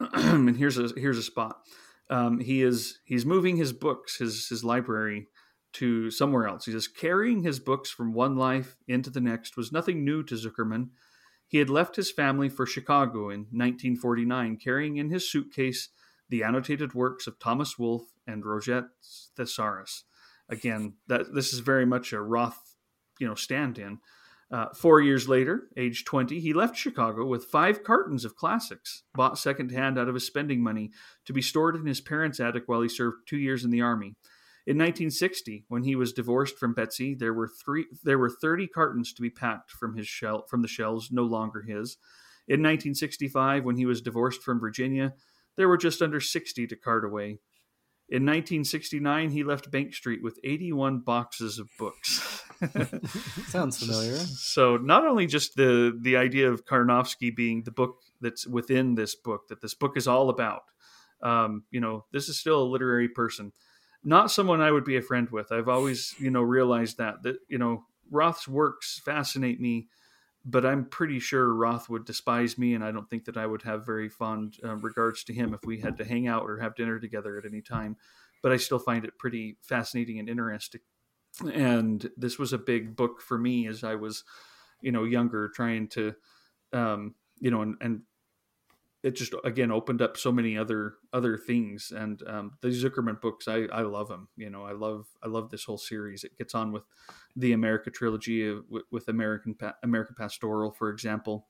[0.14, 1.58] and here's a here's a spot.
[2.10, 5.28] Um, he is he's moving his books, his his library
[5.74, 6.66] to somewhere else.
[6.66, 10.34] He says carrying his books from one life into the next was nothing new to
[10.34, 10.90] Zuckerman.
[11.46, 15.90] He had left his family for Chicago in 1949, carrying in his suitcase
[16.28, 20.04] the annotated works of Thomas Wolfe and Roget's Thesaurus.
[20.48, 22.76] Again, that this is very much a Roth,
[23.18, 23.98] you know, stand-in.
[24.54, 29.36] Uh, four years later, age 20, he left Chicago with five cartons of classics, bought
[29.36, 30.92] secondhand out of his spending money
[31.24, 34.14] to be stored in his parents' attic while he served two years in the army.
[34.64, 39.12] In 1960, when he was divorced from Betsy, there were three there were 30 cartons
[39.14, 41.96] to be packed from his shell from the shelves no longer his.
[42.46, 45.14] In 1965, when he was divorced from Virginia,
[45.56, 47.40] there were just under 60 to cart away.
[48.08, 52.33] In 1969, he left Bank Street with 81 boxes of books.
[53.48, 54.16] Sounds familiar.
[54.16, 59.14] So not only just the the idea of Carnovsky being the book that's within this
[59.14, 60.62] book that this book is all about.
[61.22, 63.52] Um, you know, this is still a literary person,
[64.02, 65.52] not someone I would be a friend with.
[65.52, 69.88] I've always you know realized that that you know Roth's works fascinate me
[70.44, 73.62] but I'm pretty sure Roth would despise me, and I don't think that I would
[73.62, 76.76] have very fond uh, regards to him if we had to hang out or have
[76.76, 77.96] dinner together at any time.
[78.42, 80.82] But I still find it pretty fascinating and interesting.
[81.52, 84.24] And this was a big book for me as I was,
[84.80, 86.14] you know, younger, trying to,
[86.72, 88.02] um, you know, and, and
[89.02, 91.92] it just again opened up so many other other things.
[91.94, 95.50] And um, the zuckerman books i i love them you know i love i love
[95.50, 96.24] this whole series.
[96.24, 96.84] It gets on with
[97.36, 101.46] the america trilogy with, with american american pastoral for example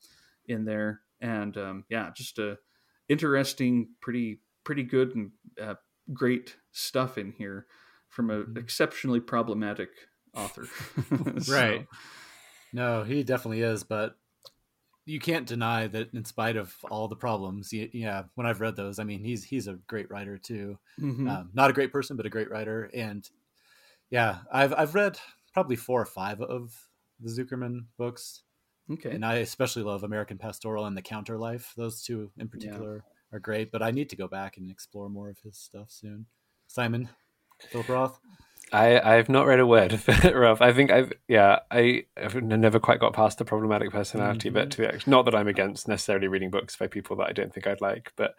[0.47, 1.03] in there.
[1.21, 2.59] And um, yeah just a
[3.09, 5.31] interesting pretty pretty good and
[5.61, 5.75] uh,
[6.13, 7.67] great stuff in here
[8.15, 8.59] from an mm-hmm.
[8.59, 9.91] exceptionally problematic
[10.35, 10.67] author
[11.41, 11.53] so.
[11.53, 11.87] right
[12.73, 14.17] no he definitely is but
[15.07, 18.99] you can't deny that in spite of all the problems yeah when i've read those
[18.99, 21.29] i mean he's he's a great writer too mm-hmm.
[21.29, 23.29] um, not a great person but a great writer and
[24.11, 25.19] yeah i've i've read
[25.53, 26.73] probably four or five of
[27.21, 28.43] the zuckerman books
[28.91, 32.97] okay and i especially love american pastoral and the counter life those two in particular
[33.05, 33.37] yeah.
[33.37, 36.27] are great but i need to go back and explore more of his stuff soon
[36.67, 37.09] simon
[37.71, 38.19] philip roth
[38.73, 40.61] I I've not read a word of it, Ralph.
[40.61, 44.55] I think I've yeah I have never quite got past the problematic personality mm-hmm.
[44.55, 44.71] bit.
[44.73, 47.55] To be honest, not that I'm against necessarily reading books by people that I don't
[47.55, 48.35] think I'd like, but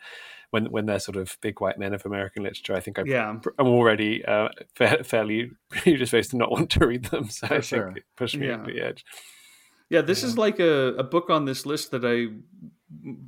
[0.49, 3.37] when when they're sort of big white men of American literature, I think I'm, yeah.
[3.57, 7.29] I'm already uh, fa- fairly predisposed to not want to read them.
[7.29, 7.85] So For I sure.
[7.85, 8.55] think it pushed me yeah.
[8.55, 9.05] over the edge.
[9.89, 10.29] Yeah, this yeah.
[10.29, 12.27] is like a, a book on this list that I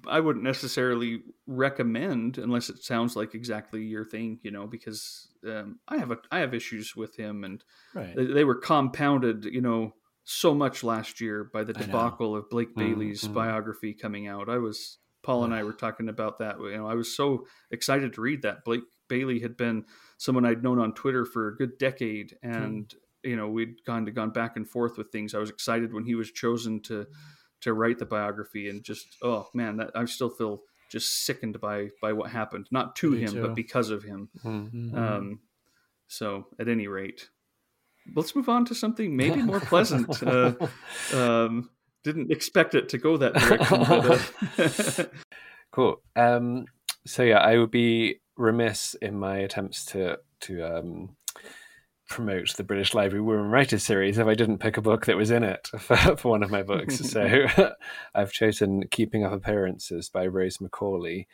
[0.07, 5.79] I wouldn't necessarily recommend unless it sounds like exactly your thing, you know, because um,
[5.87, 8.15] I have a I have issues with him, and right.
[8.15, 9.93] they, they, were compounded, you know,
[10.23, 13.33] so much last year by the debacle of Blake Bailey's mm-hmm.
[13.33, 14.49] biography coming out.
[14.49, 16.59] I was Paul and I were talking about that.
[16.59, 18.63] You know, I was so excited to read that.
[18.65, 19.85] Blake Bailey had been
[20.17, 22.51] someone I'd known on Twitter for a good decade, hmm.
[22.51, 22.93] and
[23.23, 25.33] you know we'd kind of gone back and forth with things.
[25.33, 27.07] I was excited when he was chosen to
[27.61, 31.89] to write the biography, and just oh man, that I still feel just sickened by
[32.01, 33.41] by what happened, not to Me him, too.
[33.41, 34.29] but because of him.
[34.43, 34.97] Mm-hmm.
[34.97, 35.39] Um,
[36.07, 37.29] so, at any rate,
[38.15, 40.23] let's move on to something maybe more pleasant.
[40.23, 40.53] Uh,
[41.13, 41.69] um,
[42.03, 43.83] didn't expect it to go that direction.
[44.57, 45.03] But, uh...
[45.71, 46.01] cool.
[46.15, 46.65] Um,
[47.05, 51.16] so yeah, I would be remiss in my attempts to to um,
[52.07, 55.31] promote the British Library Women Writers series if I didn't pick a book that was
[55.31, 56.97] in it for, for one of my books.
[57.09, 57.47] so
[58.15, 61.27] I've chosen Keeping Up Appearances by Rose Macaulay,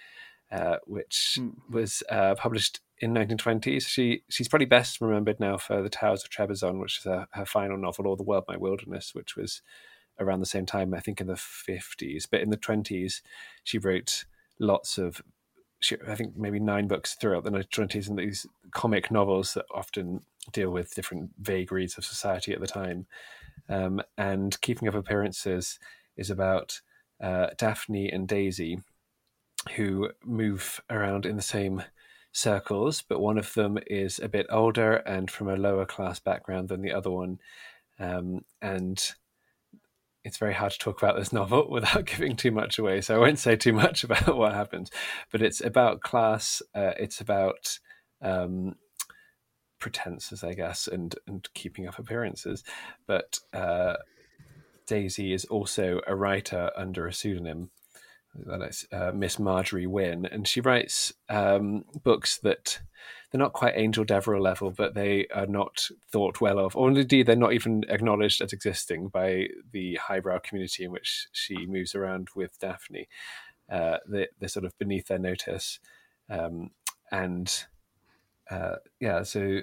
[0.52, 1.54] uh, which mm.
[1.70, 3.88] was uh, published in 1920s.
[3.88, 7.46] She she's probably best remembered now for The Towers of Trebizond, which is her, her
[7.46, 9.62] final novel, or The World My Wilderness, which was
[10.20, 12.26] around the same time, I think in the 50s.
[12.30, 13.22] But in the 20s,
[13.64, 14.26] she wrote
[14.60, 15.22] lots of
[16.08, 20.70] I think maybe nine books throughout the 1920s, and these comic novels that often deal
[20.70, 23.08] with different vagaries of society at the time.
[23.70, 25.80] Um, and Keeping Up Appearances
[26.18, 26.82] is about
[27.22, 28.80] uh, Daphne and Daisy,
[29.76, 31.84] who move around in the same
[32.34, 36.70] circles, but one of them is a bit older and from a lower class background
[36.70, 37.40] than the other one.
[38.00, 39.14] Um, and
[40.24, 43.02] it's very hard to talk about this novel without giving too much away.
[43.02, 44.90] So I won't say too much about what happens.
[45.32, 46.62] But it's about class.
[46.74, 47.80] Uh, it's about
[48.22, 48.76] um,
[49.80, 52.64] pretenses, I guess, and and keeping up appearances.
[53.06, 53.96] But uh,
[54.88, 57.72] Daisy is also a writer under a pseudonym.
[58.36, 62.80] That is uh, Miss Marjorie Wynne, and she writes um, books that
[63.34, 67.26] they're not quite Angel Deverell level, but they are not thought well of, or indeed
[67.26, 72.28] they're not even acknowledged as existing by the highbrow community in which she moves around
[72.36, 73.08] with Daphne.
[73.70, 75.80] uh, the the sort of beneath their notice,
[76.30, 76.72] um,
[77.12, 77.66] and
[78.50, 79.62] uh, yeah, so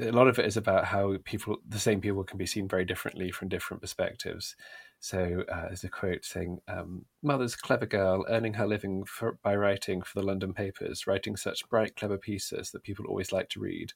[0.00, 2.84] a lot of it is about how people, the same people, can be seen very
[2.84, 4.56] differently from different perspectives.
[5.02, 9.56] So uh, there's a quote saying, um, "Mother's clever girl, earning her living for, by
[9.56, 13.60] writing for the London papers, writing such bright, clever pieces that people always like to
[13.60, 13.94] read."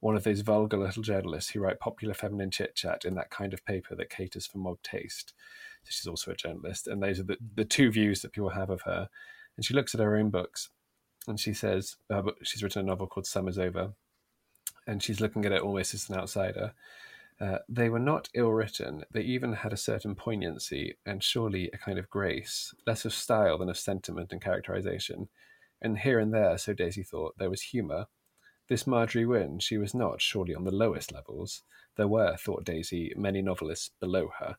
[0.00, 3.52] One of those vulgar little journalists who write popular feminine chit chat in that kind
[3.52, 5.34] of paper that caters for mob taste.
[5.82, 8.70] So she's also a journalist, and those are the, the two views that people have
[8.70, 9.10] of her.
[9.56, 10.70] And she looks at her own books,
[11.26, 13.92] and she says, uh, she's written a novel called Summer's Over,
[14.86, 16.72] and she's looking at it almost as an outsider.
[17.40, 19.04] Uh, they were not ill written.
[19.12, 23.58] They even had a certain poignancy and surely a kind of grace, less of style
[23.58, 25.28] than of sentiment and characterization.
[25.80, 28.06] And here and there, so Daisy thought, there was humour.
[28.68, 31.62] This Marjorie Wynne, she was not surely on the lowest levels.
[31.96, 34.56] There were, thought Daisy, many novelists below her.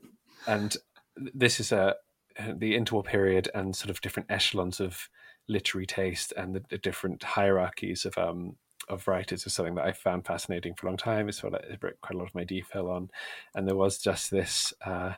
[0.47, 0.77] and
[1.17, 1.97] this is a
[2.39, 5.09] the interwar period and sort of different echelons of
[5.49, 8.57] literary taste and the, the different hierarchies of um,
[8.89, 11.29] of writers is something that I found fascinating for a long time.
[11.29, 13.11] It's what I wrote quite a lot of my detail on,
[13.55, 15.15] and there was just this uh,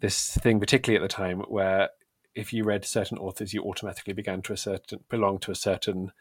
[0.00, 1.90] this thing, particularly at the time, where
[2.34, 6.12] if you read certain authors, you automatically began to a certain belong to a certain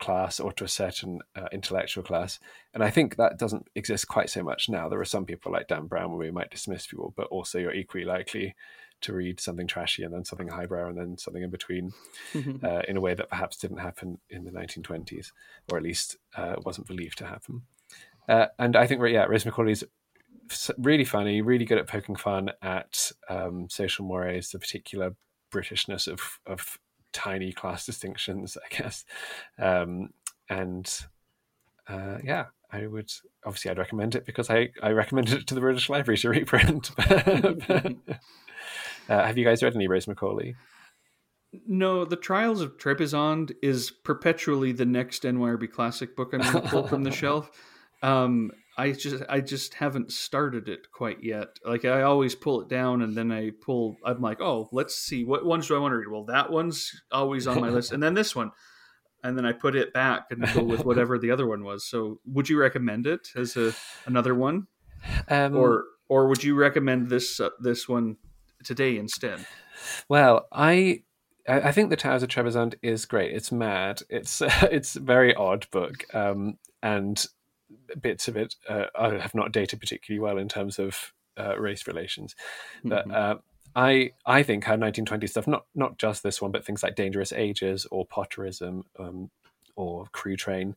[0.00, 2.40] class or to a certain uh, intellectual class.
[2.74, 4.88] And I think that doesn't exist quite so much now.
[4.88, 7.74] There are some people like Dan Brown where we might dismiss people, but also you're
[7.74, 8.54] equally likely
[9.02, 11.92] to read something trashy and then something highbrow and then something in between
[12.62, 15.32] uh, in a way that perhaps didn't happen in the 1920s,
[15.70, 17.62] or at least uh, wasn't believed to happen.
[18.28, 19.84] Uh, and I think, yeah, Rose Macaulay's
[20.78, 25.14] really funny, really good at poking fun at um, social mores, the particular
[25.52, 26.78] Britishness of, of
[27.12, 29.04] tiny class distinctions, I guess.
[29.58, 30.10] Um,
[30.48, 30.92] and
[31.88, 33.10] uh, yeah, I would
[33.44, 36.90] obviously I'd recommend it because I, I recommended it to the British Library to reprint.
[39.10, 40.54] Uh, have you guys read any Rose Macaulay?
[41.66, 46.68] No, The Trials of Trebizond is perpetually the next NYRB classic book I'm going to
[46.68, 47.50] pull from the shelf.
[48.04, 51.48] Um, I just I just haven't started it quite yet.
[51.64, 53.96] Like I always pull it down and then I pull.
[54.04, 56.08] I'm like, oh, let's see what ones do I want to read.
[56.08, 58.52] Well, that one's always on my list, and then this one,
[59.24, 61.84] and then I put it back and go with whatever the other one was.
[61.84, 63.74] So, would you recommend it as a
[64.06, 64.68] another one,
[65.28, 68.16] um, or or would you recommend this uh, this one
[68.64, 69.46] today instead?
[70.08, 71.02] Well, I
[71.48, 73.34] I think the Towers of Trebizond is great.
[73.34, 74.02] It's mad.
[74.08, 77.24] It's uh, it's a very odd book, um, and
[78.00, 81.86] bits of it uh, I have not dated particularly well in terms of uh, race
[81.86, 82.34] relations.
[82.84, 83.14] But mm-hmm.
[83.14, 83.34] Uh,
[83.74, 87.32] I I think her 1920s stuff, not not just this one, but things like Dangerous
[87.32, 89.30] Ages or Potterism um,
[89.76, 90.76] or Crewe Train,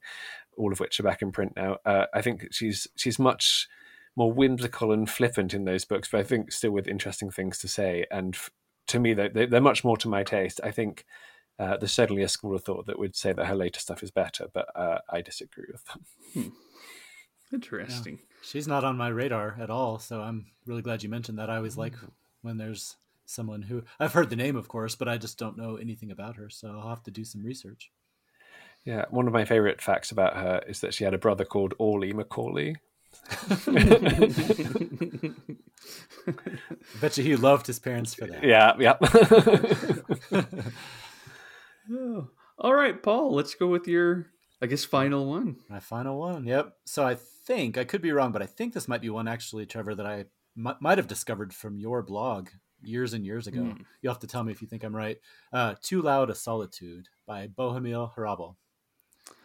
[0.58, 1.78] all of which are back in print now.
[1.86, 3.68] Uh, I think she's she's much
[4.16, 7.68] more whimsical and flippant in those books, but I think still with interesting things to
[7.68, 8.06] say.
[8.12, 8.38] And
[8.88, 10.60] to me, they're, they're much more to my taste.
[10.64, 11.06] I think
[11.60, 14.12] uh, there's certainly a school of thought that would say that her later stuff is
[14.12, 16.06] better, but uh, I disagree with them.
[16.34, 16.50] Hmm.
[17.54, 18.18] Interesting.
[18.18, 18.26] Yeah.
[18.42, 21.50] She's not on my radar at all, so I'm really glad you mentioned that.
[21.50, 22.08] I always like hmm.
[22.42, 25.76] when there's someone who I've heard the name, of course, but I just don't know
[25.76, 27.92] anything about her, so I'll have to do some research.
[28.86, 31.74] Yeah, one of my favorite facts about her is that she had a brother called
[31.80, 32.76] Aulay Macaulay,
[37.02, 38.44] Bet you he loved his parents for that.
[38.44, 38.98] Yeah, yeah.
[41.92, 42.28] oh.
[42.60, 44.28] All right, Paul, let's go with your,
[44.62, 45.58] I guess, final one.
[45.70, 46.46] My final one.
[46.46, 46.74] Yep.
[46.86, 49.66] So I think, I could be wrong, but I think this might be one actually,
[49.66, 50.26] Trevor, that I
[50.56, 52.50] m- might have discovered from your blog
[52.82, 53.62] years and years ago.
[53.62, 53.82] Mm.
[54.02, 55.18] You'll have to tell me if you think I'm right.
[55.52, 58.56] Uh, Too Loud a Solitude by Bohumil Hrabal.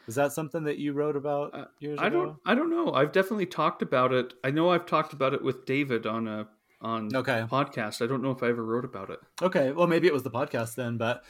[0.09, 2.24] Is that something that you wrote about uh, years I ago?
[2.24, 2.36] don't.
[2.47, 2.94] I don't know.
[2.94, 4.32] I've definitely talked about it.
[4.43, 6.48] I know I've talked about it with David on a
[6.80, 7.44] on okay.
[7.51, 8.02] podcast.
[8.02, 9.20] I don't know if I ever wrote about it.
[9.43, 11.24] Okay, well maybe it was the podcast then, but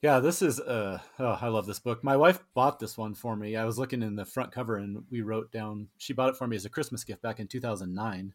[0.00, 2.02] yeah, this is uh oh, I love this book.
[2.02, 3.56] My wife bought this one for me.
[3.56, 6.46] I was looking in the front cover and we wrote down she bought it for
[6.46, 8.32] me as a Christmas gift back in 2009.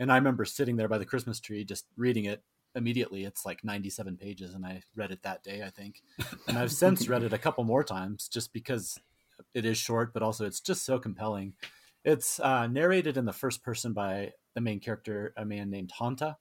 [0.00, 2.42] And I remember sitting there by the Christmas tree just reading it
[2.74, 3.24] immediately.
[3.24, 6.02] It's like 97 pages and I read it that day, I think.
[6.46, 8.98] And I've since read it a couple more times just because
[9.54, 11.54] it is short, but also it's just so compelling.
[12.04, 16.36] It's uh, narrated in the first person by the main character, a man named Hanta,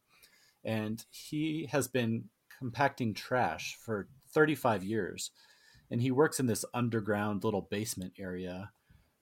[0.64, 2.26] and he has been
[2.57, 5.32] compacting trash for 35 years.
[5.90, 8.72] And he works in this underground little basement area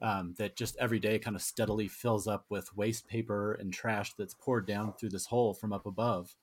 [0.01, 4.13] um, that just every day kind of steadily fills up with waste paper and trash
[4.17, 6.35] that's poured down through this hole from up above.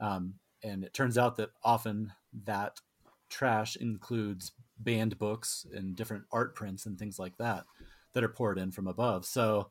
[0.00, 2.12] Um, and it turns out that often
[2.44, 2.80] that
[3.28, 7.64] trash includes banned books and different art prints and things like that
[8.12, 9.24] that are poured in from above.
[9.26, 9.70] So,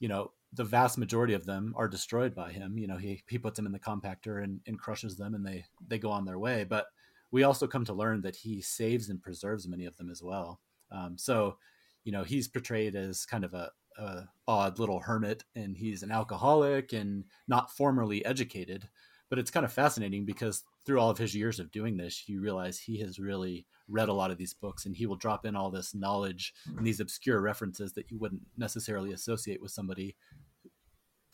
[0.00, 2.78] you know, the vast majority of them are destroyed by him.
[2.78, 5.64] You know, he he puts them in the compactor and, and crushes them, and they
[5.86, 6.64] they go on their way.
[6.64, 6.86] But
[7.30, 10.60] we also come to learn that he saves and preserves many of them as well.
[10.92, 11.58] Um, so,
[12.04, 16.12] you know, he's portrayed as kind of a, a odd little hermit, and he's an
[16.12, 18.88] alcoholic and not formally educated.
[19.30, 22.40] But it's kind of fascinating because through all of his years of doing this, you
[22.40, 25.56] realize he has really read a lot of these books and he will drop in
[25.56, 30.16] all this knowledge and these obscure references that you wouldn't necessarily associate with somebody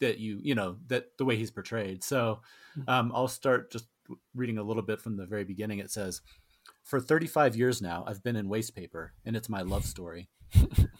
[0.01, 2.03] that you you know that the way he's portrayed.
[2.03, 2.41] So
[2.75, 2.83] hmm.
[2.89, 3.87] um, i'll start just
[4.35, 5.79] reading a little bit from the very beginning.
[5.79, 6.21] It says
[6.83, 10.29] for 35 years now i've been in waste paper and it's my love story.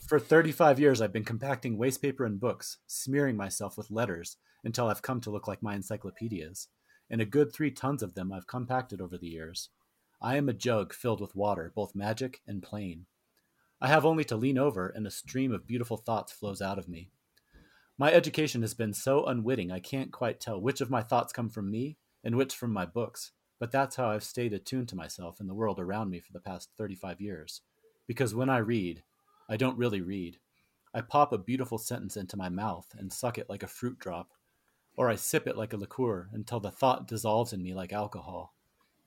[0.07, 4.89] For 35 years i've been compacting waste paper and books smearing myself with letters until
[4.89, 6.69] i've come to look like my encyclopedias
[7.11, 9.71] and a good three tons of them i've compacted over the years
[10.23, 13.07] i am a jug filled with water both magic and plain
[13.81, 16.89] i have only to lean over and a stream of beautiful thoughts flows out of
[16.89, 17.11] me
[18.01, 21.51] my education has been so unwitting I can't quite tell which of my thoughts come
[21.51, 25.39] from me and which from my books, but that's how I've stayed attuned to myself
[25.39, 27.61] and the world around me for the past 35 years.
[28.07, 29.03] Because when I read,
[29.51, 30.39] I don't really read.
[30.95, 34.31] I pop a beautiful sentence into my mouth and suck it like a fruit drop,
[35.01, 38.55] or I sip it like a liqueur until the thought dissolves in me like alcohol,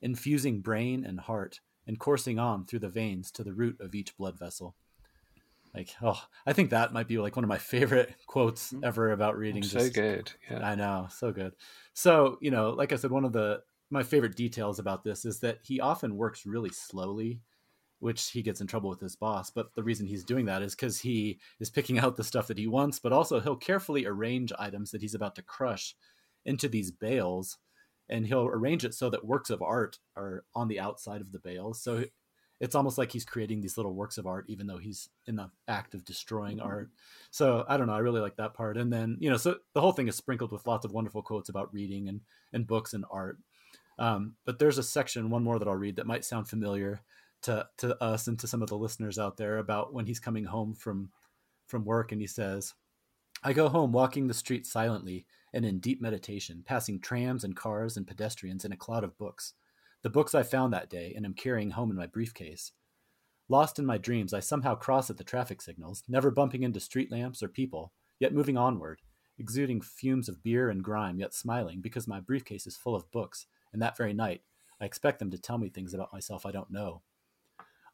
[0.02, 4.16] infusing brain and heart and coursing on through the veins to the root of each
[4.16, 4.74] blood vessel.
[5.72, 8.82] Like oh i think that might be like one of my favorite quotes mm-hmm.
[8.82, 10.32] ever about reading so good.
[10.50, 10.68] Yeah.
[10.68, 11.52] I know so good.
[11.92, 15.38] So you know like i said one of the my favorite details about this is
[15.40, 17.40] that he often works really slowly
[18.04, 20.74] which he gets in trouble with his boss but the reason he's doing that is
[20.74, 24.52] because he is picking out the stuff that he wants but also he'll carefully arrange
[24.58, 25.96] items that he's about to crush
[26.44, 27.56] into these bales
[28.10, 31.38] and he'll arrange it so that works of art are on the outside of the
[31.38, 32.04] bales so
[32.60, 35.50] it's almost like he's creating these little works of art even though he's in the
[35.66, 36.68] act of destroying mm-hmm.
[36.68, 36.90] art.
[37.30, 38.76] So i don't know i really like that part.
[38.76, 41.48] And then you know so the whole thing is sprinkled with lots of wonderful quotes
[41.48, 42.20] about reading and
[42.52, 43.38] and books and art.
[43.98, 47.02] Um, but there's a section one more that i'll read that might sound familiar
[47.44, 50.44] to to us and to some of the listeners out there about when he's coming
[50.44, 51.10] home from
[51.66, 52.74] from work and he says
[53.42, 57.96] i go home walking the streets silently and in deep meditation passing trams and cars
[57.96, 59.54] and pedestrians in a cloud of books
[60.04, 62.72] the books I found that day and am carrying home in my briefcase.
[63.48, 67.10] Lost in my dreams, I somehow cross at the traffic signals, never bumping into street
[67.10, 67.90] lamps or people,
[68.20, 69.00] yet moving onward,
[69.38, 73.46] exuding fumes of beer and grime, yet smiling because my briefcase is full of books,
[73.72, 74.42] and that very night
[74.78, 77.00] I expect them to tell me things about myself I don't know.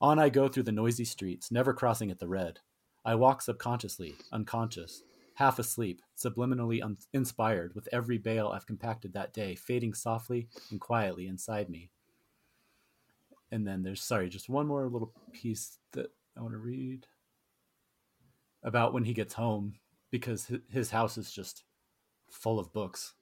[0.00, 2.60] On I go through the noisy streets, never crossing at the red.
[3.04, 5.02] I walk subconsciously, unconscious,
[5.34, 10.80] half asleep, subliminally un- inspired, with every bale I've compacted that day fading softly and
[10.80, 11.90] quietly inside me
[13.50, 17.06] and then there's sorry just one more little piece that i want to read
[18.62, 19.74] about when he gets home
[20.10, 21.64] because his house is just
[22.30, 23.14] full of books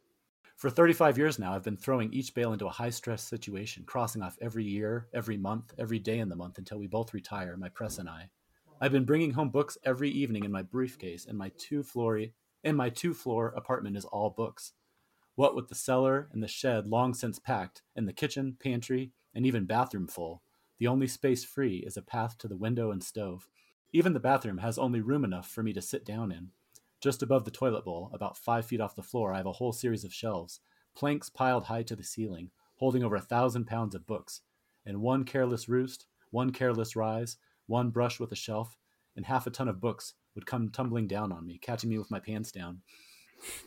[0.59, 4.23] for 35 years now i've been throwing each bale into a high stress situation crossing
[4.23, 7.71] off every year every month every day in the month until we both retire my
[7.71, 8.29] press and i
[8.83, 12.21] i've been bringing home books every evening in my briefcase and my two floor
[12.63, 14.75] and my two floor apartment is all books
[15.39, 19.47] what with the cellar and the shed long since packed and the kitchen pantry and
[19.47, 20.43] even bathroom full.
[20.81, 23.47] The only space free is a path to the window and stove.
[23.93, 26.49] Even the bathroom has only room enough for me to sit down in.
[27.01, 29.73] Just above the toilet bowl, about five feet off the floor, I have a whole
[29.73, 30.61] series of shelves,
[30.97, 34.41] planks piled high to the ceiling, holding over a thousand pounds of books.
[34.85, 38.77] And one careless roost, one careless rise, one brush with a shelf,
[39.15, 42.11] and half a ton of books would come tumbling down on me, catching me with
[42.11, 42.81] my pants down.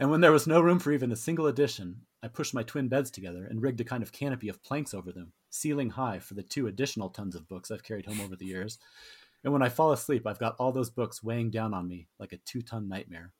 [0.00, 2.88] and when there was no room for even a single addition, I pushed my twin
[2.88, 6.34] beds together and rigged a kind of canopy of planks over them, ceiling high for
[6.34, 8.78] the two additional tons of books I've carried home over the years.
[9.42, 12.32] And when I fall asleep, I've got all those books weighing down on me like
[12.32, 13.32] a two ton nightmare.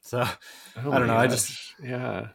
[0.00, 0.20] So
[0.84, 1.14] oh I don't know.
[1.14, 1.24] Gosh.
[1.24, 2.28] I just yeah.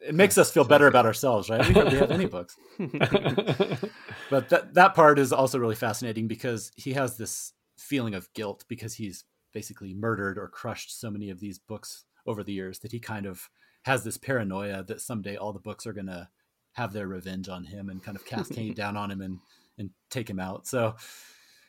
[0.00, 1.66] It makes us feel better about ourselves, right?
[1.66, 2.56] We hardly have any books.
[2.78, 8.64] but that that part is also really fascinating because he has this feeling of guilt
[8.68, 12.92] because he's basically murdered or crushed so many of these books over the years that
[12.92, 13.48] he kind of
[13.84, 16.28] has this paranoia that someday all the books are going to
[16.72, 19.38] have their revenge on him and kind of cascade down on him and
[19.78, 20.66] and take him out.
[20.66, 20.94] So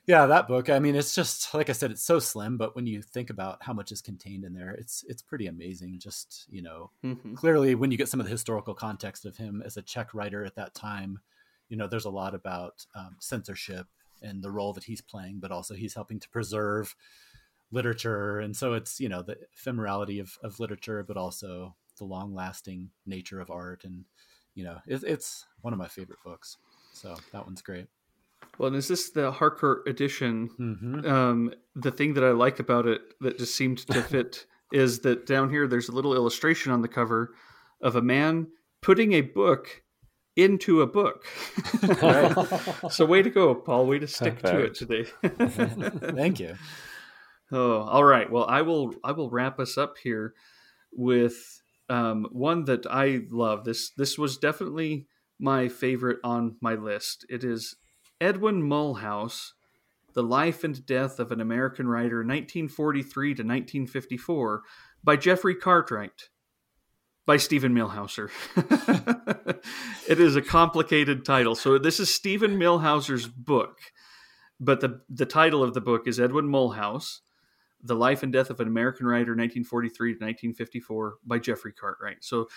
[0.06, 2.86] yeah, that book, I mean, it's just like I said, it's so slim, but when
[2.86, 6.00] you think about how much is contained in there, it's it's pretty amazing.
[6.00, 7.36] Just, you know, mm-hmm.
[7.36, 10.44] clearly when you get some of the historical context of him as a Czech writer
[10.44, 11.20] at that time,
[11.70, 13.88] you know, there's a lot about um, censorship
[14.22, 16.96] and the role that he's playing, but also he's helping to preserve
[17.74, 22.34] literature and so it's you know the ephemerality of, of literature but also the long
[22.34, 24.06] lasting nature of art and
[24.54, 26.58] you know it, it's one of my favorite books
[26.94, 27.88] so that one's great
[28.58, 31.06] well and is this the harcourt edition mm-hmm.
[31.06, 35.26] um, the thing that i like about it that just seemed to fit is that
[35.26, 37.34] down here there's a little illustration on the cover
[37.82, 38.48] of a man
[38.82, 39.84] putting a book
[40.36, 41.26] into a book.
[42.90, 43.86] so way to go, Paul.
[43.88, 44.76] Way to stick Perfect.
[44.78, 46.12] to it today.
[46.16, 46.56] Thank you.
[47.52, 48.32] Oh, all right.
[48.32, 50.34] Well, I will I will wrap us up here
[50.92, 53.64] with um, one that I love.
[53.64, 55.08] This this was definitely
[55.40, 57.26] my favorite on my list.
[57.30, 57.76] It is
[58.24, 59.52] Edwin Mullhouse,
[60.14, 64.62] The Life and Death of an American Writer, 1943 to 1954,
[65.04, 66.30] by Jeffrey Cartwright
[67.26, 68.30] by Steven Millhauser.
[70.08, 71.56] it is a complicated title.
[71.56, 73.80] So this is Steven Millhauser's book,
[74.60, 77.20] but the the title of the book is Edwin Mullhouse,
[77.84, 82.24] The Life and Death of an American Writer, 1943 to 1954, by Jeffrey Cartwright.
[82.24, 82.48] So,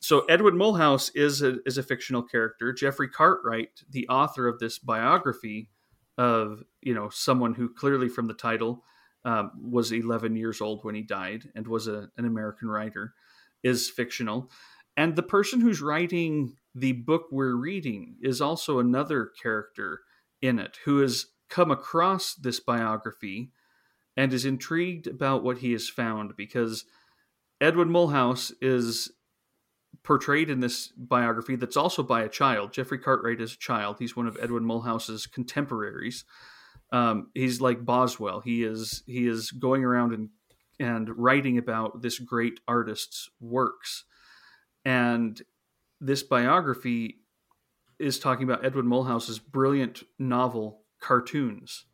[0.00, 2.72] so Edwin Mullhouse is a is a fictional character.
[2.72, 5.70] Jeffrey Cartwright, the author of this biography
[6.18, 8.84] of you know someone who clearly from the title
[9.26, 13.14] um, was 11 years old when he died and was a, an American writer
[13.62, 14.50] is fictional.
[14.96, 20.02] And the person who's writing the book we're reading is also another character
[20.40, 23.50] in it who has come across this biography
[24.16, 26.84] and is intrigued about what he has found because
[27.60, 29.10] Edwin Mullhouse is
[30.02, 32.72] portrayed in this biography that's also by a child.
[32.72, 33.96] Jeffrey Cartwright is a child.
[33.98, 36.24] He's one of Edwin Mullhouse's contemporaries.
[36.92, 38.40] Um, he's like Boswell.
[38.40, 40.28] He is he is going around and
[40.78, 44.04] and writing about this great artist's works.
[44.84, 45.40] And
[46.00, 47.16] this biography
[47.98, 51.86] is talking about Edwin Mullhouse's brilliant novel Cartoons,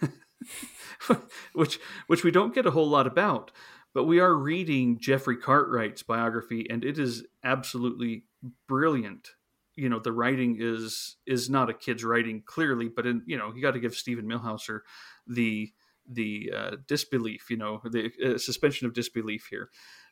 [1.52, 3.50] which which we don't get a whole lot about,
[3.94, 8.24] but we are reading Jeffrey Cartwright's biography, and it is absolutely
[8.68, 9.30] brilliant.
[9.76, 13.52] You know, the writing is is not a kid's writing clearly, but in you know,
[13.54, 14.80] you got to give Steven Millhauser
[15.26, 15.72] the
[16.10, 19.70] the uh, disbelief, you know, the uh, suspension of disbelief here.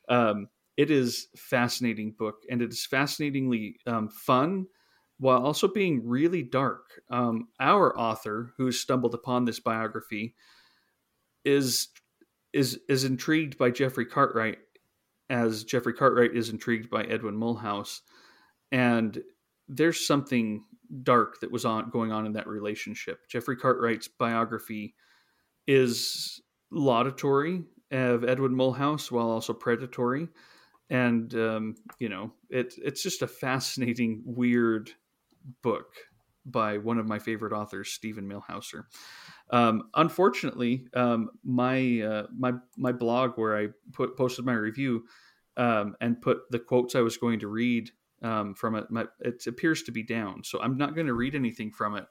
[0.09, 0.47] Um,
[0.77, 4.67] it is fascinating book, and it is fascinatingly um, fun
[5.19, 7.01] while also being really dark.
[7.09, 10.35] Um, our author, who stumbled upon this biography,
[11.45, 11.89] is
[12.53, 14.59] is is intrigued by Jeffrey Cartwright,
[15.29, 18.01] as Jeffrey Cartwright is intrigued by Edwin Mullhouse,
[18.71, 19.21] and
[19.67, 20.63] there's something
[21.03, 23.27] dark that was on going on in that relationship.
[23.29, 24.95] Jeffrey Cartwright's biography
[25.67, 26.41] is
[26.71, 30.29] laudatory of Edwin Mullhouse while also predatory.
[30.89, 34.91] And um, you know, it, it's just a fascinating, weird
[35.61, 35.93] book
[36.45, 38.83] by one of my favorite authors, Steven Millhauser.
[39.49, 45.05] Um, unfortunately, um, my uh, my my blog where I put posted my review
[45.57, 47.91] um, and put the quotes I was going to read
[48.21, 50.43] um, from it, my, it appears to be down.
[50.43, 52.05] So I'm not going to read anything from it.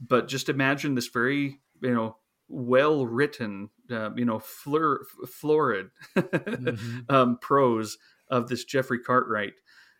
[0.00, 2.16] But just imagine this very you know
[2.48, 6.98] well written, uh, you know, fleur, florid mm-hmm.
[7.08, 7.96] um, prose
[8.28, 9.54] of this Jeffrey Cartwright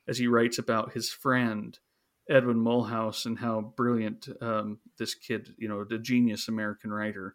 [0.08, 1.78] as he writes about his friend
[2.30, 7.34] Edwin Mullhouse and how brilliant um, this kid, you know, the genius American writer.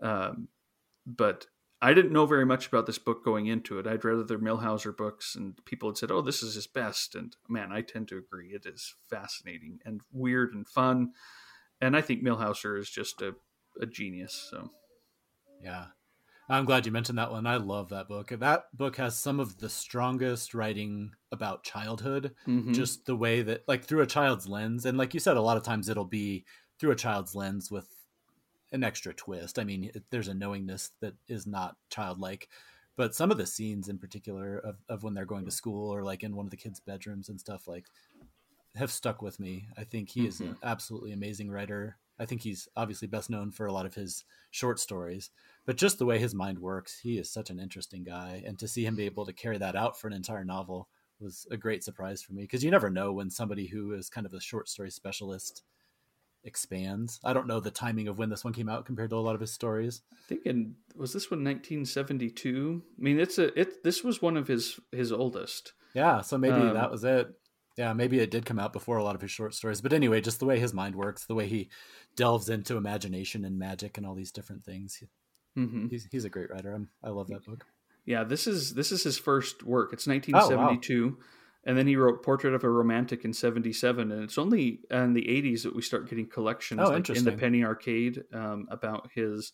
[0.00, 0.48] Um,
[1.06, 1.46] but
[1.82, 3.86] I didn't know very much about this book going into it.
[3.86, 7.36] I'd read other Millhauser books, and people had said, "Oh, this is his best." And
[7.48, 8.50] man, I tend to agree.
[8.54, 11.12] It is fascinating and weird and fun.
[11.80, 13.34] And I think Millhauser is just a
[13.80, 14.48] a genius.
[14.50, 14.70] So,
[15.60, 15.86] yeah,
[16.48, 17.46] I'm glad you mentioned that one.
[17.46, 18.28] I love that book.
[18.28, 22.72] That book has some of the strongest writing about childhood, mm-hmm.
[22.72, 24.84] just the way that, like, through a child's lens.
[24.84, 26.44] And like you said, a lot of times it'll be
[26.78, 27.88] through a child's lens with
[28.72, 29.58] an extra twist.
[29.58, 32.48] I mean, it, there's a knowingness that is not childlike.
[32.96, 36.02] But some of the scenes in particular of, of when they're going to school or
[36.02, 37.86] like in one of the kids' bedrooms and stuff like
[38.76, 39.68] have stuck with me.
[39.78, 40.28] I think he mm-hmm.
[40.28, 41.96] is an absolutely amazing writer.
[42.22, 45.30] I think he's obviously best known for a lot of his short stories,
[45.66, 48.44] but just the way his mind works, he is such an interesting guy.
[48.46, 50.88] And to see him be able to carry that out for an entire novel
[51.18, 54.24] was a great surprise for me because you never know when somebody who is kind
[54.24, 55.64] of a short story specialist
[56.44, 57.18] expands.
[57.24, 59.34] I don't know the timing of when this one came out compared to a lot
[59.34, 60.02] of his stories.
[60.12, 62.82] I think in was this one 1972?
[62.98, 63.82] I mean, it's a it.
[63.82, 65.72] This was one of his his oldest.
[65.94, 67.28] Yeah, so maybe um, that was it.
[67.76, 69.80] Yeah, maybe it did come out before a lot of his short stories.
[69.80, 71.70] But anyway, just the way his mind works, the way he
[72.16, 75.02] delves into imagination and magic and all these different things.
[75.58, 75.88] Mm-hmm.
[75.88, 76.72] He's he's a great writer.
[76.72, 77.64] I'm, i love that book.
[78.04, 79.92] Yeah, this is this is his first work.
[79.92, 81.24] It's 1972, oh, wow.
[81.64, 85.22] and then he wrote Portrait of a Romantic in 77, and it's only in the
[85.22, 89.52] 80s that we start getting collections oh, like in the Penny Arcade um, about his,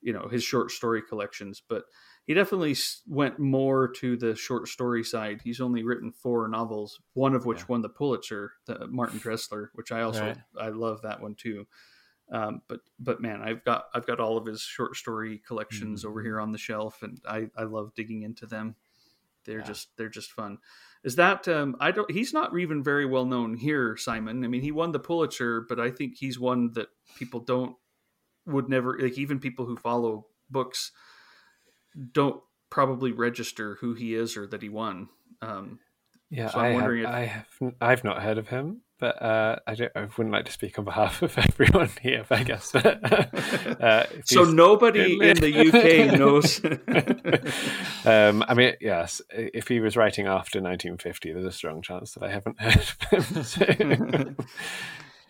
[0.00, 1.60] you know, his short story collections.
[1.66, 1.84] But
[2.28, 2.76] he definitely
[3.06, 5.40] went more to the short story side.
[5.42, 7.64] He's only written four novels, one of which yeah.
[7.68, 10.36] won the Pulitzer, the Martin Dressler, which I also right.
[10.60, 11.66] I love that one too.
[12.30, 16.10] Um, but but man, I've got I've got all of his short story collections Mm-hmm.
[16.10, 18.76] over here on the shelf, and I I love digging into them.
[19.46, 19.64] They're Yeah.
[19.64, 20.58] just they're just fun.
[21.02, 22.10] Is that um, I don't?
[22.10, 24.44] He's not even very well known here, Simon.
[24.44, 27.74] I mean, he won the Pulitzer, but I think he's one that people don't
[28.44, 29.16] would never like.
[29.16, 30.92] Even people who follow books
[32.12, 32.40] don't
[32.70, 35.08] probably register who he is or that he won.
[35.42, 35.78] Um,
[36.30, 37.46] Yeah, So I'm I, have, wondering if- I have
[37.80, 39.92] I've not heard of him, but uh, I don't.
[39.94, 42.74] I wouldn't like to speak on behalf of everyone here, I guess.
[42.74, 46.60] uh, so nobody in the UK knows.
[48.04, 52.24] um, I mean, yes, if he was writing after 1950, there's a strong chance that
[52.24, 53.44] I haven't heard of him.
[53.44, 54.34] So,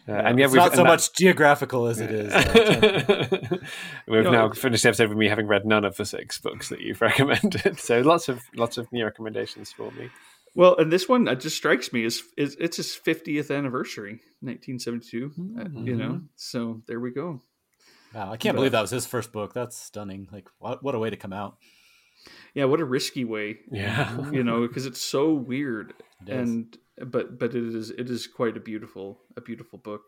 [0.08, 2.32] uh, and yeah, it's we've not so that- much geographical as it is.
[2.32, 3.26] uh,
[4.06, 6.68] We've No, now finished the episode with me having read none of the six books
[6.70, 7.78] that you've recommended.
[7.78, 10.08] So lots of lots of new recommendations for me.
[10.54, 14.78] well, and this one uh, just strikes me as is it's his fiftieth anniversary, nineteen
[14.78, 15.32] seventy two.
[15.58, 17.42] uh, You know, so there we go.
[18.14, 19.52] wow, I can't believe that was his first book.
[19.52, 20.28] That's stunning.
[20.32, 21.56] Like, what, what a way to come out.
[22.54, 24.30] Yeah, what a risky way, Yeah.
[24.30, 25.92] you know, because it's so weird,
[26.26, 26.48] It is.
[26.50, 30.02] and but but it is it is quite a beautiful a beautiful book.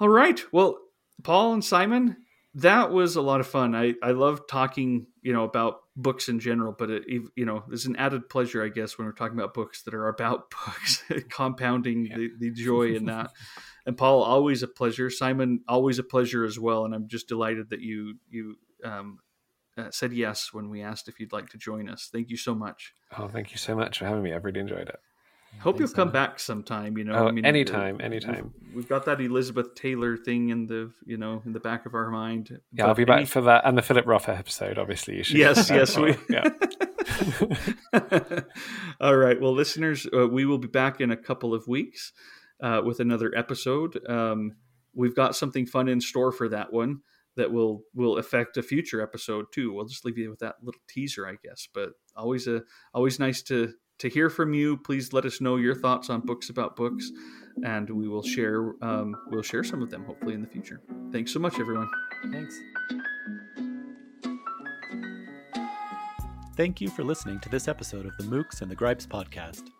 [0.00, 0.78] All right, well,
[1.22, 2.16] Paul and Simon,
[2.54, 3.74] that was a lot of fun.
[3.74, 7.04] I I love talking, you know, about books in general, but it
[7.36, 10.08] you know, there's an added pleasure, I guess, when we're talking about books that are
[10.08, 13.30] about books, compounding the, the joy in that.
[13.86, 15.10] And Paul, always a pleasure.
[15.10, 16.86] Simon, always a pleasure as well.
[16.86, 19.18] And I'm just delighted that you you um,
[19.76, 22.08] uh, said yes when we asked if you'd like to join us.
[22.10, 22.94] Thank you so much.
[23.18, 24.32] Oh, thank you so much for having me.
[24.32, 25.00] I've really enjoyed it.
[25.60, 26.98] Hope you'll Thanks, come back sometime.
[26.98, 28.52] You know, Oh, I mean, anytime, uh, anytime.
[28.66, 31.94] We've, we've got that Elizabeth Taylor thing in the you know in the back of
[31.94, 32.60] our mind.
[32.72, 34.78] Yeah, I'll be back any- for that and the Philip Roth episode.
[34.78, 35.36] Obviously, you should.
[35.38, 36.48] Yes, yes, we- yeah.
[39.00, 39.40] All right.
[39.40, 42.12] Well, listeners, uh, we will be back in a couple of weeks
[42.62, 43.98] uh, with another episode.
[44.08, 44.52] Um,
[44.94, 47.00] we've got something fun in store for that one
[47.36, 49.72] that will will affect a future episode too.
[49.72, 51.68] We'll just leave you with that little teaser, I guess.
[51.72, 52.62] But always a
[52.92, 54.76] always nice to to hear from you.
[54.76, 57.10] Please let us know your thoughts on books about books,
[57.64, 60.80] and we will share um, we'll share some of them hopefully in the future.
[61.12, 61.88] Thanks so much, everyone.
[62.32, 62.58] Thanks.
[66.56, 69.70] Thank you for listening to this episode of the Mookse and the Gripes podcast.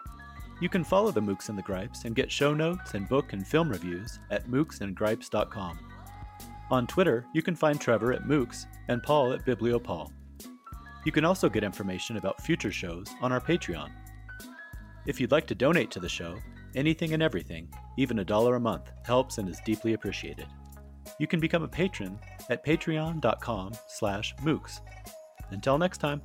[0.61, 3.47] You can follow the Mookse and the Gripes and get show notes and book and
[3.47, 5.79] film reviews at mookseandgripes.com.
[6.71, 10.11] On Twitter, you can find Trevor at Mookse and Paul at BiblioPaul.
[11.05, 13.91] You can also get information about future shows on our Patreon.
[15.07, 16.37] If you'd like to donate to the show,
[16.75, 17.69] anything and everything,
[17.99, 20.47] even a dollar a month, helps and is deeply appreciated.
[21.19, 22.19] You can become a patron
[22.49, 24.81] at patreon.com slash mookse.
[25.51, 26.23] Until next time.